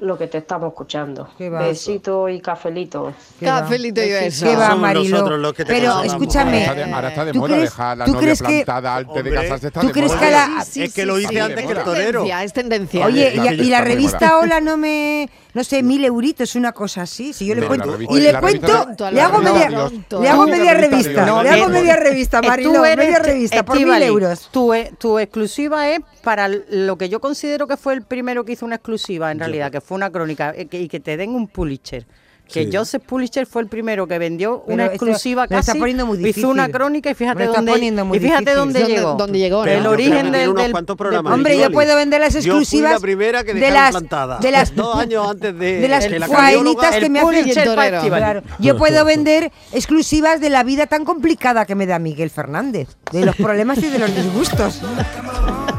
lo 0.00 0.16
que 0.18 0.26
te 0.26 0.38
estamos 0.38 0.68
escuchando. 0.68 1.28
Besito 1.38 2.28
y 2.28 2.40
cafelito. 2.40 3.12
Cafelito 3.40 4.02
y 4.02 4.10
beso. 4.10 4.46
¿Qué 4.46 4.56
va, 4.56 4.74
Marilo? 4.74 5.16
nosotros 5.18 5.40
los 5.40 5.52
que 5.52 5.64
te 5.64 5.72
Pero 5.74 6.02
escúchame. 6.02 6.66
Ahora 6.66 6.72
está 6.72 6.86
de, 6.86 6.92
ahora 6.94 7.08
está 7.08 7.24
de 7.26 7.32
¿tú 7.32 7.38
moda 7.38 7.54
crees- 7.54 7.70
dejar 7.70 7.98
la 7.98 8.06
novia 8.06 8.34
plantada 8.34 8.96
antes 8.96 9.24
de 9.24 9.30
casarse. 9.30 9.66
Está 9.68 9.80
¿tú 9.80 9.86
de 9.88 9.92
crees 9.92 10.08
moda. 10.08 10.20
que 10.20 10.30
la- 10.30 10.64
es 10.84 10.94
que 10.94 11.06
lo 11.06 11.18
hice 11.18 11.40
antes 11.40 11.66
que 11.66 11.72
el 11.72 11.84
torero. 11.84 12.24
Es 12.24 12.52
tendencia. 12.52 13.06
Oye, 13.06 13.32
y, 13.34 13.64
la- 13.70 13.80
revista 13.80 14.38
Hola 14.38 14.60
no 14.60 14.76
me, 14.76 15.28
no 15.54 15.64
sé, 15.64 15.82
mil 15.82 16.04
euritos, 16.04 16.54
una 16.54 16.72
cosa 16.72 17.02
así. 17.02 17.32
Si 17.32 17.46
yo 17.46 17.54
le 17.54 17.62
No, 17.62 17.68
cuento 17.68 17.98
y 18.00 18.20
le 18.20 18.38
cuento, 18.40 19.10
le 19.10 19.20
hago 19.20 19.38
media, 19.38 19.68
revista- 19.68 20.20
le 20.20 20.28
hago 20.28 20.46
media 20.46 20.74
revista- 20.74 20.90
revista, 20.96 21.26
no, 21.26 21.42
le 21.42 21.50
hago 21.50 21.68
no, 21.68 21.74
media 21.74 21.96
revista, 21.96 22.42
Marilo, 22.42 22.80
media 22.82 23.18
revista 23.18 23.64
por 23.64 23.76
mil 23.78 24.02
euros. 24.02 24.48
Tu, 24.52 24.72
e- 24.74 24.92
tu 24.98 25.18
exclusiva 25.18 25.88
es 25.88 26.00
para 26.22 26.48
lo 26.48 26.96
que 26.98 27.08
yo 27.08 27.20
considero 27.20 27.66
que 27.66 27.76
fue 27.76 27.94
el 27.94 28.02
primero 28.02 28.44
que 28.44 28.52
hizo 28.52 28.66
una 28.66 28.76
exclusiva, 28.76 29.30
en 29.32 29.38
realidad, 29.38 29.70
que 29.72 29.80
fue 29.80 29.89
una 29.96 30.10
crónica, 30.10 30.52
eh, 30.56 30.66
que- 30.66 30.80
y 30.80 30.88
que 30.88 31.00
te 31.00 31.16
den 31.16 31.30
un 31.34 31.48
Pulitzer. 31.48 32.06
Que 32.52 32.64
Sí. 32.64 32.70
Joseph 32.72 33.04
Pulitzer 33.06 33.46
fue 33.46 33.62
el 33.62 33.68
primero 33.68 34.08
que 34.08 34.18
vendió 34.18 34.64
Pero 34.66 34.74
una 34.74 34.86
exclusiva 34.86 35.46
me 35.48 35.54
lo 35.54 35.60
está 35.60 35.70
casi, 35.70 35.78
poniendo 35.78 36.04
muy 36.04 36.28
hizo 36.28 36.48
una 36.48 36.68
crónica 36.68 37.08
y 37.08 37.14
fíjate 37.14 37.46
dónde, 37.46 37.70
poniendo 37.70 38.04
muy 38.04 38.18
y 38.18 38.20
fíjate 38.20 38.54
dónde 38.54 38.80
¿Dónde- 38.80 38.94
llegó. 38.96 39.14
dónde 39.14 39.38
llegó, 39.38 39.64
El 39.64 39.84
yo 39.84 39.90
origen 39.90 40.32
del, 40.32 40.48
unos 40.48 40.62
del- 40.64 40.72
cuantos 40.72 40.96
del- 40.96 41.14
Hombre, 41.26 41.56
yo 41.60 41.70
puedo 41.70 41.94
vender 41.94 42.20
las 42.20 42.34
Yo 42.34 42.40
fui 42.40 42.48
exclusivas 42.50 42.92
la 42.94 42.98
primera 42.98 43.44
que 43.44 43.54
de 43.54 43.70
las- 43.70 43.94
de 44.40 44.50
las- 44.50 44.74
dos 44.74 44.96
años 44.98 45.30
antes 45.30 45.56
de 45.56 45.80
de 45.80 45.86
las 45.88 46.04
que 46.08 46.18
la 46.18 46.26
faenitas 46.26 46.96
que 46.96 47.04
El 47.06 47.10
me 47.12 47.20
hacen 47.20 47.28
Pulitzer 47.40 47.64
torero. 47.68 48.00
Claro, 48.02 48.42
yo 48.58 48.76
puedo 48.76 49.04
vender 49.04 49.52
exclusivas 49.72 50.40
de 50.40 50.50
la 50.50 50.64
vida 50.64 50.88
tan 50.88 51.04
complicada 51.04 51.64
que 51.66 51.76
me 51.76 51.86
da 51.86 52.00
Miguel 52.00 52.30
Fernández, 52.30 52.88
de 53.12 53.24
los 53.26 53.36
problemas 53.36 53.78
y 53.78 53.88
de 53.90 53.98
los 54.00 54.12
disgustos. 54.12 54.80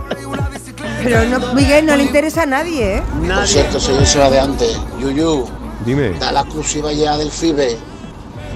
Pero 1.03 1.25
no, 1.25 1.53
Miguel, 1.53 1.85
no 1.85 1.95
le 1.95 2.03
interesa 2.03 2.43
a 2.43 2.45
nadie, 2.45 2.97
¿eh? 2.97 3.03
Por 3.27 3.47
cierto, 3.47 3.79
soy 3.79 4.03
eso 4.03 4.29
de 4.29 4.39
antes. 4.39 4.77
Yuyu, 4.99 5.45
Dime. 5.85 6.11
da 6.19 6.31
la 6.31 6.41
exclusiva 6.41 6.91
ya 6.91 7.17
del 7.17 7.31
FIBE. 7.31 7.77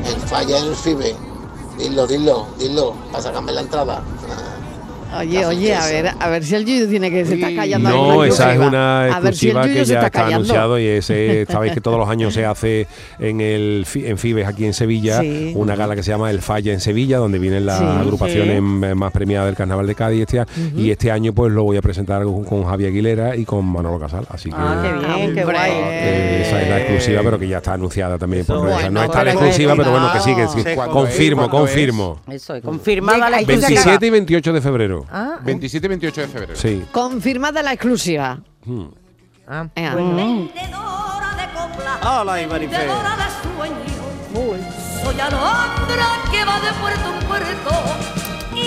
El 0.06 0.22
falla 0.28 0.60
en 0.60 0.66
el 0.66 0.76
FIBE. 0.76 1.16
Dilo, 1.78 2.08
dilo, 2.08 2.48
dilo, 2.58 2.94
para 3.12 3.24
sacarme 3.24 3.52
la 3.52 3.62
entrada. 3.62 4.02
Oye, 5.20 5.46
oye, 5.46 5.76
a 5.76 5.86
ver, 5.88 6.12
a 6.20 6.30
ver 6.30 6.44
si 6.44 6.56
el 6.56 6.66
Yuyu 6.66 6.88
tiene 6.88 7.10
que 7.12 7.26
se 7.26 7.36
está 7.36 7.54
callando. 7.56 7.90
No, 7.90 8.24
esa 8.24 8.54
es 8.54 8.60
una 8.60 9.06
si 9.06 9.12
exclusiva 9.50 9.64
que 9.64 9.74
ya 9.86 9.96
está 9.96 10.06
está 10.08 10.28
anunciado 10.28 10.80
y 10.80 10.88
ese, 10.88 11.46
sabéis 11.50 11.74
que 11.74 11.82
todos 11.82 11.98
los 11.98 12.10
años 12.10 12.34
se 12.34 12.46
hace 12.46 12.88
en 13.20 13.42
el 13.42 13.86
Fi- 13.88 14.06
en 14.06 14.18
Fibes 14.18 14.48
aquí 14.48 14.66
en 14.66 14.74
Sevilla 14.74 15.22
Sí. 15.22 15.54
una 15.56 15.76
gala 15.76 15.96
que 15.96 16.04
se 16.04 16.12
llama 16.12 16.30
El 16.32 16.42
Falla 16.42 16.74
en 16.74 16.80
Sevilla 16.80 17.18
donde 17.18 17.40
vienen 17.40 17.66
las 17.66 17.80
Sí, 17.80 17.86
agrupaciones 17.86 18.58
sí. 18.58 18.62
más 18.62 19.12
premiadas 19.12 19.48
del 19.48 19.56
Carnaval 19.56 19.88
de 19.88 19.96
Cádiz 19.96 20.22
este 20.22 20.40
año 20.40 20.48
y 20.76 20.92
este 20.92 21.12
año 21.12 21.34
pues 21.34 21.52
lo 21.52 21.64
voy 21.64 21.78
a 21.78 21.82
presentar 21.82 22.24
con, 22.24 22.44
con 22.44 22.64
Javier 22.66 22.90
Aguilera 22.90 23.36
y 23.36 23.46
con 23.46 23.66
Manolo 23.66 24.00
Casal, 24.00 24.26
así 24.30 24.50
que 24.50 24.56
Ah, 24.58 24.82
qué 24.84 25.16
bien, 25.16 25.36
qué 25.36 25.44
guay. 25.44 25.72
eh, 25.74 26.44
esa 26.46 26.62
es 26.62 26.70
la 26.70 26.78
exclusiva, 26.80 27.22
pero 27.24 27.40
que 27.40 27.48
ya 27.48 27.58
está 27.58 27.74
anunciada 27.74 28.18
también 28.18 28.46
por 28.46 28.60
Bueno, 28.60 28.90
no 28.92 29.04
está 29.04 29.24
la 29.24 29.32
exclusiva, 29.32 29.74
pero 29.76 29.92
bueno, 29.92 30.12
que 30.14 30.20
sí, 30.20 30.26
que 30.30 30.34
cuidado. 30.36 30.54
sí. 30.54 30.64
Sí, 30.66 30.76
¿cuándo 30.76 30.94
confirmo, 30.94 31.50
confirmo. 31.50 32.20
Eso 32.30 32.56
es, 32.56 32.64
confirmada 32.64 33.30
la 33.30 33.38
Hay 33.38 33.46
que 33.46 33.56
sacar- 33.58 33.70
27 33.70 34.06
y 34.06 34.10
28 34.10 34.54
de 34.54 34.62
febrero. 34.62 35.05
Ah, 35.12 35.40
27 35.44 35.86
y 35.86 35.90
28 35.90 36.22
de 36.22 36.28
febrero. 36.28 36.56
Sí. 36.56 36.86
Confirmada 36.92 37.62
la 37.64 37.74
exclusiva. 37.74 38.40
Hmm. 38.66 38.86
ah. 39.48 39.68
¡Hala, 42.02 42.42
y 42.42 42.48
Marifé! 42.48 42.88
Soy 45.04 45.20
Alondra 45.20 46.08
que 46.32 46.46
va 46.46 46.60
de 46.60 46.72
puerto 46.82 47.14
en 47.20 47.28
puerto. 47.28 47.72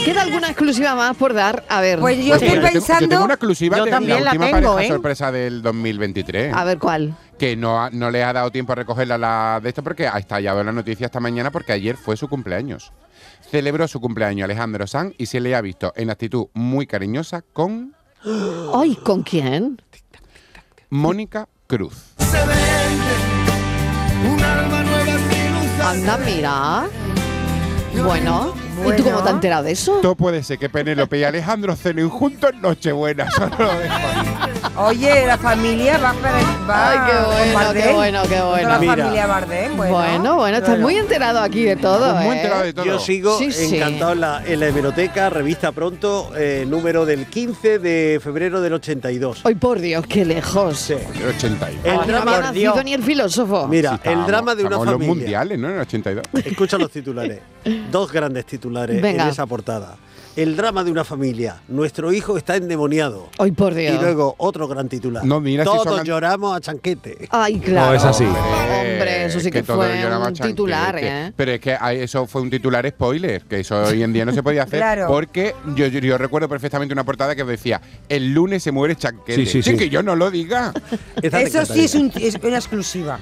¿Queda 0.04 0.22
alguna 0.22 0.48
exclusiva 0.48 0.94
más 0.94 1.16
por 1.16 1.34
dar? 1.34 1.64
A 1.68 1.80
ver. 1.80 1.98
Pues 1.98 2.16
yo 2.18 2.30
Pues 2.30 2.42
estoy 2.42 2.48
mira, 2.58 2.60
yo 2.62 2.66
tengo- 2.68 2.72
pensando. 2.86 3.02
Yo 3.02 3.08
tengo 3.08 3.24
una 3.24 3.34
exclusiva 3.34 3.76
Yo 3.78 3.84
de 3.84 3.90
también 3.90 4.18
la 4.18 4.24
la 4.24 4.30
última 4.30 4.46
tengo, 4.58 4.74
pareja 4.74 4.84
¿eh? 4.84 4.88
sorpresa 4.94 5.32
del 5.32 5.62
2023. 5.62 6.54
A 6.54 6.64
ver 6.64 6.78
cuál. 6.78 7.16
Que 7.38 7.56
no, 7.56 7.82
ha- 7.82 7.90
no 7.90 8.10
le 8.10 8.22
ha 8.24 8.32
dado 8.32 8.50
tiempo 8.50 8.72
a 8.72 8.76
recogerla 8.76 9.18
la 9.18 9.60
de 9.62 9.68
esto 9.68 9.82
porque 9.82 10.06
ha 10.06 10.18
estallado 10.18 10.60
en 10.60 10.66
la 10.66 10.72
noticia 10.72 11.06
esta 11.06 11.20
mañana 11.20 11.50
porque 11.50 11.72
ayer 11.72 11.96
fue 11.96 12.16
su 12.16 12.28
cumpleaños. 12.28 12.92
Celebró 13.50 13.88
su 13.88 14.00
cumpleaños 14.00 14.44
Alejandro 14.44 14.86
Sanz 14.86 15.14
y 15.16 15.26
se 15.26 15.40
le 15.40 15.54
ha 15.54 15.60
visto 15.60 15.92
en 15.96 16.10
actitud 16.10 16.48
muy 16.52 16.86
cariñosa 16.86 17.42
con 17.52 17.94
Ay, 18.74 18.96
¿con 18.96 19.22
quién? 19.22 19.80
Mónica 20.90 21.48
Cruz. 21.66 22.14
Anda, 25.82 26.18
mira. 26.18 26.88
Bueno, 28.04 28.54
¿y 28.86 28.96
tú 28.96 29.04
cómo 29.04 29.22
te 29.22 29.28
has 29.28 29.34
enterado 29.34 29.64
de 29.64 29.72
eso? 29.72 29.98
Todo 30.02 30.14
puede 30.14 30.42
ser 30.42 30.58
que 30.58 30.68
Penélope 30.68 31.18
y 31.18 31.24
Alejandro 31.24 31.74
cenen 31.74 32.08
juntos 32.08 32.50
en 32.52 32.60
Nochebuena. 32.60 33.30
Solo 33.36 33.56
lo 33.58 33.78
dejo. 33.78 33.94
Oye, 34.80 35.26
la 35.26 35.36
familia 35.36 35.98
va 35.98 36.12
para. 36.14 36.38
Va 36.68 36.90
Ay, 36.90 36.98
qué 37.10 37.26
bueno, 37.26 37.72
qué 37.72 37.92
bueno, 37.92 38.22
qué 38.28 38.40
bueno. 38.42 38.68
La 38.68 38.78
Mira. 38.78 38.96
familia 38.96 39.26
Bardem, 39.26 39.76
bueno. 39.76 39.92
Bueno, 39.94 40.36
bueno, 40.36 40.56
estás 40.58 40.78
muy 40.78 40.96
enterado 40.96 41.40
aquí 41.40 41.64
de 41.64 41.74
todo. 41.76 42.14
Muy 42.14 42.26
¿eh? 42.26 42.36
enterado 42.36 42.62
de 42.62 42.72
todo. 42.72 42.84
Yo 42.84 42.98
sigo 43.00 43.36
Sí, 43.38 43.50
sí. 43.50 43.76
encantado 43.76 44.12
en 44.12 44.20
la, 44.20 44.42
en 44.46 44.60
la 44.60 44.68
hemeroteca, 44.68 45.30
revista 45.30 45.72
pronto, 45.72 46.30
eh, 46.36 46.64
número 46.68 47.04
del 47.06 47.26
15 47.26 47.80
de 47.80 48.20
febrero 48.22 48.60
del 48.60 48.74
82. 48.74 49.40
Ay, 49.44 49.56
por 49.56 49.80
Dios, 49.80 50.06
qué 50.06 50.24
lejos. 50.24 50.78
Sí. 50.78 50.92
El 50.92 51.28
82. 51.36 51.84
El 51.84 51.94
no 51.96 52.02
drama- 52.06 52.36
había 52.36 52.46
nacido 52.48 52.82
ni 52.84 52.94
el 52.94 53.02
filósofo. 53.02 53.66
Mira, 53.66 53.90
Sí, 53.90 53.94
el 53.96 53.98
estábamos- 54.20 54.26
drama 54.28 54.54
de 54.54 54.60
una 54.62 54.68
estábamos 54.76 54.86
en 54.86 54.92
los 54.92 55.00
familia. 55.08 55.14
mundiales, 55.24 55.58
¿no? 55.58 55.68
En 55.70 55.74
el 55.74 55.80
82. 55.80 56.24
Escucha 56.44 56.78
los 56.78 56.90
titulares. 56.92 57.40
Dos 57.90 58.12
grandes 58.12 58.46
titulares 58.46 59.02
Venga. 59.02 59.24
en 59.24 59.28
esa 59.30 59.44
portada. 59.46 59.96
El 60.38 60.56
drama 60.56 60.84
de 60.84 60.92
una 60.92 61.02
familia. 61.02 61.56
Nuestro 61.66 62.12
hijo 62.12 62.36
está 62.38 62.54
endemoniado. 62.54 63.28
Ay, 63.40 63.50
por 63.50 63.74
Dios. 63.74 63.96
Y 63.96 63.98
luego 64.00 64.36
otro 64.38 64.68
gran 64.68 64.88
titular. 64.88 65.24
No, 65.24 65.40
mira 65.40 65.64
si 65.64 65.68
Todos 65.68 65.96
son- 65.96 66.04
lloramos 66.04 66.56
a 66.56 66.60
chanquete. 66.60 67.26
Ay, 67.30 67.58
claro. 67.58 67.88
No, 67.88 67.94
es 67.94 68.04
así. 68.04 68.22
Hombre, 68.22 69.24
eso 69.24 69.40
sí 69.40 69.50
que 69.50 69.64
todo 69.64 69.78
fue 69.78 69.88
un 69.88 70.22
chanquete. 70.22 70.48
titular, 70.50 70.96
¿eh? 71.00 71.32
Pero 71.34 71.50
es 71.50 71.60
que 71.60 71.76
eso 71.94 72.24
fue 72.28 72.42
un 72.42 72.50
titular 72.50 72.88
spoiler, 72.88 73.42
que 73.46 73.58
eso 73.58 73.82
hoy 73.82 74.00
en 74.04 74.12
día 74.12 74.24
no 74.24 74.32
se 74.32 74.44
podía 74.44 74.62
hacer. 74.62 74.78
Claro. 74.78 75.08
Porque 75.08 75.56
yo, 75.74 75.88
yo, 75.88 75.98
yo 75.98 76.16
recuerdo 76.16 76.48
perfectamente 76.48 76.92
una 76.92 77.02
portada 77.02 77.34
que 77.34 77.42
decía, 77.42 77.80
el 78.08 78.32
lunes 78.32 78.62
se 78.62 78.70
muere 78.70 78.94
chanquete. 78.94 79.44
Sí, 79.44 79.46
sí, 79.46 79.62
sí. 79.62 79.76
que 79.76 79.88
yo 79.88 80.04
no 80.04 80.14
lo 80.14 80.30
diga. 80.30 80.72
Eso 81.20 81.66
sí 81.66 81.84
es, 81.86 81.96
un- 81.96 82.12
es 82.14 82.36
una 82.36 82.58
exclusiva. 82.58 83.18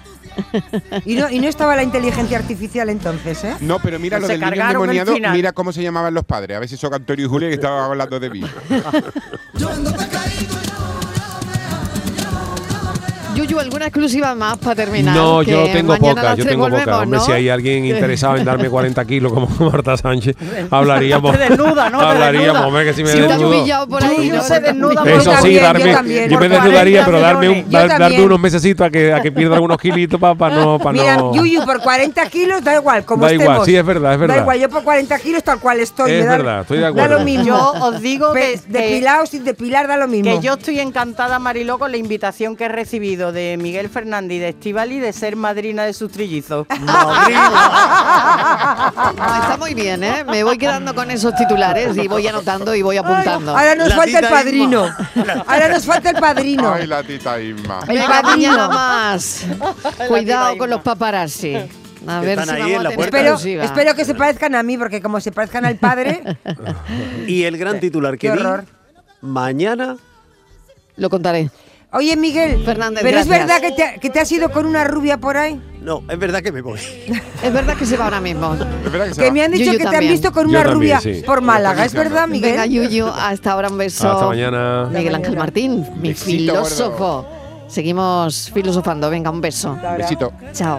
Y 1.07 1.15
no, 1.15 1.31
y 1.31 1.39
no 1.39 1.49
estaba 1.49 1.77
la 1.77 1.83
inteligencia 1.83 2.37
artificial 2.39 2.91
entonces, 2.91 3.43
¿eh? 3.45 3.55
No, 3.61 3.79
pero 3.79 3.99
mira 3.99 4.19
Se 4.19 4.23
lo 4.23 4.29
del 4.29 4.41
niño 4.41 4.63
endemoniado, 4.67 5.13
mira 5.33 5.53
cómo 5.53 5.73
se 5.73 5.83
llamaban 5.83 6.13
los 6.13 6.25
padres. 6.25 6.57
A 6.59 6.61
ver 6.61 6.69
si 6.69 6.77
son 6.77 6.93
Antonio 7.07 7.27
y 7.27 7.29
Julia 7.29 7.49
que 7.49 7.55
estaban 7.61 7.85
hablando 7.85 8.19
de 8.19 8.31
mí. 8.31 8.43
Yuyu, 13.37 13.59
¿alguna 13.61 13.87
exclusiva 13.87 14.35
más 14.35 14.59
para 14.59 14.75
terminar? 14.75 15.15
No, 15.15 15.41
Que 15.45 15.51
yo 15.53 15.65
tengo 15.73 15.97
poca, 15.97 16.35
yo 16.35 16.45
tengo 16.47 16.63
volvemos, 16.65 16.85
poca. 16.85 17.01
Hombre, 17.03 17.19
¿no? 17.19 17.25
si 17.25 17.33
hay 17.33 17.49
alguien 17.49 17.85
interesado 17.85 18.37
en 18.37 18.45
darme 18.45 18.69
40 18.69 19.05
kilos 19.05 19.33
como 19.33 19.47
Marta 19.71 19.97
Sánchez, 19.97 20.37
hablaríamos. 20.71 21.33
Te 21.37 21.49
desnuda, 21.49 21.91
¿no? 21.91 22.01
Hablaríamos, 22.01 22.63
home, 22.67 22.85
que 22.85 22.95
si 22.95 23.03
me 23.03 23.11
Si 23.11 23.21
desnudo. 23.21 23.87
por 23.89 24.05
ahí, 24.05 24.31
¿no? 24.31 24.43
se 24.43 24.61
desnuda 24.61 25.03
Eso 25.05 25.21
sí, 25.43 25.57
también, 25.59 25.63
darme, 25.63 25.85
yo 25.91 25.93
también. 25.97 26.31
yo 26.31 26.39
me 26.41 26.49
desnudaría, 26.49 27.05
40 27.05 27.07
pero 27.07 27.21
darme, 27.21 27.49
un, 27.49 27.71
dar- 27.71 27.99
darme 27.99 28.23
unos 28.23 28.41
mesecitos 28.41 28.87
a 28.87 28.91
que, 28.91 29.13
a 29.13 29.21
que 29.21 29.31
pierda 29.33 29.55
algunos 29.57 29.79
kilitos 29.79 30.19
para 30.21 30.57
no, 30.57 30.79
pa 30.79 30.93
Mira, 30.93 31.17
no. 31.17 31.35
Yuyu, 31.35 31.65
por 31.65 31.81
40 31.81 32.27
kilos 32.31 32.65
da 32.65 32.75
igual, 32.77 33.05
como 33.05 33.25
Da 33.27 33.33
igual, 33.33 33.61
sí, 33.65 33.77
es 33.77 33.85
verdad, 33.85 34.15
es 34.15 34.19
verdad. 34.21 34.35
Da 34.37 34.41
igual, 34.43 34.59
yo 34.61 34.69
por 34.69 34.83
40 34.83 35.19
kilos 35.19 35.43
tal 35.45 35.61
cual 35.61 35.81
estoy. 35.81 36.13
Es 36.13 36.25
da- 36.25 36.37
verdad, 36.37 36.61
estoy 36.63 36.77
de 36.79 36.83
Da 36.85 36.89
acuerdo. 36.89 37.19
lo 37.19 37.25
mismo. 37.25 37.45
Yo 37.45 37.73
os 37.81 38.01
digo 38.01 38.33
que- 38.33 38.61
Depilado 38.69 39.27
sin 39.27 39.45
depilar 39.45 39.87
da 39.89 39.97
lo 39.97 40.09
mismo. 40.09 40.31
Que 40.41 40.45
yo 40.47 40.55
estoy 40.55 40.81
encantada, 40.81 41.39
Mariló, 41.39 41.79
con 41.79 41.91
la 41.91 41.97
invitación 41.99 42.57
que 42.57 42.65
he 42.65 42.69
recibido 42.69 43.26
de 43.33 43.57
Miguel 43.59 43.89
Fernández 43.89 44.37
y 44.37 44.39
de 44.41 44.49
Estivali 44.51 44.99
de 45.01 45.13
ser 45.13 45.37
madrina 45.37 45.85
de 45.85 45.93
sus 45.93 46.11
trillizos. 46.11 46.67
Ah, 49.19 49.41
está 49.43 49.57
muy 49.59 49.75
bien, 49.75 50.03
¿eh? 50.05 50.25
Me 50.25 50.45
voy 50.45 50.59
quedando 50.59 50.95
con 50.95 51.11
esos 51.11 51.35
titulares 51.35 51.97
y 51.97 52.09
voy 52.09 52.27
anotando 52.27 52.75
y 52.75 52.83
voy 52.83 52.97
apuntando. 52.97 53.57
Ahora 53.57 53.75
nos 53.75 53.89
La 53.89 53.97
falta 53.97 54.19
el 54.19 54.29
padrino. 54.29 54.85
Ahora 55.47 55.69
nos 55.69 55.85
falta 55.85 56.11
el 56.11 56.17
padrino. 56.17 56.73
Ay, 56.73 56.87
la 56.87 57.03
tita 57.03 57.41
Inma. 57.41 57.81
El 57.89 58.03
padrino. 58.05 58.69
más. 58.69 59.45
Cuidado 60.09 60.57
con 60.59 60.71
los 60.71 60.81
paparazzi. 60.83 61.57
A 62.07 62.21
ver 62.21 62.39
están 62.39 62.57
si 62.57 62.63
ahí 62.63 62.73
vamos 62.73 62.77
en 62.77 62.83
la 62.83 62.89
a 62.89 62.93
tener 62.93 63.11
puerta. 63.11 63.35
Espero, 63.35 63.63
espero 63.63 63.95
que 63.95 64.05
se 64.05 64.15
parezcan 64.15 64.55
a 64.55 64.63
mí, 64.63 64.79
porque 64.79 65.01
como 65.03 65.21
se 65.21 65.33
parezcan 65.33 65.65
al 65.65 65.77
padre, 65.77 66.23
Y 67.27 67.43
el 67.45 67.59
gran 67.59 67.81
titular 67.81 68.17
que 68.17 68.31
Qué 68.31 68.37
vi, 68.37 68.43
mañana 69.21 69.97
Lo 70.97 71.11
contaré. 71.11 71.51
Oye, 71.93 72.17
Miguel, 72.17 72.63
Fernández, 72.65 73.03
pero 73.03 73.19
es 73.21 73.27
gracias. 73.29 73.47
verdad 73.49 73.61
que 73.61 73.73
te, 73.95 74.01
que 74.01 74.11
te 74.11 74.21
has 74.21 74.31
ido 74.33 74.51
con 74.51 74.67
una 74.67 74.85
rubia 74.85 75.19
por 75.19 75.37
ahí. 75.37 75.61
No, 75.81 76.03
es 76.11 76.19
verdad 76.19 76.43
que 76.43 76.51
me 76.53 76.61
voy. 76.61 76.81
Es 77.43 77.53
verdad 77.53 77.77
que 77.77 77.87
se 77.87 77.97
va 77.97 78.05
ahora 78.07 78.21
mismo. 78.21 78.55
Es 78.55 78.91
verdad 78.93 79.07
que 79.09 79.15
se 79.15 79.21
Que 79.21 79.27
va. 79.29 79.33
me 79.33 79.43
han 79.45 79.53
dicho 79.53 79.65
Yuyu 79.67 79.79
que 79.79 79.83
te 79.85 79.87
han 79.89 79.93
también. 79.93 80.13
visto 80.13 80.33
con 80.33 80.47
una 80.49 80.65
también, 80.65 80.75
rubia 80.79 81.01
sí. 81.01 81.23
por 81.25 81.41
Málaga. 81.43 81.85
¿Es 81.85 81.95
verdad, 81.95 82.27
Miguel? 82.27 82.51
Venga, 82.53 82.67
Yuyu, 82.67 83.07
hasta 83.07 83.53
ahora 83.53 83.69
un 83.69 83.79
beso. 83.79 84.11
Hasta 84.11 84.27
mañana. 84.27 84.89
Miguel 84.93 85.15
Ángel 85.15 85.37
Martín, 85.37 85.87
mi 86.01 86.09
Besito, 86.09 86.27
filósofo. 86.31 87.27
Seguimos 87.69 88.51
filosofando. 88.53 89.09
Venga, 89.11 89.31
un 89.31 89.41
beso. 89.41 89.79
Besito. 89.97 90.33
Chao. 90.53 90.79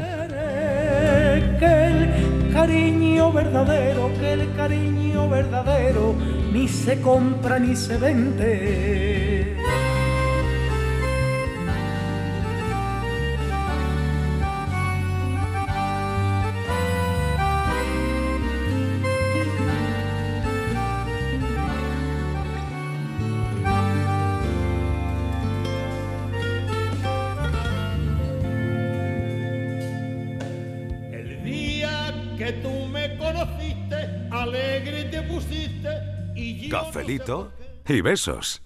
que 1.60 1.86
el 1.88 2.52
cariño 2.54 3.32
verdadero, 3.32 4.12
que 4.20 4.34
el 4.34 4.56
cariño 4.56 5.30
verdadero 5.30 6.16
ni 6.52 6.68
se 6.68 7.00
compra 7.02 7.60
ni 7.60 7.76
se 7.76 7.98
vende. 7.98 9.37
Cafelito 36.88 37.52
y 37.86 38.00
besos. 38.00 38.62